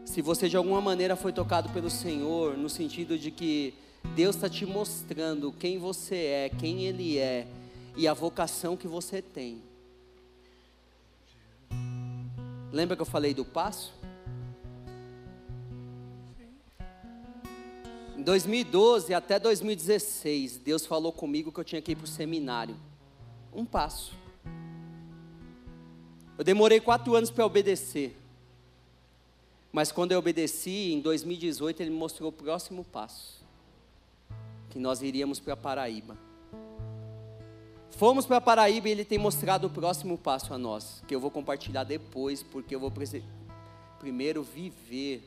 se 0.07 0.23
você 0.23 0.49
de 0.49 0.57
alguma 0.57 0.81
maneira 0.81 1.15
foi 1.15 1.31
tocado 1.31 1.69
pelo 1.69 1.91
Senhor, 1.91 2.57
no 2.57 2.71
sentido 2.71 3.19
de 3.19 3.31
que 3.31 3.75
Deus 4.17 4.35
está 4.35 4.49
te 4.49 4.65
mostrando 4.65 5.53
quem 5.53 5.77
você 5.77 6.17
é, 6.17 6.49
quem 6.49 6.85
Ele 6.85 7.19
é 7.19 7.47
e 7.95 8.09
a 8.09 8.15
vocação 8.15 8.79
que 8.79 8.89
você 8.89 9.21
tem. 9.21 9.61
Lembra 12.73 12.97
que 12.97 13.03
eu 13.03 13.07
falei 13.07 13.35
do 13.35 13.45
passo? 13.45 13.93
Em 18.19 18.23
2012 18.23 19.15
até 19.15 19.39
2016, 19.39 20.57
Deus 20.57 20.85
falou 20.85 21.13
comigo 21.13 21.53
que 21.53 21.61
eu 21.61 21.65
tinha 21.65 21.81
que 21.81 21.93
ir 21.93 21.95
para 21.95 22.05
o 22.05 22.09
seminário. 22.09 22.75
Um 23.55 23.65
passo. 23.65 24.13
Eu 26.37 26.43
demorei 26.43 26.81
quatro 26.81 27.15
anos 27.15 27.31
para 27.31 27.47
obedecer. 27.47 28.17
Mas 29.71 29.93
quando 29.93 30.11
eu 30.11 30.19
obedeci, 30.19 30.93
em 30.93 31.01
2018, 31.01 31.81
Ele 31.81 31.91
me 31.91 31.97
mostrou 31.97 32.31
o 32.31 32.33
próximo 32.33 32.83
passo. 32.83 33.41
Que 34.69 34.81
nós 34.81 35.01
iríamos 35.01 35.39
para 35.39 35.57
Paraíba. 35.57 36.19
Fomos 37.91 38.27
para 38.27 38.41
Paraíba 38.41 38.89
e 38.89 38.91
Ele 38.91 39.05
tem 39.05 39.17
mostrado 39.17 39.69
o 39.69 39.71
próximo 39.71 40.19
passo 40.19 40.53
a 40.53 40.59
nós. 40.59 41.05
Que 41.07 41.15
eu 41.15 41.21
vou 41.21 41.31
compartilhar 41.31 41.85
depois, 41.85 42.43
porque 42.43 42.75
eu 42.75 42.81
vou 42.81 42.93
primeiro 44.01 44.43
viver 44.43 45.23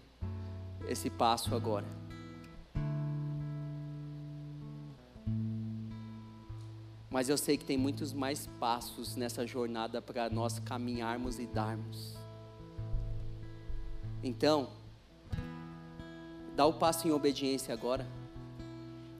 esse 0.89 1.09
passo 1.09 1.55
agora. 1.55 2.00
Mas 7.11 7.27
eu 7.27 7.37
sei 7.37 7.57
que 7.57 7.65
tem 7.65 7.77
muitos 7.77 8.13
mais 8.13 8.47
passos 8.57 9.17
nessa 9.17 9.45
jornada 9.45 10.01
para 10.01 10.29
nós 10.29 10.59
caminharmos 10.59 11.39
e 11.39 11.45
darmos. 11.45 12.15
Então, 14.23 14.69
dá 16.55 16.65
o 16.65 16.73
passo 16.73 17.05
em 17.09 17.11
obediência 17.11 17.73
agora. 17.73 18.07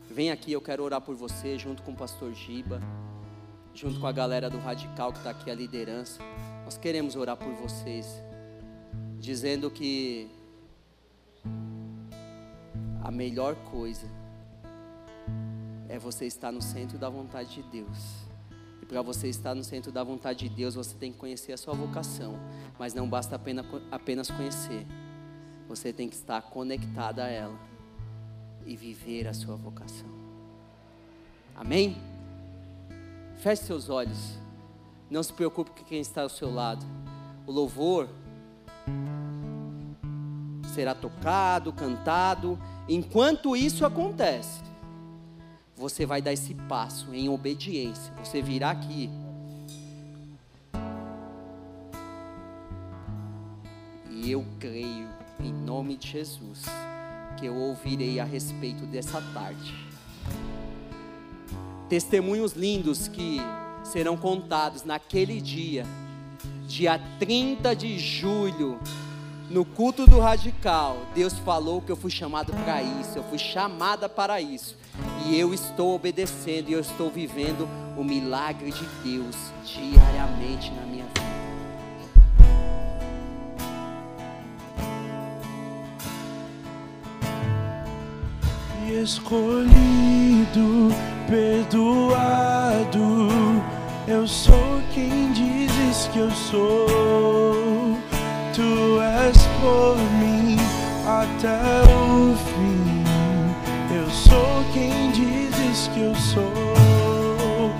Vem 0.09 0.31
aqui, 0.31 0.53
eu 0.53 0.61
quero 0.61 0.83
orar 0.83 1.01
por 1.01 1.15
você, 1.15 1.59
junto 1.59 1.83
com 1.83 1.91
o 1.91 1.95
pastor 1.95 2.33
Giba, 2.33 2.79
junto 3.73 3.99
com 3.99 4.07
a 4.07 4.11
galera 4.13 4.49
do 4.49 4.57
Radical 4.57 5.11
que 5.11 5.17
está 5.17 5.31
aqui, 5.31 5.51
a 5.51 5.55
liderança. 5.55 6.21
Nós 6.63 6.77
queremos 6.77 7.17
orar 7.17 7.35
por 7.35 7.53
vocês, 7.55 8.07
dizendo 9.19 9.69
que 9.69 10.31
a 13.03 13.11
melhor 13.11 13.55
coisa 13.69 14.20
é 15.91 15.99
você 15.99 16.25
estar 16.25 16.53
no 16.53 16.61
centro 16.61 16.97
da 16.97 17.09
vontade 17.09 17.55
de 17.55 17.63
Deus. 17.63 18.25
E 18.81 18.85
para 18.85 19.01
você 19.01 19.27
estar 19.27 19.53
no 19.53 19.61
centro 19.61 19.91
da 19.91 20.01
vontade 20.01 20.47
de 20.47 20.55
Deus, 20.55 20.75
você 20.75 20.95
tem 20.95 21.11
que 21.11 21.17
conhecer 21.17 21.51
a 21.51 21.57
sua 21.57 21.73
vocação. 21.73 22.39
Mas 22.79 22.93
não 22.93 23.09
basta 23.09 23.35
apenas, 23.35 24.31
conhecer. 24.31 24.87
Você 25.67 25.91
tem 25.91 26.07
que 26.07 26.15
estar 26.15 26.41
conectado 26.43 27.19
a 27.19 27.27
ela 27.27 27.59
e 28.65 28.77
viver 28.77 29.27
a 29.27 29.33
sua 29.33 29.57
vocação. 29.57 30.09
Amém? 31.53 31.97
Feche 33.35 33.63
seus 33.63 33.89
olhos. 33.89 34.39
Não 35.09 35.21
se 35.21 35.33
preocupe 35.33 35.71
com 35.71 35.83
quem 35.83 35.99
está 35.99 36.21
ao 36.21 36.29
seu 36.29 36.53
lado. 36.53 36.85
O 37.45 37.51
louvor 37.51 38.07
será 40.73 40.95
tocado, 40.95 41.73
cantado. 41.73 42.57
Enquanto 42.87 43.57
isso 43.57 43.85
acontece, 43.85 44.70
você 45.81 46.05
vai 46.05 46.21
dar 46.21 46.31
esse 46.31 46.53
passo 46.53 47.11
em 47.11 47.27
obediência. 47.27 48.13
Você 48.23 48.39
virá 48.39 48.69
aqui. 48.69 49.09
E 54.07 54.29
eu 54.29 54.45
creio, 54.59 55.09
em 55.39 55.51
nome 55.51 55.97
de 55.97 56.07
Jesus, 56.07 56.65
que 57.35 57.47
eu 57.47 57.55
ouvirei 57.55 58.19
a 58.19 58.23
respeito 58.23 58.85
dessa 58.85 59.19
tarde. 59.33 59.73
Testemunhos 61.89 62.53
lindos 62.53 63.07
que 63.07 63.39
serão 63.83 64.15
contados 64.15 64.83
naquele 64.83 65.41
dia, 65.41 65.83
dia 66.67 67.01
30 67.17 67.75
de 67.75 67.97
julho, 67.97 68.79
no 69.51 69.65
culto 69.65 70.07
do 70.07 70.19
radical. 70.19 70.97
Deus 71.13 71.37
falou 71.39 71.81
que 71.81 71.91
eu 71.91 71.95
fui 71.95 72.09
chamado 72.09 72.53
para 72.63 72.81
isso, 72.81 73.17
eu 73.17 73.23
fui 73.23 73.37
chamada 73.37 74.07
para 74.07 74.41
isso. 74.41 74.77
E 75.25 75.37
eu 75.37 75.53
estou 75.53 75.93
obedecendo 75.95 76.69
e 76.69 76.73
eu 76.73 76.79
estou 76.79 77.09
vivendo 77.09 77.67
o 77.97 78.03
milagre 78.03 78.71
de 78.71 78.85
Deus 79.03 79.35
diariamente 79.65 80.71
na 80.71 80.81
minha 80.83 81.05
vida. 81.05 81.21
Escolhido, 89.03 89.69
perdoado, 91.27 92.99
eu 94.07 94.27
sou 94.27 94.81
quem 94.93 95.31
dizes 95.31 96.07
que 96.07 96.19
eu 96.19 96.29
sou. 96.31 98.10
Tu 98.53 98.99
és 99.01 99.37
por 99.61 99.97
mim 100.19 100.57
até 101.07 101.59
o 101.89 102.35
fim 102.35 102.91
sou 104.11 104.63
quem 104.73 105.11
dizes 105.11 105.87
que 105.93 106.01
eu 106.01 106.15
sou, 106.15 107.71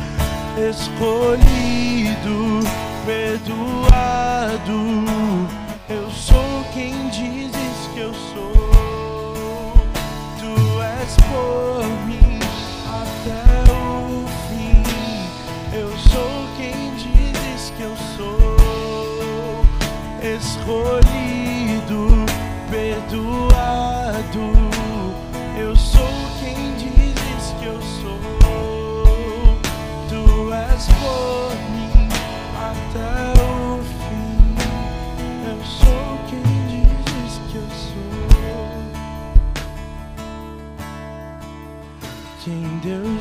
escolhido, 0.69 2.59
perdoado. 3.05 4.81
Escolhido, 20.71 22.25
perdoado. 22.69 24.53
Eu 25.59 25.75
sou 25.75 26.07
quem 26.39 26.73
dizes 26.75 27.53
que 27.59 27.65
eu 27.65 27.81
sou. 27.81 28.19
Tu 30.07 30.53
és 30.53 30.85
por 30.85 31.55
mim 31.75 32.07
até 32.57 33.33
o 33.41 33.83
fim. 33.83 34.55
Eu 35.49 35.59
sou 35.65 36.19
quem 36.29 36.43
dizes 36.69 37.35
que 37.51 37.57
eu 37.57 37.69
sou. 37.69 38.21
Quem 42.43 42.63
Deus 42.81 43.20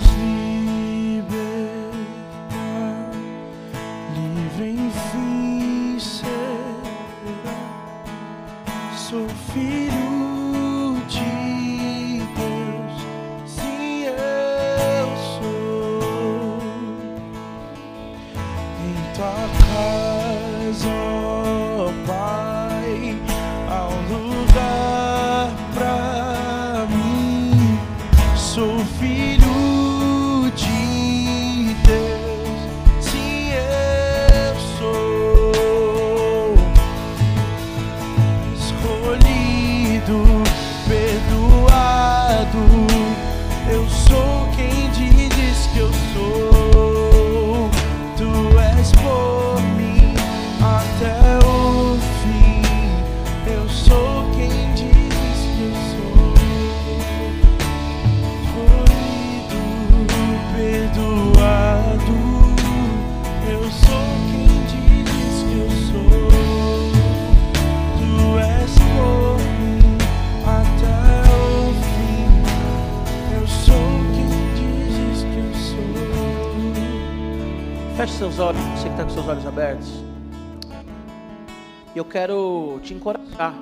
quero 82.11 82.81
te 82.83 82.93
encorajar. 82.93 83.55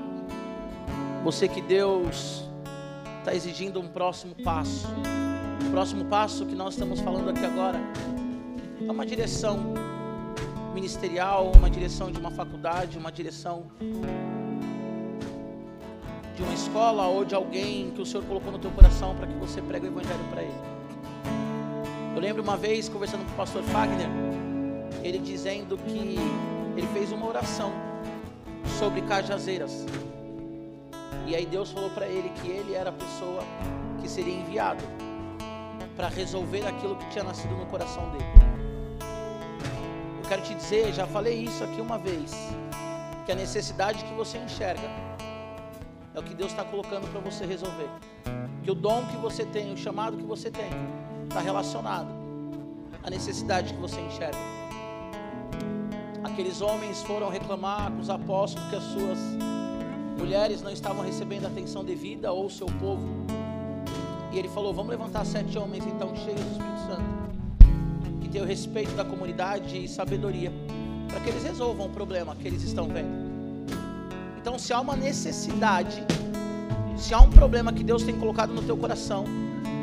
Você 1.22 1.46
que 1.46 1.60
Deus 1.60 2.44
está 3.18 3.34
exigindo 3.34 3.78
um 3.78 3.86
próximo 3.86 4.34
passo. 4.42 4.88
O 5.66 5.70
próximo 5.70 6.06
passo 6.06 6.46
que 6.46 6.54
nós 6.54 6.74
estamos 6.74 6.98
falando 7.00 7.28
aqui 7.28 7.44
agora 7.44 7.78
é 8.86 8.90
uma 8.90 9.04
direção 9.04 9.74
ministerial, 10.74 11.52
uma 11.56 11.68
direção 11.68 12.10
de 12.10 12.18
uma 12.18 12.30
faculdade, 12.30 12.96
uma 12.96 13.12
direção 13.12 13.64
de 16.34 16.42
uma 16.42 16.54
escola 16.54 17.06
ou 17.06 17.24
de 17.24 17.34
alguém 17.34 17.90
que 17.90 18.00
o 18.00 18.06
Senhor 18.06 18.24
colocou 18.24 18.50
no 18.50 18.58
teu 18.58 18.70
coração 18.70 19.14
para 19.14 19.26
que 19.26 19.34
você 19.34 19.60
pregue 19.60 19.86
o 19.86 19.90
evangelho 19.90 20.24
para 20.30 20.42
ele. 20.42 20.54
Eu 22.14 22.22
lembro 22.22 22.42
uma 22.42 22.56
vez 22.56 22.88
conversando 22.88 23.26
com 23.26 23.32
o 23.32 23.36
pastor 23.36 23.62
Fagner, 23.64 24.08
ele 25.02 25.18
dizendo 25.18 25.76
que 25.76 26.16
ele 26.76 26.86
fez 26.94 27.12
uma 27.12 27.26
oração 27.26 27.87
sobre 28.78 29.02
cajazeiras. 29.02 29.86
E 31.26 31.34
aí 31.34 31.46
Deus 31.46 31.70
falou 31.70 31.90
para 31.90 32.06
ele 32.06 32.30
que 32.40 32.48
ele 32.48 32.74
era 32.74 32.90
a 32.90 32.92
pessoa 32.92 33.42
que 34.00 34.08
seria 34.08 34.34
enviado 34.34 34.82
para 35.96 36.08
resolver 36.08 36.66
aquilo 36.66 36.96
que 36.96 37.10
tinha 37.10 37.24
nascido 37.24 37.54
no 37.56 37.66
coração 37.66 38.08
dele. 38.10 38.24
Eu 40.22 40.28
quero 40.28 40.42
te 40.42 40.54
dizer, 40.54 40.92
já 40.92 41.06
falei 41.06 41.44
isso 41.44 41.62
aqui 41.64 41.80
uma 41.80 41.98
vez, 41.98 42.32
que 43.26 43.32
a 43.32 43.34
necessidade 43.34 44.04
que 44.04 44.14
você 44.14 44.38
enxerga 44.38 44.88
é 46.14 46.18
o 46.18 46.22
que 46.22 46.34
Deus 46.34 46.50
está 46.50 46.64
colocando 46.64 47.10
para 47.10 47.20
você 47.20 47.44
resolver. 47.44 47.88
Que 48.62 48.70
o 48.70 48.74
dom 48.74 49.04
que 49.06 49.16
você 49.16 49.44
tem, 49.44 49.72
o 49.72 49.76
chamado 49.76 50.16
que 50.16 50.24
você 50.24 50.50
tem, 50.50 50.70
está 51.24 51.40
relacionado 51.40 52.08
à 53.02 53.10
necessidade 53.10 53.74
que 53.74 53.80
você 53.80 54.00
enxerga. 54.00 54.57
Aqueles 56.38 56.60
homens 56.60 57.02
foram 57.02 57.28
reclamar 57.28 57.90
com 57.90 57.98
os 57.98 58.08
apóstolos 58.08 58.70
que 58.70 58.76
as 58.76 58.84
suas 58.84 59.18
mulheres 60.16 60.62
não 60.62 60.70
estavam 60.70 61.04
recebendo 61.04 61.46
a 61.46 61.48
atenção 61.48 61.84
devida 61.84 62.32
ou 62.32 62.48
seu 62.48 62.68
povo. 62.78 63.08
E 64.30 64.38
ele 64.38 64.48
falou: 64.48 64.72
Vamos 64.72 64.88
levantar 64.88 65.26
sete 65.26 65.58
homens 65.58 65.84
então 65.84 66.14
cheios 66.14 66.38
do 66.38 66.52
Espírito 66.52 66.78
Santo, 66.86 68.20
que 68.20 68.28
tenham 68.28 68.46
respeito 68.46 68.92
da 68.92 69.04
comunidade 69.04 69.84
e 69.84 69.88
sabedoria, 69.88 70.52
para 71.08 71.18
que 71.18 71.28
eles 71.28 71.42
resolvam 71.42 71.86
o 71.86 71.90
problema 71.90 72.36
que 72.36 72.46
eles 72.46 72.62
estão 72.62 72.86
vendo. 72.86 73.18
Então, 74.40 74.56
se 74.60 74.72
há 74.72 74.80
uma 74.80 74.94
necessidade, 74.94 76.04
se 76.96 77.12
há 77.14 77.18
um 77.18 77.30
problema 77.30 77.72
que 77.72 77.82
Deus 77.82 78.04
tem 78.04 78.16
colocado 78.16 78.52
no 78.54 78.62
teu 78.62 78.76
coração, 78.76 79.24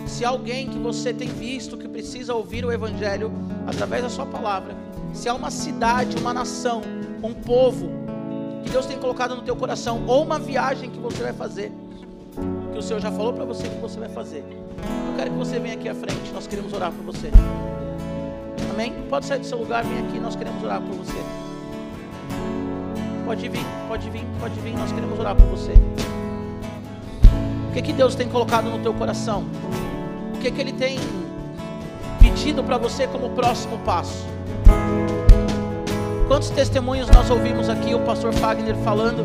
se 0.08 0.24
há 0.24 0.30
alguém 0.30 0.70
que 0.70 0.80
você 0.80 1.14
tem 1.14 1.28
visto 1.28 1.78
que 1.78 1.90
precisa 1.90 2.34
ouvir 2.34 2.64
o 2.64 2.72
Evangelho 2.72 3.30
através 3.68 4.04
da 4.04 4.10
sua 4.10 4.26
palavra, 4.26 4.85
se 5.16 5.30
há 5.30 5.34
uma 5.34 5.50
cidade, 5.50 6.18
uma 6.18 6.34
nação, 6.34 6.82
um 7.24 7.34
povo 7.34 7.90
que 8.64 8.70
Deus 8.70 8.86
tem 8.86 8.98
colocado 8.98 9.36
no 9.36 9.42
teu 9.42 9.56
coração, 9.56 10.04
ou 10.06 10.24
uma 10.24 10.38
viagem 10.38 10.90
que 10.90 11.00
você 11.00 11.24
vai 11.24 11.34
fazer, 11.34 11.72
que 12.72 12.78
o 12.78 12.82
Senhor 12.82 13.00
já 13.00 13.12
falou 13.12 13.32
para 13.34 13.46
você 13.46 13.64
que 13.68 13.80
você 13.80 13.98
vai 13.98 14.10
fazer, 14.10 14.40
eu 14.40 15.16
quero 15.16 15.32
que 15.32 15.38
você 15.38 15.58
venha 15.58 15.76
aqui 15.76 15.88
à 15.88 15.96
frente, 15.96 16.32
nós 16.34 16.46
queremos 16.46 16.74
orar 16.74 16.92
por 16.92 17.06
você. 17.06 17.32
Amém? 18.72 18.94
Pode 19.10 19.26
sair 19.26 19.40
do 19.40 19.46
seu 19.46 19.58
lugar, 19.58 19.86
vem 19.86 20.06
aqui, 20.06 20.20
nós 20.20 20.36
queremos 20.36 20.62
orar 20.62 20.82
por 20.82 20.94
você. 20.96 21.24
Pode 23.26 23.48
vir, 23.48 23.66
pode 23.88 24.10
vir, 24.10 24.26
pode 24.40 24.60
vir, 24.60 24.78
nós 24.78 24.92
queremos 24.92 25.18
orar 25.18 25.36
por 25.36 25.46
você. 25.46 25.72
O 27.70 27.74
que, 27.74 27.82
que 27.82 27.94
Deus 27.94 28.16
tem 28.16 28.28
colocado 28.28 28.66
no 28.66 28.80
teu 28.80 28.94
coração? 28.94 29.46
O 30.36 30.40
que, 30.40 30.52
que 30.52 30.60
Ele 30.60 30.74
tem 30.74 31.00
pedido 32.20 32.64
para 32.64 32.78
você 32.78 33.08
como 33.08 33.30
próximo 33.30 33.80
passo? 33.80 34.35
Quantos 36.36 36.50
testemunhos 36.50 37.08
nós 37.12 37.30
ouvimos 37.30 37.70
aqui 37.70 37.96
o 37.96 38.00
pastor 38.02 38.34
Fagner 38.34 38.76
falando? 38.84 39.24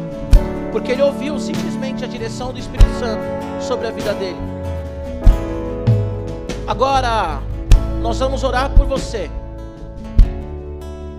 Porque 0.71 0.93
ele 0.93 1.03
ouviu 1.03 1.41
simplesmente 1.41 2.05
a 2.05 2.07
direção 2.07 2.53
do 2.53 2.61
Espírito 2.61 2.89
Santo 3.01 3.21
sobre 3.61 3.89
a 3.89 3.91
vida 3.91 4.15
dele. 4.15 4.39
Agora, 6.69 7.43
nós 8.01 8.21
vamos 8.21 8.45
orar 8.45 8.71
por 8.71 8.87
você. 8.87 9.29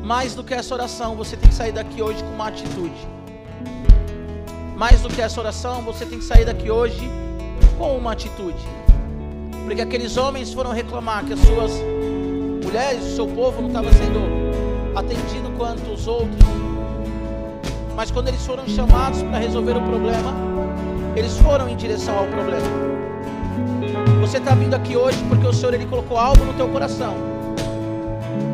Mais 0.02 0.34
do 0.34 0.46
que 0.46 0.54
essa 0.54 0.74
oração, 0.74 1.14
você 1.18 1.36
tem 1.36 1.50
que 1.50 1.56
sair 1.56 1.74
daqui 1.74 2.02
hoje 2.02 2.24
com 2.24 2.36
uma 2.36 2.48
atitude. 2.48 3.08
Mais 4.78 5.02
do 5.02 5.10
que 5.10 5.22
essa 5.22 5.42
oração, 5.42 5.82
você 5.82 6.06
tem 6.06 6.20
que 6.20 6.24
sair 6.24 6.46
daqui 6.46 6.72
hoje 6.72 7.02
com 7.78 7.98
uma 7.98 8.14
atitude. 8.14 8.66
Porque 9.66 9.82
aqueles 9.82 10.16
homens 10.16 10.54
foram 10.54 10.72
reclamar 10.72 11.26
que 11.26 11.34
as 11.34 11.40
suas 11.42 11.74
mulheres, 12.64 13.04
o 13.04 13.16
seu 13.18 13.28
povo 13.28 13.60
não 13.62 13.68
estava 13.68 13.92
sendo 13.92 14.41
atendido 14.96 15.52
quanto 15.58 15.92
os 15.92 16.08
outros. 16.08 16.40
Mas 17.96 18.12
quando 18.12 18.30
eles 18.30 18.46
foram 18.46 18.68
chamados 18.68 19.22
para 19.24 19.38
resolver 19.38 19.78
o 19.78 19.82
problema, 19.82 20.34
eles 21.16 21.38
foram 21.38 21.70
em 21.70 21.76
direção 21.76 22.18
ao 22.18 22.26
problema. 22.28 22.68
Você 24.22 24.38
está 24.38 24.56
vindo 24.56 24.74
aqui 24.74 24.96
hoje 24.96 25.18
porque 25.28 25.46
o 25.46 25.54
Senhor 25.54 25.74
ele 25.74 25.86
colocou 25.86 26.18
algo 26.18 26.44
no 26.46 26.54
teu 26.54 26.68
coração. 26.70 27.16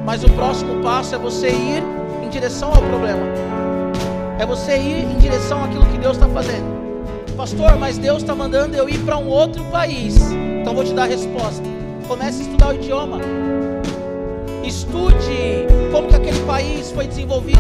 Mas 0.06 0.24
o 0.24 0.30
próximo 0.32 0.82
passo 0.82 1.16
é 1.16 1.18
você 1.18 1.50
ir 1.50 1.84
em 2.24 2.30
direção 2.30 2.70
ao 2.70 2.82
problema. 2.82 3.24
É 4.40 4.46
você 4.46 4.78
ir 4.78 5.04
em 5.04 5.18
direção 5.18 5.64
àquilo 5.64 5.86
que 5.86 5.98
Deus 5.98 6.16
está 6.16 6.28
fazendo. 6.30 6.78
Pastor, 7.36 7.78
mas 7.78 7.98
Deus 7.98 8.24
está 8.24 8.34
mandando 8.34 8.76
eu 8.76 8.90
ir 8.90 9.00
para 9.00 9.18
um 9.18 9.28
outro 9.28 9.64
país. 9.66 10.16
Então 10.62 10.74
vou 10.74 10.84
te 10.84 10.94
dar 10.94 11.04
a 11.04 11.08
resposta. 11.08 11.64
Comece 12.08 12.42
a 12.42 12.46
estudar 12.46 12.70
o 12.70 12.74
idioma. 12.74 13.20
Estude 14.68 15.66
como 15.94 16.10
que 16.10 16.16
aquele 16.18 16.42
país 16.42 16.92
foi 16.92 17.08
desenvolvido. 17.08 17.58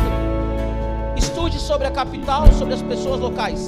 Estude 1.16 1.58
sobre 1.58 1.88
a 1.88 1.92
capital, 1.92 2.52
sobre 2.52 2.74
as 2.74 2.82
pessoas 2.82 3.22
locais. 3.22 3.66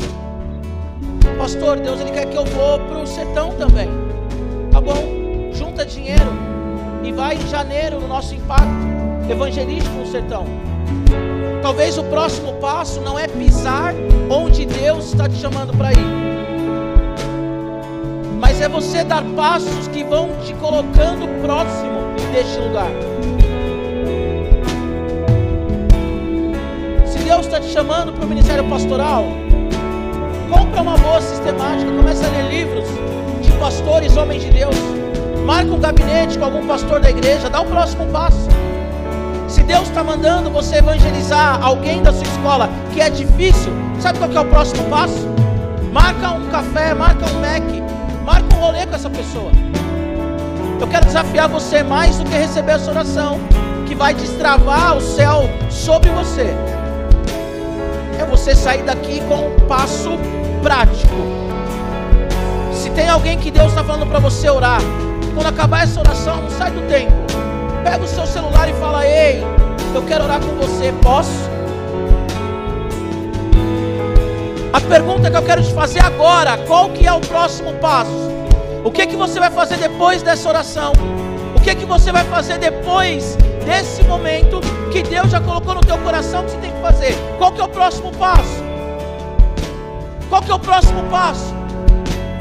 Pastor, 1.37 1.79
Deus 1.79 2.01
ele 2.01 2.11
quer 2.11 2.25
que 2.25 2.35
eu 2.35 2.43
vou 2.43 2.77
para 2.79 2.97
o 2.97 3.07
sertão 3.07 3.51
também. 3.55 3.87
Tá 4.73 4.81
bom? 4.81 5.53
Junta 5.53 5.85
dinheiro 5.85 6.33
e 7.01 7.13
vai 7.13 7.37
em 7.37 7.47
janeiro 7.47 8.01
no 8.01 8.09
nosso 8.09 8.35
impacto 8.35 8.67
evangelístico 9.29 9.95
no 9.95 10.05
sertão. 10.05 10.43
Talvez 11.61 11.97
o 11.97 12.03
próximo 12.03 12.55
passo 12.55 12.99
não 12.99 13.17
é 13.17 13.25
pisar 13.25 13.93
onde 14.29 14.65
Deus 14.65 15.13
está 15.13 15.29
te 15.29 15.35
chamando 15.35 15.71
para 15.77 15.93
ir, 15.93 16.07
mas 18.37 18.59
é 18.59 18.67
você 18.67 19.01
dar 19.05 19.23
passos 19.37 19.87
que 19.87 20.03
vão 20.03 20.29
te 20.43 20.53
colocando 20.55 21.41
próximo 21.41 21.99
deste 22.33 22.59
lugar. 22.59 23.08
Se 27.05 27.19
Deus 27.19 27.45
está 27.45 27.59
te 27.59 27.69
chamando 27.69 28.13
para 28.13 28.25
o 28.25 28.27
ministério 28.27 28.63
pastoral, 28.69 29.25
compra 30.49 30.81
uma 30.81 30.97
boa 30.97 31.21
sistemática, 31.21 31.91
começa 31.91 32.25
a 32.25 32.29
ler 32.29 32.49
livros 32.49 32.85
de 33.41 33.51
pastores, 33.53 34.15
homens 34.17 34.43
de 34.43 34.51
Deus. 34.51 34.75
Marca 35.45 35.71
um 35.71 35.79
gabinete 35.79 36.37
com 36.37 36.45
algum 36.45 36.67
pastor 36.67 36.99
da 36.99 37.09
igreja, 37.09 37.49
dá 37.49 37.61
o 37.61 37.65
próximo 37.65 38.05
passo. 38.07 38.47
Se 39.47 39.63
Deus 39.63 39.87
está 39.87 40.03
mandando 40.03 40.51
você 40.51 40.77
evangelizar 40.77 41.59
alguém 41.63 42.03
da 42.03 42.13
sua 42.13 42.23
escola 42.23 42.69
que 42.93 43.01
é 43.01 43.09
difícil, 43.09 43.71
sabe 43.99 44.19
qual 44.19 44.31
é 44.31 44.39
o 44.39 44.45
próximo 44.45 44.83
passo? 44.89 45.27
Marca 45.91 46.31
um 46.31 46.47
café, 46.49 46.93
marca 46.93 47.25
um 47.25 47.39
Mac, 47.39 47.63
marca 48.23 48.55
um 48.55 48.59
rolê 48.59 48.85
com 48.85 48.95
essa 48.95 49.09
pessoa. 49.09 49.51
Eu 50.79 50.87
quero 50.87 51.05
desafiar 51.05 51.49
você 51.49 51.83
mais 51.83 52.17
do 52.17 52.23
que 52.23 52.35
receber 52.35 52.73
essa 52.73 52.89
oração, 52.89 53.39
que 53.85 53.93
vai 53.93 54.13
destravar 54.13 54.95
o 54.97 55.01
céu 55.01 55.49
sobre 55.69 56.09
você. 56.11 56.55
É 58.17 58.25
você 58.25 58.55
sair 58.55 58.83
daqui 58.83 59.21
com 59.27 59.47
um 59.47 59.67
passo 59.67 60.11
prático. 60.63 61.15
Se 62.73 62.89
tem 62.91 63.09
alguém 63.09 63.37
que 63.37 63.51
Deus 63.51 63.69
está 63.69 63.83
falando 63.83 64.07
para 64.07 64.19
você 64.19 64.49
orar, 64.49 64.79
quando 65.33 65.47
acabar 65.47 65.83
essa 65.83 65.99
oração, 65.99 66.41
não 66.41 66.49
sai 66.49 66.71
do 66.71 66.81
tempo. 66.87 67.13
Pega 67.83 68.03
o 68.03 68.07
seu 68.07 68.25
celular 68.25 68.69
e 68.69 68.73
fala: 68.73 69.05
Ei, 69.05 69.43
eu 69.93 70.01
quero 70.03 70.23
orar 70.23 70.39
com 70.39 70.55
você, 70.55 70.93
posso? 71.01 71.49
A 74.71 74.79
pergunta 74.79 75.29
que 75.29 75.35
eu 75.35 75.43
quero 75.43 75.61
te 75.61 75.73
fazer 75.73 75.99
agora: 75.99 76.57
qual 76.59 76.89
que 76.89 77.05
é 77.05 77.11
o 77.11 77.19
próximo 77.19 77.73
passo? 77.73 78.28
O 78.83 78.91
que 78.91 79.05
que 79.05 79.15
você 79.15 79.39
vai 79.39 79.51
fazer 79.51 79.77
depois 79.77 80.23
dessa 80.23 80.47
oração? 80.47 80.93
O 81.55 81.59
que 81.59 81.75
que 81.75 81.85
você 81.85 82.11
vai 82.11 82.23
fazer 82.25 82.57
depois 82.57 83.35
desse 83.65 84.03
momento 84.03 84.61
que 84.91 85.03
Deus 85.03 85.29
já 85.29 85.41
colocou 85.41 85.75
no 85.75 85.81
teu 85.81 85.97
coração 85.97 86.45
que 86.45 86.51
você 86.51 86.57
tem 86.57 86.71
que 86.71 86.81
fazer? 86.81 87.15
Qual 87.37 87.51
que 87.51 87.59
é 87.59 87.63
o 87.63 87.67
próximo 87.67 88.11
passo? 88.13 88.63
Qual 90.29 90.41
que 90.41 90.49
é 90.49 90.55
o 90.55 90.59
próximo 90.59 91.03
passo? 91.09 91.53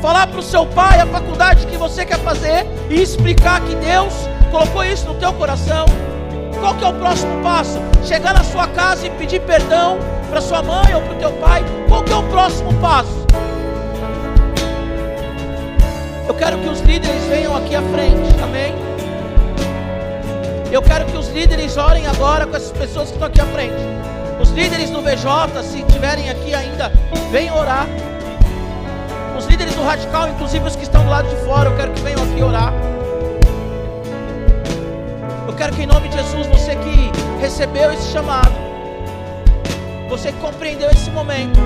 Falar 0.00 0.28
para 0.28 0.38
o 0.38 0.42
seu 0.42 0.64
pai 0.64 1.00
a 1.00 1.06
faculdade 1.06 1.66
que 1.66 1.76
você 1.76 2.06
quer 2.06 2.18
fazer 2.20 2.64
e 2.88 3.02
explicar 3.02 3.60
que 3.62 3.74
Deus 3.74 4.14
colocou 4.52 4.84
isso 4.84 5.06
no 5.08 5.14
teu 5.14 5.32
coração. 5.32 5.86
Qual 6.60 6.74
que 6.74 6.84
é 6.84 6.88
o 6.88 6.94
próximo 6.94 7.42
passo? 7.42 7.80
Chegar 8.04 8.34
na 8.34 8.44
sua 8.44 8.68
casa 8.68 9.06
e 9.06 9.10
pedir 9.10 9.40
perdão 9.40 9.98
para 10.30 10.40
sua 10.40 10.62
mãe 10.62 10.94
ou 10.94 11.02
para 11.02 11.14
o 11.14 11.18
teu 11.18 11.32
pai. 11.32 11.64
Qual 11.88 12.04
que 12.04 12.12
é 12.12 12.16
o 12.16 12.22
próximo 12.24 12.72
passo? 12.74 13.26
Eu 16.28 16.34
quero 16.34 16.58
que 16.58 16.68
os 16.68 16.80
líderes 16.80 17.24
venham 17.24 17.56
aqui 17.56 17.74
à 17.74 17.80
frente, 17.80 18.38
amém? 18.42 18.74
Eu 20.70 20.82
quero 20.82 21.06
que 21.06 21.16
os 21.16 21.28
líderes 21.28 21.78
orem 21.78 22.06
agora 22.06 22.46
com 22.46 22.54
essas 22.54 22.70
pessoas 22.70 23.06
que 23.08 23.14
estão 23.14 23.28
aqui 23.28 23.40
à 23.40 23.46
frente. 23.46 23.74
Os 24.38 24.50
líderes 24.50 24.90
do 24.90 25.00
VJ, 25.00 25.62
se 25.62 25.82
tiverem 25.84 26.28
aqui 26.28 26.54
ainda, 26.54 26.92
venham 27.32 27.56
orar. 27.56 27.86
Os 29.38 29.46
líderes 29.46 29.74
do 29.74 29.82
Radical, 29.82 30.28
inclusive 30.28 30.66
os 30.66 30.76
que 30.76 30.82
estão 30.82 31.02
do 31.02 31.08
lado 31.08 31.30
de 31.30 31.36
fora, 31.46 31.70
eu 31.70 31.76
quero 31.78 31.92
que 31.92 32.02
venham 32.02 32.22
aqui 32.22 32.42
orar. 32.42 32.74
Eu 35.46 35.54
quero 35.54 35.74
que 35.74 35.82
em 35.82 35.86
nome 35.86 36.10
de 36.10 36.14
Jesus, 36.14 36.46
você 36.48 36.76
que 36.76 37.10
recebeu 37.40 37.90
esse 37.90 38.12
chamado, 38.12 38.52
você 40.10 40.30
que 40.30 40.38
compreendeu 40.40 40.90
esse 40.90 41.10
momento, 41.10 41.58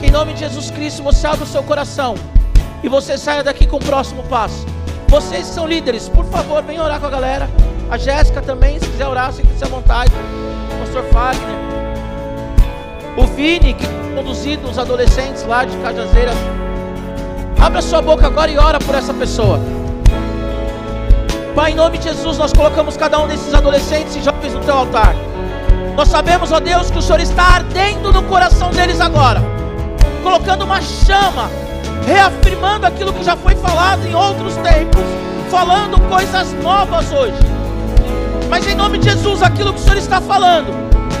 que 0.00 0.06
em 0.06 0.10
nome 0.10 0.32
de 0.32 0.40
Jesus 0.40 0.70
Cristo 0.70 1.02
você 1.02 1.26
abra 1.26 1.44
o 1.44 1.46
seu 1.46 1.62
coração 1.62 2.14
e 2.86 2.88
você 2.88 3.18
saia 3.18 3.42
daqui 3.42 3.66
com 3.66 3.78
o 3.78 3.80
próximo 3.80 4.22
passo. 4.22 4.64
Vocês 5.08 5.48
que 5.48 5.54
são 5.54 5.66
líderes, 5.66 6.08
por 6.08 6.24
favor, 6.26 6.62
venham 6.62 6.84
orar 6.84 7.00
com 7.00 7.06
a 7.06 7.10
galera. 7.10 7.50
A 7.90 7.98
Jéssica 7.98 8.40
também, 8.40 8.78
se 8.78 8.86
quiser 8.86 9.08
orar, 9.08 9.32
se 9.32 9.42
quiser 9.42 9.66
à 9.66 9.68
vontade. 9.68 10.12
O 10.72 10.78
pastor 10.78 11.02
Fagner. 11.10 11.56
O 13.16 13.26
Vini, 13.26 13.74
que 13.74 13.84
conduzido 14.14 14.68
os 14.68 14.78
adolescentes 14.78 15.44
lá 15.44 15.64
de 15.64 15.76
Cajazeiras. 15.78 16.36
Abra 17.60 17.82
sua 17.82 18.00
boca 18.00 18.24
agora 18.24 18.52
e 18.52 18.56
ora 18.56 18.78
por 18.78 18.94
essa 18.94 19.12
pessoa. 19.12 19.58
Pai, 21.56 21.72
em 21.72 21.74
nome 21.74 21.98
de 21.98 22.04
Jesus, 22.04 22.38
nós 22.38 22.52
colocamos 22.52 22.96
cada 22.96 23.18
um 23.18 23.26
desses 23.26 23.52
adolescentes 23.52 24.14
e 24.14 24.22
jovens 24.22 24.54
no 24.54 24.60
teu 24.60 24.76
altar. 24.76 25.12
Nós 25.96 26.06
sabemos, 26.06 26.52
ó 26.52 26.60
Deus, 26.60 26.88
que 26.88 26.98
o 26.98 27.02
Senhor 27.02 27.18
está 27.18 27.56
ardendo 27.56 28.12
no 28.12 28.22
coração 28.22 28.70
deles 28.70 29.00
agora, 29.00 29.42
colocando 30.22 30.64
uma 30.64 30.80
chama, 30.80 31.50
reafirmando 32.04 32.86
aquilo 32.86 33.12
que 33.12 33.24
já 33.24 33.36
foi 33.36 33.54
falado 33.54 34.06
em 34.06 34.14
outros 34.14 34.54
tempos, 34.56 35.04
falando 35.50 36.00
coisas 36.08 36.52
novas 36.62 37.10
hoje. 37.12 37.38
Mas 38.48 38.66
em 38.66 38.74
nome 38.74 38.98
de 38.98 39.10
Jesus, 39.10 39.42
aquilo 39.42 39.72
que 39.72 39.80
o 39.80 39.82
Senhor 39.82 39.98
está 39.98 40.20
falando, 40.20 40.72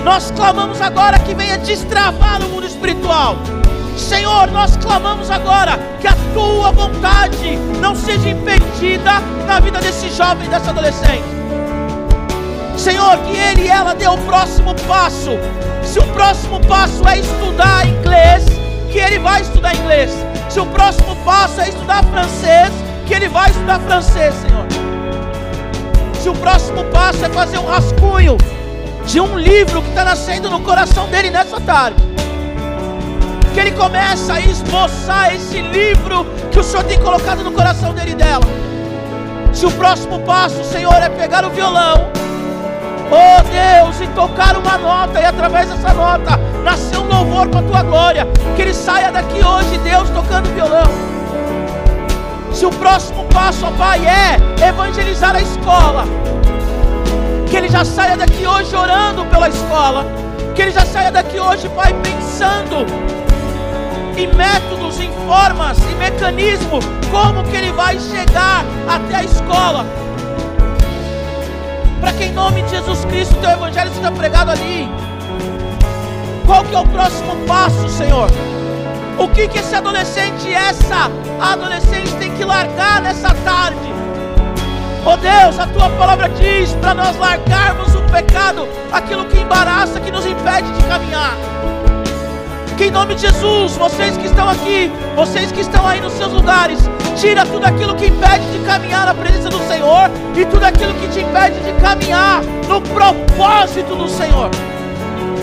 nós 0.04 0.30
clamamos 0.30 0.80
agora 0.80 1.18
que 1.18 1.34
venha 1.34 1.58
destravar 1.58 2.40
no 2.40 2.48
mundo 2.48 2.66
espiritual. 2.66 3.36
Senhor, 3.96 4.50
nós 4.50 4.76
clamamos 4.76 5.30
agora 5.30 5.78
que 6.00 6.06
a 6.06 6.14
tua 6.34 6.70
vontade 6.70 7.56
não 7.80 7.94
seja 7.94 8.28
impedida 8.28 9.20
na 9.46 9.58
vida 9.58 9.78
desse 9.80 10.10
jovem, 10.10 10.48
dessa 10.48 10.70
adolescente. 10.70 11.24
Senhor, 12.76 13.18
que 13.18 13.36
ele 13.36 13.62
e 13.62 13.68
ela 13.68 13.94
dê 13.94 14.06
o 14.06 14.18
próximo 14.18 14.74
passo. 14.86 15.30
Se 15.82 15.98
o 15.98 16.06
próximo 16.08 16.60
passo 16.66 17.06
é 17.08 17.18
estudar 17.18 17.86
inglês, 17.86 18.44
que 18.92 18.98
ele 18.98 19.18
vai 19.18 19.40
estudar 19.40 19.74
inglês. 19.74 20.25
Se 20.56 20.60
o 20.60 20.64
próximo 20.64 21.14
passo 21.16 21.60
é 21.60 21.68
estudar 21.68 22.02
francês, 22.04 22.72
que 23.06 23.12
ele 23.12 23.28
vai 23.28 23.50
estudar 23.50 23.78
francês, 23.78 24.34
Senhor. 24.36 24.66
Se 26.18 26.30
o 26.30 26.34
próximo 26.34 26.82
passo 26.84 27.26
é 27.26 27.28
fazer 27.28 27.58
um 27.58 27.66
rascunho 27.66 28.38
de 29.04 29.20
um 29.20 29.38
livro 29.38 29.82
que 29.82 29.90
está 29.90 30.02
nascendo 30.02 30.48
no 30.48 30.60
coração 30.60 31.10
dele 31.10 31.28
nessa 31.28 31.60
tarde, 31.60 32.02
que 33.52 33.60
ele 33.60 33.72
começa 33.72 34.32
a 34.32 34.40
esboçar 34.40 35.34
esse 35.34 35.60
livro 35.60 36.24
que 36.50 36.58
o 36.58 36.64
Senhor 36.64 36.84
tem 36.84 36.98
colocado 37.00 37.44
no 37.44 37.52
coração 37.52 37.92
dele 37.92 38.12
e 38.12 38.14
dela. 38.14 38.46
Se 39.52 39.66
o 39.66 39.70
próximo 39.72 40.20
passo, 40.20 40.64
Senhor, 40.64 40.94
é 40.94 41.10
pegar 41.10 41.44
o 41.44 41.50
violão, 41.50 42.10
oh 43.10 43.42
Deus, 43.42 44.00
e 44.00 44.06
tocar 44.08 44.56
uma 44.56 44.78
nota, 44.78 45.20
e 45.20 45.24
através 45.24 45.68
dessa 45.68 45.92
nota 45.94 46.38
nascer 46.64 46.98
um 46.98 47.06
louvor 47.06 47.48
para 47.48 47.60
a 47.60 47.62
tua 47.62 47.82
glória, 47.82 48.26
que 48.54 48.62
ele 48.62 48.74
saia 48.74 49.10
daqui 49.10 49.44
hoje, 49.44 49.78
Deus, 49.78 50.10
tocando 50.10 50.52
violão. 50.54 50.90
Se 52.52 52.64
o 52.66 52.70
próximo 52.70 53.24
passo, 53.26 53.66
ó 53.66 53.70
Pai, 53.72 54.00
é 54.06 54.66
evangelizar 54.66 55.36
a 55.36 55.40
escola, 55.40 56.04
que 57.48 57.56
ele 57.56 57.68
já 57.68 57.84
saia 57.84 58.16
daqui 58.16 58.46
hoje 58.46 58.74
orando 58.74 59.24
pela 59.26 59.48
escola, 59.48 60.06
que 60.54 60.62
ele 60.62 60.70
já 60.70 60.84
saia 60.86 61.12
daqui 61.12 61.38
hoje, 61.38 61.68
Pai, 61.68 61.94
pensando 62.02 62.86
em 64.16 64.26
métodos, 64.34 64.98
em 64.98 65.12
formas, 65.26 65.78
em 65.78 65.94
mecanismo, 65.96 66.80
como 67.10 67.44
que 67.44 67.56
ele 67.56 67.72
vai 67.72 67.98
chegar 68.00 68.64
até 68.88 69.16
a 69.16 69.24
escola. 69.24 69.84
Para 72.06 72.18
que 72.18 72.24
em 72.26 72.32
nome 72.32 72.62
de 72.62 72.70
Jesus 72.70 73.04
Cristo 73.06 73.34
o 73.34 73.40
teu 73.40 73.50
evangelho 73.50 73.92
seja 73.92 74.12
pregado 74.12 74.52
ali. 74.52 74.88
Qual 76.46 76.62
que 76.62 76.72
é 76.72 76.78
o 76.78 76.86
próximo 76.86 77.34
passo, 77.48 77.88
Senhor? 77.88 78.30
O 79.18 79.26
que 79.26 79.48
que 79.48 79.58
esse 79.58 79.74
adolescente, 79.74 80.54
essa 80.54 81.10
adolescente 81.40 82.14
tem 82.20 82.32
que 82.36 82.44
largar 82.44 83.02
nessa 83.02 83.34
tarde? 83.34 83.92
Oh 85.04 85.16
Deus, 85.16 85.58
a 85.58 85.66
tua 85.66 85.90
palavra 85.98 86.28
diz 86.28 86.72
para 86.74 86.94
nós 86.94 87.16
largarmos 87.16 87.92
o 87.96 88.02
pecado, 88.02 88.68
aquilo 88.92 89.24
que 89.24 89.40
embaraça, 89.40 89.98
que 89.98 90.12
nos 90.12 90.24
impede 90.24 90.70
de 90.74 90.84
caminhar. 90.84 91.34
Que 92.78 92.84
em 92.84 92.90
nome 92.92 93.16
de 93.16 93.22
Jesus, 93.22 93.76
vocês 93.76 94.16
que 94.16 94.26
estão 94.26 94.48
aqui, 94.48 94.92
vocês 95.16 95.50
que 95.50 95.60
estão 95.60 95.84
aí 95.84 96.00
nos 96.00 96.12
seus 96.12 96.32
lugares, 96.32 96.88
tira 97.16 97.44
tudo 97.46 97.64
aquilo 97.64 97.94
que 97.94 98.06
impede 98.06 98.46
de 98.52 98.58
caminhar 98.64 99.06
na 99.06 99.14
presença 99.14 99.48
do 99.48 99.58
Senhor 99.66 100.10
e 100.36 100.44
tudo 100.44 100.64
aquilo 100.64 100.92
que 100.94 101.08
te 101.08 101.20
impede 101.20 101.58
de 101.60 101.72
caminhar 101.80 102.42
no 102.68 102.80
propósito 102.80 103.94
do 103.96 104.08
Senhor, 104.08 104.50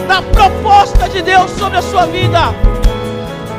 na 0.07 0.21
proposta 0.21 1.09
de 1.09 1.21
Deus 1.21 1.49
sobre 1.51 1.77
a 1.77 1.81
sua 1.81 2.05
vida. 2.05 2.39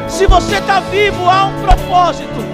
Se 0.08 0.26
você 0.26 0.56
está 0.56 0.80
vivo, 0.80 1.28
há 1.28 1.46
um 1.46 1.62
propósito. 1.62 2.44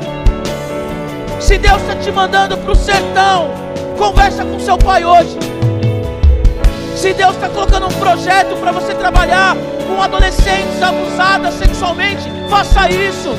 Se 1.39 1.59
Deus 1.59 1.81
está 1.82 1.95
te 1.97 2.11
mandando 2.11 2.57
para 2.57 2.73
o 2.73 2.74
sertão, 2.74 3.51
conversa 3.99 4.45
com 4.45 4.59
seu 4.59 4.78
pai 4.78 5.05
hoje. 5.05 5.39
Se 6.97 7.12
Deus 7.12 7.35
está 7.35 7.49
colocando 7.49 7.87
um 7.87 7.99
projeto 7.99 8.57
para 8.61 8.73
você 8.73 8.95
trabalhar 8.95 9.57
com 9.87 10.03
adolescentes 10.03 10.82
abusadas 10.82 11.55
sexualmente, 11.55 12.31
faça 12.49 12.91
isso. 12.91 13.31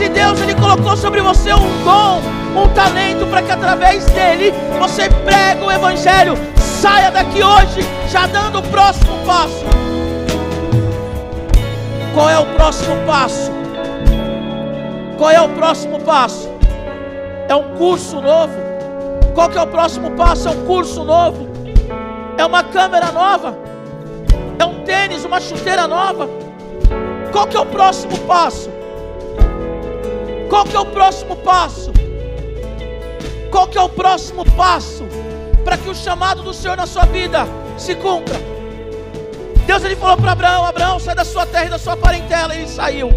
Se 0.00 0.08
Deus 0.08 0.40
ele 0.40 0.54
colocou 0.54 0.96
sobre 0.96 1.20
você 1.20 1.52
um 1.52 1.84
dom, 1.84 2.22
um 2.58 2.66
talento 2.72 3.26
para 3.26 3.42
que 3.42 3.52
através 3.52 4.06
dele 4.06 4.50
você 4.78 5.10
pregue 5.10 5.62
o 5.62 5.70
evangelho, 5.70 6.32
saia 6.56 7.10
daqui 7.10 7.42
hoje 7.42 7.82
já 8.08 8.26
dando 8.26 8.60
o 8.60 8.62
próximo 8.62 9.12
passo. 9.26 9.62
Qual 12.14 12.30
é 12.30 12.38
o 12.38 12.46
próximo 12.46 12.96
passo? 13.06 13.52
Qual 15.18 15.30
é 15.30 15.42
o 15.42 15.50
próximo 15.50 16.00
passo? 16.00 16.48
É 17.46 17.54
um 17.54 17.76
curso 17.76 18.22
novo. 18.22 18.54
Qual 19.34 19.50
que 19.50 19.58
é 19.58 19.62
o 19.62 19.66
próximo 19.66 20.12
passo? 20.12 20.48
É 20.48 20.50
um 20.50 20.64
curso 20.64 21.04
novo. 21.04 21.46
É 22.38 22.46
uma 22.46 22.64
câmera 22.64 23.12
nova. 23.12 23.54
É 24.58 24.64
um 24.64 24.82
tênis, 24.82 25.26
uma 25.26 25.42
chuteira 25.42 25.86
nova. 25.86 26.26
Qual 27.32 27.46
que 27.46 27.54
é 27.54 27.60
o 27.60 27.66
próximo 27.66 28.16
passo? 28.20 28.79
Qual 30.50 30.64
que 30.64 30.76
é 30.76 30.80
o 30.80 30.86
próximo 30.86 31.36
passo? 31.36 31.92
Qual 33.52 33.68
que 33.68 33.78
é 33.78 33.80
o 33.80 33.88
próximo 33.88 34.44
passo 34.56 35.04
para 35.64 35.78
que 35.78 35.88
o 35.88 35.94
chamado 35.94 36.42
do 36.42 36.52
Senhor 36.52 36.76
na 36.76 36.86
sua 36.86 37.04
vida 37.06 37.46
se 37.78 37.94
cumpra? 37.94 38.34
Deus 39.64 39.84
ele 39.84 39.94
falou 39.94 40.16
para 40.16 40.32
Abraão: 40.32 40.66
Abraão, 40.66 40.98
sai 40.98 41.14
da 41.14 41.24
sua 41.24 41.46
terra 41.46 41.66
e 41.66 41.70
da 41.70 41.78
sua 41.78 41.96
parentela. 41.96 42.52
Ele 42.52 42.66
saiu. 42.66 43.10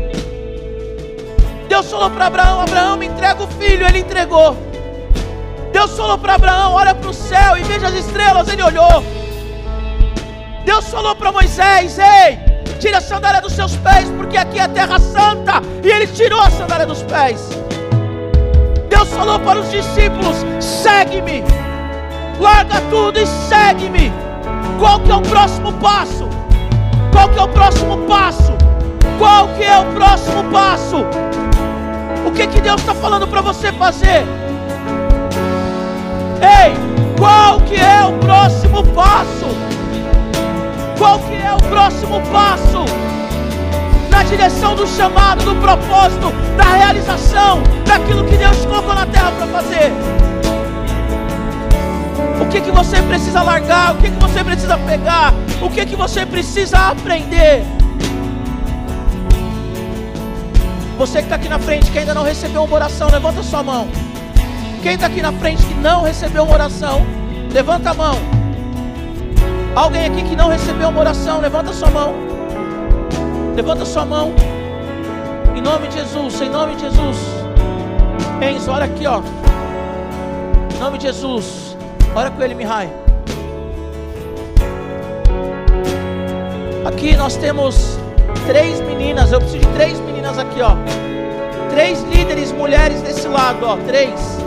Deus 1.67 1.89
falou 1.89 2.11
para 2.11 2.27
Abraão: 2.27 2.61
Abraão, 2.61 2.97
me 2.97 3.07
entrega 3.07 3.43
o 3.43 3.47
filho. 3.47 3.87
Ele 3.87 3.99
entregou. 3.99 4.55
Deus 5.71 5.97
falou 5.97 6.19
para 6.19 6.35
Abraão: 6.35 6.73
olha 6.73 6.93
para 6.93 7.09
o 7.09 7.13
céu 7.13 7.57
e 7.57 7.63
veja 7.63 7.87
as 7.87 7.95
estrelas. 7.95 8.47
Ele 8.47 8.61
olhou. 8.61 9.03
Deus 10.63 10.87
falou 10.87 11.15
para 11.15 11.31
Moisés: 11.31 11.97
Ei, 11.97 12.52
tira 12.83 12.97
a 12.97 13.01
sandália 13.01 13.39
dos 13.39 13.53
seus 13.53 13.77
pés, 13.77 14.09
porque 14.17 14.37
aqui 14.37 14.59
é 14.59 14.67
terra 14.67 14.99
santa. 14.99 15.61
E 15.81 15.87
ele 15.87 16.05
tirou 16.05 16.41
a 16.41 16.49
sandália 16.51 16.85
dos 16.85 17.01
pés. 17.03 17.39
Deus 18.89 19.09
falou 19.13 19.39
para 19.39 19.61
os 19.61 19.71
discípulos: 19.71 20.35
segue-me, 20.59 21.45
larga 22.41 22.81
tudo 22.89 23.17
e 23.17 23.25
segue-me. 23.25 24.11
Qual 24.79 24.99
que 24.99 25.11
é 25.11 25.15
o 25.15 25.21
próximo 25.21 25.71
passo? 25.73 26.27
Qual 27.13 27.29
que 27.29 27.39
é 27.39 27.43
o 27.43 27.47
próximo 27.47 27.97
passo? 27.99 28.53
Qual 29.17 29.47
que 29.55 29.63
é 29.63 29.77
o 29.77 29.85
próximo 29.93 30.43
passo? 30.51 31.05
O 32.27 32.31
que 32.31 32.47
que 32.47 32.59
Deus 32.59 32.81
está 32.81 32.93
falando 32.93 33.25
para 33.29 33.39
você 33.39 33.71
fazer? 33.71 34.25
Ei, 36.41 36.73
qual 37.17 37.61
que 37.61 37.77
é 37.77 38.03
o 38.03 38.11
próximo 38.19 38.83
passo? 38.87 39.47
Qual 41.03 41.19
que 41.19 41.35
é 41.35 41.53
o 41.53 41.57
próximo 41.57 42.21
passo? 42.31 42.85
Na 44.09 44.23
direção 44.23 44.73
do 44.73 44.87
chamado, 44.87 45.43
do 45.43 45.53
propósito, 45.57 46.31
da 46.55 46.63
realização 46.63 47.61
daquilo 47.85 48.23
que 48.23 48.37
Deus 48.37 48.55
colocou 48.65 48.95
na 48.95 49.05
terra 49.07 49.33
para 49.33 49.47
fazer. 49.47 49.91
O 52.41 52.47
que 52.47 52.61
que 52.61 52.71
você 52.71 53.01
precisa 53.01 53.43
largar? 53.43 53.95
O 53.95 53.97
que 53.97 54.11
que 54.11 54.17
você 54.17 54.43
precisa 54.45 54.77
pegar? 54.77 55.33
O 55.61 55.69
que 55.69 55.85
que 55.85 55.95
você 55.97 56.25
precisa 56.25 56.77
aprender? 56.77 57.65
Você 60.97 61.17
que 61.17 61.25
está 61.25 61.35
aqui 61.35 61.49
na 61.49 61.59
frente, 61.59 61.91
que 61.91 61.99
ainda 61.99 62.13
não 62.13 62.23
recebeu 62.23 62.63
uma 62.63 62.75
oração, 62.75 63.09
levanta 63.09 63.43
sua 63.43 63.61
mão. 63.61 63.89
Quem 64.81 64.93
está 64.93 65.07
aqui 65.07 65.21
na 65.21 65.33
frente 65.33 65.65
que 65.65 65.73
não 65.73 66.03
recebeu 66.03 66.45
uma 66.45 66.53
oração, 66.53 67.05
levanta 67.51 67.89
a 67.89 67.93
mão. 67.93 68.32
Alguém 69.75 70.05
aqui 70.05 70.21
que 70.21 70.35
não 70.35 70.49
recebeu 70.49 70.89
uma 70.89 70.99
oração, 70.99 71.41
levanta 71.41 71.73
sua 71.73 71.89
mão. 71.89 72.13
Levanta 73.55 73.83
sua 73.85 74.05
mão. 74.05 74.31
Em 75.55 75.61
nome 75.61 75.87
de 75.87 75.95
Jesus, 75.95 76.39
em 76.41 76.49
nome 76.49 76.75
de 76.75 76.81
Jesus. 76.81 77.17
Enzo, 78.39 78.69
olha 78.69 78.85
aqui, 78.85 79.07
ó. 79.07 79.21
Em 80.75 80.79
nome 80.79 80.99
de 80.99 81.05
Jesus. 81.05 81.75
Ora 82.15 82.29
com 82.29 82.43
ele, 82.43 82.53
Mihai. 82.53 82.87
Aqui 86.85 87.15
nós 87.15 87.35
temos 87.37 87.97
três 88.45 88.79
meninas. 88.81 89.31
Eu 89.31 89.39
preciso 89.39 89.65
de 89.65 89.73
três 89.73 89.99
meninas 90.01 90.37
aqui, 90.37 90.61
ó. 90.61 90.75
Três 91.71 92.03
líderes 92.03 92.51
mulheres 92.51 93.01
desse 93.01 93.27
lado, 93.27 93.65
ó. 93.65 93.77
Três. 93.87 94.37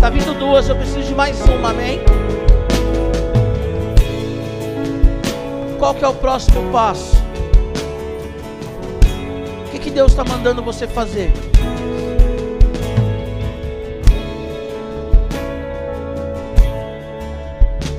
Tá 0.00 0.10
vindo 0.10 0.36
duas, 0.36 0.68
eu 0.68 0.74
preciso 0.74 1.02
de 1.02 1.14
mais 1.14 1.40
uma, 1.42 1.70
amém? 1.70 2.00
Qual 5.82 5.96
que 5.96 6.04
é 6.04 6.08
o 6.08 6.14
próximo 6.14 6.70
passo? 6.70 7.16
O 9.66 9.70
que, 9.72 9.80
que 9.80 9.90
Deus 9.90 10.12
está 10.12 10.22
mandando 10.22 10.62
você 10.62 10.86
fazer? 10.86 11.32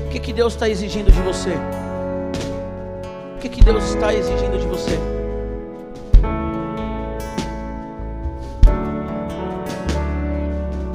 O 0.05 0.09
que, 0.09 0.17
que 0.17 0.31
Deus 0.31 0.53
está 0.53 0.69
exigindo 0.69 1.11
de 1.11 1.19
você? 1.23 1.55
O 3.35 3.39
que, 3.41 3.49
que 3.49 3.61
Deus 3.61 3.83
está 3.83 4.13
exigindo 4.13 4.57
de 4.57 4.65
você? 4.65 4.97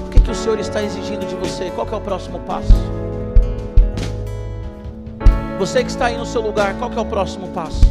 O 0.07 0.11
que, 0.11 0.21
que 0.21 0.31
o 0.31 0.35
Senhor 0.35 0.59
está 0.59 0.83
exigindo 0.83 1.27
de 1.27 1.35
você? 1.35 1.71
Qual 1.75 1.87
que 1.87 1.93
é 1.93 1.99
o 1.99 2.01
próximo 2.01 2.41
passo? 2.41 2.73
Você 5.59 5.83
que 5.83 5.91
está 5.91 6.07
aí 6.07 6.17
no 6.17 6.25
seu 6.25 6.41
lugar, 6.41 6.79
qual 6.79 6.89
é 6.93 7.01
o 7.01 7.05
próximo 7.05 7.49
passo? 7.49 7.85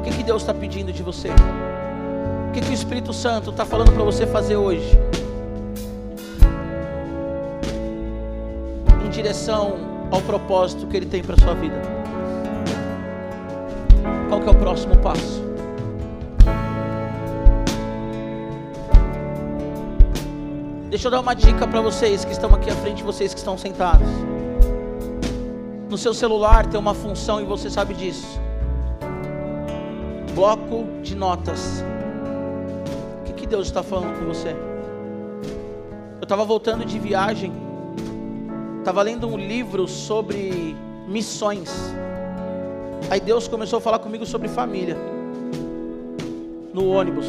O 0.00 0.02
que, 0.02 0.10
que 0.10 0.24
Deus 0.24 0.42
está 0.42 0.52
pedindo 0.52 0.92
de 0.92 1.04
você? 1.04 1.28
O 1.28 2.52
que, 2.52 2.60
que 2.60 2.70
o 2.70 2.74
Espírito 2.74 3.12
Santo 3.12 3.50
está 3.50 3.64
falando 3.64 3.92
para 3.92 4.02
você 4.02 4.26
fazer 4.26 4.56
hoje? 4.56 4.98
Em 9.06 9.08
direção 9.08 9.76
ao 10.10 10.20
propósito 10.20 10.88
que 10.88 10.96
Ele 10.96 11.06
tem 11.06 11.22
para 11.22 11.36
sua 11.36 11.54
vida. 11.54 11.80
Qual 14.28 14.40
que 14.40 14.48
é 14.48 14.50
o 14.50 14.56
próximo 14.56 14.96
passo? 14.96 15.44
Deixa 20.90 21.06
eu 21.06 21.10
dar 21.12 21.20
uma 21.20 21.34
dica 21.34 21.68
para 21.68 21.80
vocês 21.80 22.24
que 22.24 22.32
estão 22.32 22.52
aqui 22.52 22.68
à 22.68 22.74
frente, 22.74 23.04
vocês 23.04 23.32
que 23.32 23.38
estão 23.38 23.56
sentados. 23.56 24.08
No 25.88 25.96
seu 25.96 26.12
celular 26.12 26.66
tem 26.66 26.78
uma 26.78 26.92
função 26.92 27.40
e 27.40 27.44
você 27.44 27.70
sabe 27.70 27.94
disso. 27.94 28.38
Bloco 30.34 30.84
de 31.02 31.16
notas. 31.16 31.82
O 33.20 33.24
que, 33.24 33.32
que 33.32 33.46
Deus 33.46 33.68
está 33.68 33.82
falando 33.82 34.18
com 34.18 34.26
você? 34.26 34.50
Eu 36.20 36.24
estava 36.24 36.44
voltando 36.44 36.84
de 36.84 36.98
viagem, 36.98 37.52
estava 38.78 39.00
lendo 39.00 39.26
um 39.26 39.38
livro 39.38 39.88
sobre 39.88 40.76
missões. 41.06 41.70
Aí 43.10 43.18
Deus 43.18 43.48
começou 43.48 43.78
a 43.78 43.80
falar 43.80 43.98
comigo 43.98 44.26
sobre 44.26 44.46
família. 44.46 44.96
No 46.74 46.90
ônibus. 46.90 47.26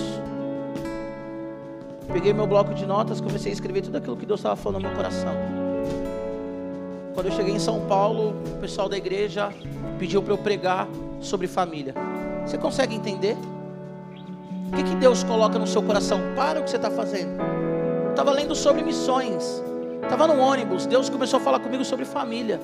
Peguei 2.12 2.34
meu 2.34 2.46
bloco 2.46 2.74
de 2.74 2.86
notas, 2.86 3.22
comecei 3.22 3.52
a 3.52 3.54
escrever 3.54 3.84
tudo 3.84 3.98
aquilo 3.98 4.18
que 4.18 4.26
Deus 4.26 4.42
estava 4.42 4.58
falando 4.58 4.82
no 4.82 4.90
meu 4.90 4.98
coração. 4.98 5.59
Quando 7.14 7.28
eu 7.28 7.32
cheguei 7.32 7.54
em 7.54 7.60
São 7.60 7.82
Paulo, 7.88 8.36
o 8.46 8.58
pessoal 8.60 8.88
da 8.88 8.98
igreja 8.98 9.52
pediu 9.98 10.22
para 10.22 10.34
eu 10.34 10.38
pregar 10.38 10.88
sobre 11.20 11.48
família. 11.48 11.94
Você 12.46 12.58
consegue 12.58 12.96
entender? 12.96 13.36
O 14.72 14.76
que, 14.76 14.84
que 14.84 14.96
Deus 14.96 15.24
coloca 15.24 15.58
no 15.58 15.68
seu 15.68 15.82
coração? 15.82 16.20
Para 16.36 16.60
o 16.60 16.64
que 16.64 16.70
você 16.70 16.78
está 16.78 16.92
fazendo. 16.92 17.32
Estava 18.10 18.32
lendo 18.32 18.56
sobre 18.56 18.84
missões. 18.84 19.64
Estava 20.04 20.28
no 20.28 20.40
ônibus. 20.40 20.86
Deus 20.86 21.10
começou 21.10 21.40
a 21.40 21.44
falar 21.44 21.60
comigo 21.60 21.84
sobre 21.84 22.06
família. 22.06 22.60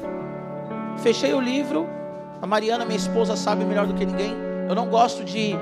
Fechei 0.98 1.34
o 1.34 1.42
livro. 1.42 1.88
A 2.42 2.48
Mariana, 2.48 2.86
minha 2.86 2.98
esposa, 2.98 3.36
sabe 3.36 3.66
melhor 3.66 3.88
do 3.88 3.94
que 3.94 4.06
ninguém. 4.06 4.34
Eu 4.70 4.76
não 4.76 4.88
gosto 4.88 5.24
de 5.24 5.56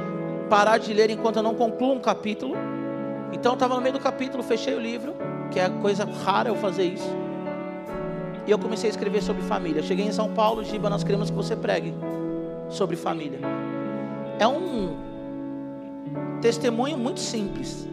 parar 0.49 0.77
de 0.77 0.93
ler 0.93 1.10
enquanto 1.10 1.38
eu 1.38 1.43
não 1.43 1.55
concluo 1.55 1.93
um 1.93 1.99
capítulo. 1.99 2.55
Então 3.31 3.53
eu 3.53 3.55
estava 3.55 3.76
no 3.76 3.81
meio 3.81 3.93
do 3.93 3.99
capítulo, 3.99 4.43
fechei 4.43 4.76
o 4.76 4.80
livro, 4.80 5.15
que 5.51 5.60
é 5.60 5.69
coisa 5.69 6.05
rara 6.05 6.49
eu 6.49 6.55
fazer 6.55 6.84
isso. 6.84 7.23
E 8.45 8.52
eu 8.52 8.60
comecei 8.60 8.90
a 8.90 8.91
escrever 8.91 9.22
sobre 9.22 9.41
família. 9.44 9.82
Cheguei 9.82 10.06
em 10.06 10.11
São 10.11 10.34
Paulo, 10.34 10.64
Giba, 10.64 10.90
nós 10.90 11.03
queremos 11.03 11.30
que 11.30 11.36
você 11.36 11.56
pregue 11.56 11.94
sobre 12.70 12.95
família. 12.95 13.40
É 14.40 14.48
um 14.48 14.95
testemunho 16.41 16.98
muito 16.98 17.20
simples. 17.20 17.88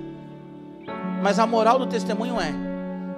Mas 1.23 1.39
a 1.39 1.47
moral 1.47 1.79
do 1.79 1.87
testemunho 1.87 2.41
é: 2.41 2.53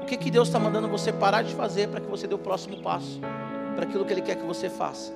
o 0.02 0.06
que, 0.06 0.16
que 0.16 0.30
Deus 0.30 0.48
está 0.48 0.58
mandando 0.58 0.88
você 0.88 1.12
parar 1.12 1.42
de 1.42 1.54
fazer 1.54 1.88
para 1.88 2.00
que 2.00 2.06
você 2.08 2.26
dê 2.26 2.34
o 2.34 2.38
próximo 2.38 2.76
passo 2.78 3.20
para 3.74 3.84
aquilo 3.84 4.04
que 4.04 4.12
Ele 4.12 4.22
quer 4.22 4.36
que 4.36 4.44
você 4.44 4.68
faça. 4.68 5.12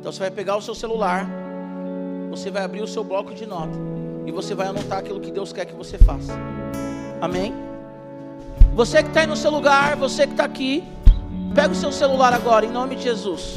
Então 0.00 0.10
você 0.12 0.20
vai 0.20 0.30
pegar 0.30 0.56
o 0.56 0.62
seu 0.62 0.74
celular, 0.74 1.28
você 2.30 2.50
vai 2.50 2.62
abrir 2.62 2.80
o 2.80 2.86
seu 2.86 3.02
bloco 3.02 3.34
de 3.34 3.44
nota 3.44 3.76
e 4.24 4.32
você 4.32 4.54
vai 4.54 4.68
anotar 4.68 4.98
aquilo 4.98 5.20
que 5.20 5.30
Deus 5.30 5.52
quer 5.52 5.66
que 5.66 5.74
você 5.74 5.98
faça. 5.98 6.32
Amém? 7.20 7.52
Você 8.76 9.02
que 9.02 9.08
está 9.08 9.20
aí 9.20 9.26
no 9.26 9.34
seu 9.34 9.50
lugar, 9.50 9.96
você 9.96 10.26
que 10.26 10.34
está 10.34 10.44
aqui, 10.44 10.84
pega 11.54 11.72
o 11.72 11.74
seu 11.74 11.90
celular 11.90 12.34
agora, 12.34 12.66
em 12.66 12.70
nome 12.70 12.94
de 12.94 13.04
Jesus. 13.04 13.54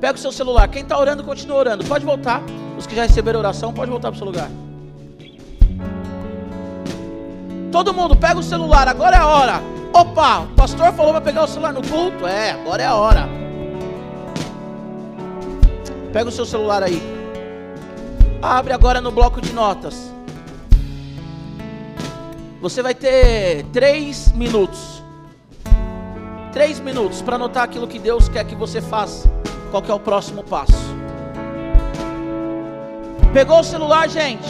Pega 0.00 0.14
o 0.14 0.18
seu 0.18 0.32
celular. 0.32 0.66
Quem 0.68 0.80
está 0.80 0.98
orando, 0.98 1.22
continua 1.22 1.58
orando. 1.58 1.84
Pode 1.84 2.06
voltar. 2.06 2.40
Os 2.78 2.86
que 2.86 2.96
já 2.96 3.02
receberam 3.02 3.40
oração, 3.40 3.70
pode 3.70 3.90
voltar 3.90 4.08
para 4.08 4.14
o 4.14 4.18
seu 4.18 4.26
lugar. 4.26 4.50
Todo 7.70 7.92
mundo, 7.92 8.16
pega 8.16 8.40
o 8.40 8.42
celular, 8.42 8.88
agora 8.88 9.16
é 9.16 9.18
a 9.18 9.26
hora. 9.26 9.60
Opa, 9.92 10.38
o 10.38 10.54
pastor 10.54 10.90
falou 10.94 11.12
para 11.12 11.20
pegar 11.20 11.44
o 11.44 11.48
celular 11.48 11.74
no 11.74 11.86
culto? 11.86 12.26
É, 12.26 12.52
agora 12.52 12.82
é 12.82 12.86
a 12.86 12.94
hora. 12.94 13.28
Pega 16.14 16.30
o 16.30 16.32
seu 16.32 16.46
celular 16.46 16.82
aí. 16.82 17.02
Abre 18.40 18.72
agora 18.72 19.02
no 19.02 19.12
bloco 19.12 19.38
de 19.38 19.52
notas. 19.52 20.16
Você 22.60 22.82
vai 22.82 22.92
ter 22.92 23.64
três 23.72 24.32
minutos. 24.32 25.00
Três 26.52 26.80
minutos 26.80 27.22
para 27.22 27.36
anotar 27.36 27.62
aquilo 27.62 27.86
que 27.86 28.00
Deus 28.00 28.28
quer 28.28 28.44
que 28.44 28.56
você 28.56 28.80
faça. 28.80 29.30
Qual 29.70 29.84
é 29.88 29.94
o 29.94 30.00
próximo 30.00 30.42
passo? 30.42 30.96
Pegou 33.32 33.60
o 33.60 33.64
celular, 33.64 34.08
gente? 34.08 34.48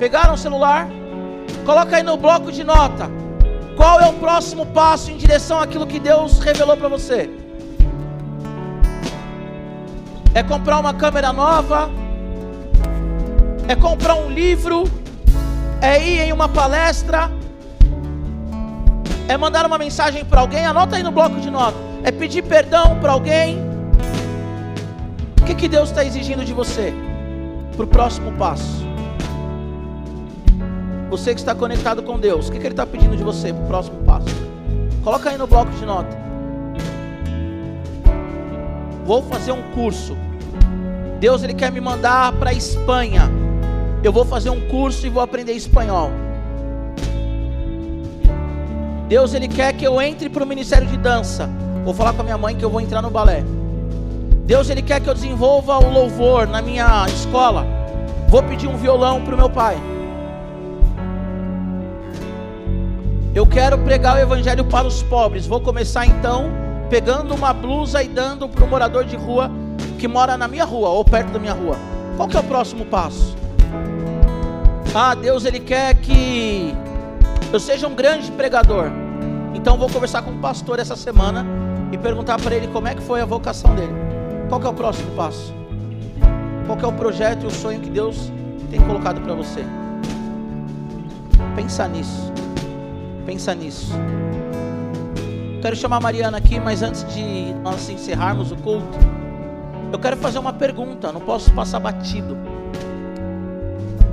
Pegaram 0.00 0.34
o 0.34 0.38
celular? 0.38 0.88
Coloca 1.64 1.96
aí 1.96 2.02
no 2.02 2.16
bloco 2.16 2.50
de 2.50 2.64
nota. 2.64 3.08
Qual 3.76 4.00
é 4.00 4.08
o 4.08 4.14
próximo 4.14 4.66
passo 4.66 5.12
em 5.12 5.16
direção 5.16 5.60
àquilo 5.60 5.86
que 5.86 6.00
Deus 6.00 6.40
revelou 6.40 6.76
para 6.76 6.88
você? 6.88 7.30
É 10.34 10.42
comprar 10.42 10.80
uma 10.80 10.92
câmera 10.92 11.32
nova? 11.32 11.88
É 13.68 13.76
comprar 13.76 14.16
um 14.16 14.28
livro? 14.28 14.84
É 15.80 16.02
ir 16.02 16.20
em 16.20 16.32
uma 16.32 16.48
palestra? 16.48 17.30
É 19.28 19.36
mandar 19.36 19.66
uma 19.66 19.78
mensagem 19.78 20.24
para 20.24 20.40
alguém? 20.40 20.64
Anota 20.64 20.96
aí 20.96 21.02
no 21.02 21.10
bloco 21.10 21.40
de 21.40 21.50
nota. 21.50 21.76
É 22.02 22.10
pedir 22.10 22.42
perdão 22.42 22.98
para 23.00 23.12
alguém? 23.12 23.58
O 25.40 25.44
que, 25.44 25.54
que 25.54 25.68
Deus 25.68 25.90
está 25.90 26.04
exigindo 26.04 26.44
de 26.44 26.52
você 26.52 26.92
para 27.76 27.84
o 27.84 27.88
próximo 27.88 28.32
passo? 28.32 28.86
Você 31.10 31.34
que 31.34 31.40
está 31.40 31.54
conectado 31.54 32.02
com 32.02 32.18
Deus, 32.18 32.48
o 32.48 32.52
que, 32.52 32.58
que 32.58 32.66
Ele 32.66 32.72
está 32.72 32.86
pedindo 32.86 33.16
de 33.16 33.22
você 33.22 33.52
para 33.52 33.62
o 33.62 33.66
próximo 33.66 34.02
passo? 34.04 34.26
Coloca 35.04 35.30
aí 35.30 35.38
no 35.38 35.46
bloco 35.46 35.70
de 35.72 35.86
nota. 35.86 36.16
Vou 39.04 39.22
fazer 39.22 39.52
um 39.52 39.62
curso. 39.70 40.16
Deus 41.20 41.44
ele 41.44 41.54
quer 41.54 41.70
me 41.70 41.80
mandar 41.80 42.32
para 42.32 42.50
a 42.50 42.52
Espanha. 42.52 43.30
Eu 44.06 44.12
vou 44.12 44.24
fazer 44.24 44.50
um 44.50 44.60
curso 44.68 45.04
e 45.04 45.10
vou 45.10 45.20
aprender 45.20 45.50
espanhol. 45.50 46.12
Deus 49.08 49.34
ele 49.34 49.48
quer 49.48 49.72
que 49.72 49.84
eu 49.84 50.00
entre 50.00 50.28
para 50.28 50.44
o 50.44 50.46
ministério 50.46 50.86
de 50.86 50.96
dança. 50.96 51.50
Vou 51.84 51.92
falar 51.92 52.12
com 52.12 52.20
a 52.20 52.24
minha 52.24 52.38
mãe 52.38 52.54
que 52.54 52.64
eu 52.64 52.70
vou 52.70 52.80
entrar 52.80 53.02
no 53.02 53.10
balé. 53.10 53.42
Deus 54.44 54.70
ele 54.70 54.80
quer 54.80 55.00
que 55.00 55.10
eu 55.10 55.14
desenvolva 55.14 55.76
o 55.78 55.90
louvor 55.90 56.46
na 56.46 56.62
minha 56.62 57.04
escola. 57.08 57.66
Vou 58.28 58.44
pedir 58.44 58.68
um 58.68 58.76
violão 58.76 59.24
para 59.24 59.34
o 59.34 59.36
meu 59.36 59.50
pai. 59.50 59.76
Eu 63.34 63.44
quero 63.44 63.76
pregar 63.78 64.14
o 64.14 64.20
evangelho 64.20 64.64
para 64.66 64.86
os 64.86 65.02
pobres. 65.02 65.48
Vou 65.48 65.60
começar 65.60 66.06
então 66.06 66.48
pegando 66.88 67.34
uma 67.34 67.52
blusa 67.52 68.04
e 68.04 68.06
dando 68.06 68.48
para 68.48 68.64
o 68.64 68.68
morador 68.68 69.04
de 69.04 69.16
rua 69.16 69.50
que 69.98 70.06
mora 70.06 70.38
na 70.38 70.46
minha 70.46 70.64
rua 70.64 70.90
ou 70.90 71.04
perto 71.04 71.32
da 71.32 71.40
minha 71.40 71.54
rua. 71.54 71.76
Qual 72.16 72.28
que 72.28 72.36
é 72.36 72.40
o 72.40 72.44
próximo 72.44 72.84
passo? 72.84 73.45
Ah, 74.94 75.14
Deus 75.14 75.44
ele 75.44 75.60
quer 75.60 75.94
que 75.94 76.74
eu 77.52 77.60
seja 77.60 77.86
um 77.86 77.94
grande 77.94 78.30
pregador. 78.32 78.90
Então 79.54 79.76
vou 79.76 79.88
conversar 79.88 80.22
com 80.22 80.30
o 80.30 80.38
pastor 80.38 80.78
essa 80.78 80.96
semana 80.96 81.46
e 81.92 81.98
perguntar 81.98 82.40
para 82.40 82.54
ele 82.54 82.68
como 82.68 82.88
é 82.88 82.94
que 82.94 83.02
foi 83.02 83.20
a 83.20 83.24
vocação 83.24 83.74
dele. 83.74 83.92
Qual 84.48 84.62
é 84.62 84.68
o 84.68 84.74
próximo 84.74 85.10
passo? 85.16 85.54
Qual 86.66 86.78
é 86.78 86.86
o 86.86 86.92
projeto 86.92 87.44
e 87.44 87.46
o 87.46 87.50
sonho 87.50 87.80
que 87.80 87.90
Deus 87.90 88.32
tem 88.70 88.80
colocado 88.80 89.20
para 89.20 89.34
você? 89.34 89.64
Pensa 91.54 91.88
nisso. 91.88 92.32
Pensa 93.24 93.54
nisso. 93.54 93.92
Quero 95.62 95.74
chamar 95.74 95.96
a 95.96 96.00
Mariana 96.00 96.38
aqui, 96.38 96.60
mas 96.60 96.82
antes 96.82 97.04
de 97.12 97.52
nós 97.62 97.88
encerrarmos 97.88 98.52
o 98.52 98.56
culto, 98.56 98.98
eu 99.92 99.98
quero 99.98 100.16
fazer 100.16 100.38
uma 100.38 100.52
pergunta, 100.52 101.10
não 101.12 101.20
posso 101.20 101.52
passar 101.52 101.80
batido. 101.80 102.36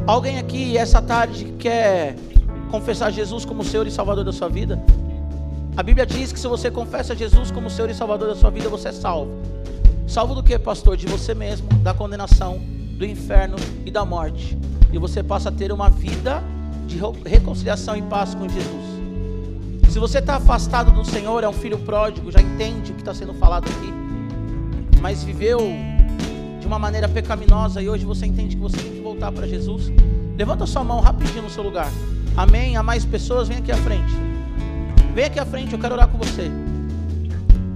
Alguém 0.05 0.37
aqui 0.37 0.77
essa 0.77 1.01
tarde 1.01 1.45
quer 1.57 2.17
confessar 2.69 3.09
Jesus 3.09 3.45
como 3.45 3.63
Senhor 3.63 3.87
e 3.87 3.91
Salvador 3.91 4.25
da 4.25 4.33
sua 4.33 4.49
vida? 4.49 4.77
A 5.77 5.81
Bíblia 5.81 6.05
diz 6.05 6.33
que 6.33 6.39
se 6.39 6.47
você 6.47 6.69
confessa 6.69 7.15
Jesus 7.15 7.51
como 7.51 7.69
Senhor 7.69 7.89
e 7.89 7.93
Salvador 7.93 8.27
da 8.27 8.35
sua 8.35 8.49
vida, 8.49 8.67
você 8.67 8.89
é 8.89 8.91
salvo. 8.91 9.31
Salvo 10.05 10.35
do 10.35 10.43
que, 10.43 10.59
pastor? 10.59 10.97
De 10.97 11.07
você 11.07 11.33
mesmo, 11.33 11.69
da 11.75 11.93
condenação, 11.93 12.59
do 12.97 13.05
inferno 13.05 13.55
e 13.85 13.89
da 13.89 14.03
morte. 14.03 14.57
E 14.91 14.97
você 14.97 15.23
passa 15.23 15.47
a 15.47 15.51
ter 15.51 15.71
uma 15.71 15.89
vida 15.89 16.43
de 16.85 16.99
reconciliação 17.25 17.95
e 17.95 18.01
paz 18.01 18.35
com 18.35 18.47
Jesus. 18.49 18.83
Se 19.89 19.99
você 19.99 20.19
está 20.19 20.35
afastado 20.35 20.91
do 20.91 21.05
Senhor, 21.05 21.45
é 21.45 21.47
um 21.47 21.53
filho 21.53 21.77
pródigo, 21.79 22.29
já 22.29 22.41
entende 22.41 22.91
o 22.91 22.95
que 22.95 23.01
está 23.01 23.13
sendo 23.13 23.33
falado 23.35 23.69
aqui, 23.69 23.93
mas 25.01 25.23
viveu 25.23 25.59
de 26.63 26.67
uma 26.67 26.79
maneira 26.79 27.09
pecaminosa 27.09 27.81
e 27.81 27.89
hoje 27.89 28.05
você 28.05 28.25
entende 28.25 28.55
que 28.55 28.61
você 28.61 28.77
tem 28.77 28.93
que 28.93 29.01
voltar 29.01 29.33
para 29.33 29.45
Jesus, 29.45 29.91
levanta 30.37 30.65
sua 30.65 30.81
mão 30.81 31.01
rapidinho 31.01 31.43
no 31.43 31.49
seu 31.49 31.61
lugar. 31.61 31.91
Amém? 32.37 32.77
Há 32.77 32.81
mais 32.81 33.03
pessoas? 33.03 33.49
Vem 33.49 33.57
aqui 33.57 33.69
à 33.69 33.75
frente. 33.75 34.13
Vem 35.13 35.25
aqui 35.25 35.39
à 35.41 35.45
frente, 35.45 35.73
eu 35.73 35.79
quero 35.79 35.93
orar 35.93 36.07
com 36.07 36.17
você. 36.17 36.49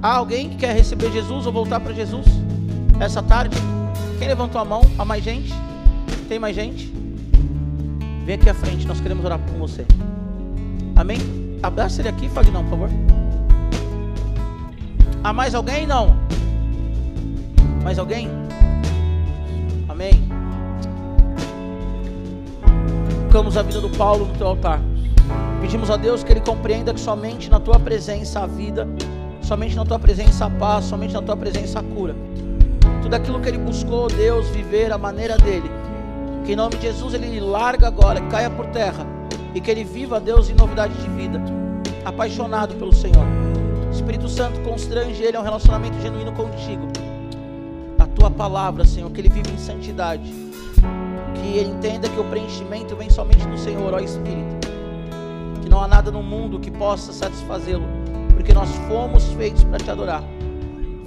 Há 0.01 0.15
alguém 0.15 0.49
que 0.51 0.55
quer 0.55 0.73
receber 0.73 1.11
Jesus 1.11 1.45
ou 1.45 1.51
voltar 1.51 1.81
para 1.81 1.91
Jesus 1.91 2.25
essa 2.97 3.21
tarde? 3.21 3.57
Quem 4.19 4.29
levantou 4.29 4.61
a 4.61 4.63
mão? 4.63 4.81
Há 4.97 5.03
mais 5.03 5.21
gente? 5.21 5.53
Tem 6.29 6.39
mais 6.39 6.55
gente? 6.55 6.89
Vem 8.25 8.35
aqui 8.35 8.49
à 8.49 8.53
frente, 8.53 8.87
nós 8.87 9.01
queremos 9.01 9.25
orar 9.25 9.37
com 9.37 9.59
você. 9.59 9.85
Amém? 10.95 11.17
Abraça 11.61 12.01
ele 12.01 12.07
aqui, 12.07 12.29
fale 12.29 12.51
não, 12.51 12.63
por 12.63 12.69
favor. 12.69 12.89
Há 15.25 15.33
mais 15.33 15.53
alguém? 15.53 15.85
Não. 15.85 16.15
Mais 17.83 17.99
alguém? 17.99 18.46
Amém. 19.97 20.29
Colocamos 23.23 23.57
a 23.57 23.63
vida 23.63 23.81
do 23.81 23.89
Paulo 23.89 24.27
no 24.27 24.33
teu 24.35 24.45
altar. 24.45 24.79
Pedimos 25.59 25.89
a 25.89 25.97
Deus 25.97 26.23
que 26.23 26.31
Ele 26.31 26.39
compreenda 26.39 26.93
que 26.93 26.99
somente 26.99 27.49
na 27.49 27.59
tua 27.59 27.79
presença 27.79 28.41
há 28.41 28.45
vida, 28.45 28.87
somente 29.41 29.75
na 29.75 29.83
tua 29.83 29.97
presença 29.97 30.45
há 30.45 30.51
paz, 30.51 30.85
somente 30.85 31.15
na 31.15 31.21
tua 31.23 31.35
presença 31.35 31.79
há 31.79 31.83
cura. 31.83 32.15
Tudo 33.01 33.15
aquilo 33.15 33.41
que 33.41 33.49
Ele 33.49 33.57
buscou, 33.57 34.07
Deus, 34.07 34.47
viver 34.49 34.93
a 34.93 34.99
maneira 34.99 35.35
dele. 35.35 35.71
Que 36.45 36.51
em 36.51 36.55
nome 36.55 36.75
de 36.75 36.83
Jesus 36.83 37.15
Ele 37.15 37.39
larga 37.39 37.87
agora, 37.87 38.21
caia 38.29 38.51
por 38.51 38.67
terra 38.67 39.03
e 39.55 39.59
que 39.59 39.71
Ele 39.71 39.83
viva, 39.83 40.19
Deus, 40.19 40.47
em 40.47 40.53
novidade 40.53 40.93
de 40.93 41.09
vida, 41.09 41.41
apaixonado 42.05 42.75
pelo 42.75 42.93
Senhor. 42.93 43.25
Espírito 43.91 44.29
Santo 44.29 44.59
constrange 44.61 45.23
Ele 45.23 45.37
a 45.37 45.39
um 45.39 45.43
relacionamento 45.43 45.99
genuíno 45.99 46.33
contigo. 46.33 46.87
Tua 48.17 48.31
palavra, 48.31 48.83
Senhor, 48.83 49.11
que 49.11 49.21
Ele 49.21 49.29
vive 49.29 49.51
em 49.51 49.59
santidade. 49.59 50.33
Que 51.35 51.57
Ele 51.57 51.69
entenda 51.69 52.09
que 52.09 52.19
o 52.19 52.23
preenchimento 52.23 52.95
vem 52.95 53.11
somente 53.11 53.45
do 53.45 53.55
Senhor, 53.55 53.93
ó 53.93 53.99
Espírito. 53.99 54.67
Que 55.61 55.69
não 55.69 55.83
há 55.83 55.87
nada 55.87 56.09
no 56.09 56.23
mundo 56.23 56.59
que 56.59 56.71
possa 56.71 57.13
satisfazê-lo, 57.13 57.85
porque 58.33 58.55
nós 58.55 58.69
fomos 58.87 59.23
feitos 59.33 59.63
para 59.63 59.77
te 59.77 59.91
adorar. 59.91 60.23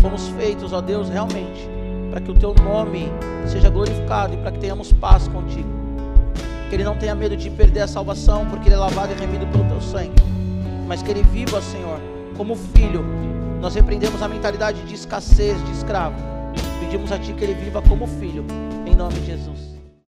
Fomos 0.00 0.28
feitos, 0.28 0.72
ó 0.72 0.80
Deus, 0.80 1.08
realmente, 1.08 1.68
para 2.12 2.20
que 2.20 2.30
o 2.30 2.34
teu 2.34 2.54
nome 2.54 3.08
seja 3.44 3.68
glorificado 3.68 4.34
e 4.34 4.36
para 4.36 4.52
que 4.52 4.60
tenhamos 4.60 4.92
paz 4.92 5.26
contigo 5.26 5.80
que 6.68 6.76
ele 6.76 6.84
não 6.84 6.94
tenha 6.94 7.16
medo 7.16 7.36
de 7.36 7.50
perder 7.50 7.80
a 7.80 7.88
salvação, 7.88 8.46
porque 8.46 8.68
ele 8.68 8.76
é 8.76 8.78
lavado 8.78 9.12
e 9.12 9.16
remido 9.16 9.44
pelo 9.48 9.64
teu 9.64 9.80
sangue, 9.80 10.14
mas 10.86 11.02
que 11.02 11.10
ele 11.10 11.24
viva, 11.24 11.60
Senhor, 11.60 12.00
como 12.36 12.54
filho. 12.54 13.04
Nós 13.60 13.74
repreendemos 13.74 14.22
a 14.22 14.28
mentalidade 14.28 14.80
de 14.84 14.94
escassez, 14.94 15.60
de 15.64 15.72
escravo. 15.72 16.29
Pedimos 16.90 17.12
a 17.12 17.18
Ti 17.20 17.32
que 17.34 17.44
ele 17.44 17.54
viva 17.54 17.80
como 17.82 18.04
filho, 18.04 18.44
em 18.84 18.96
nome 18.96 19.14
de 19.20 19.26
Jesus. 19.26 19.69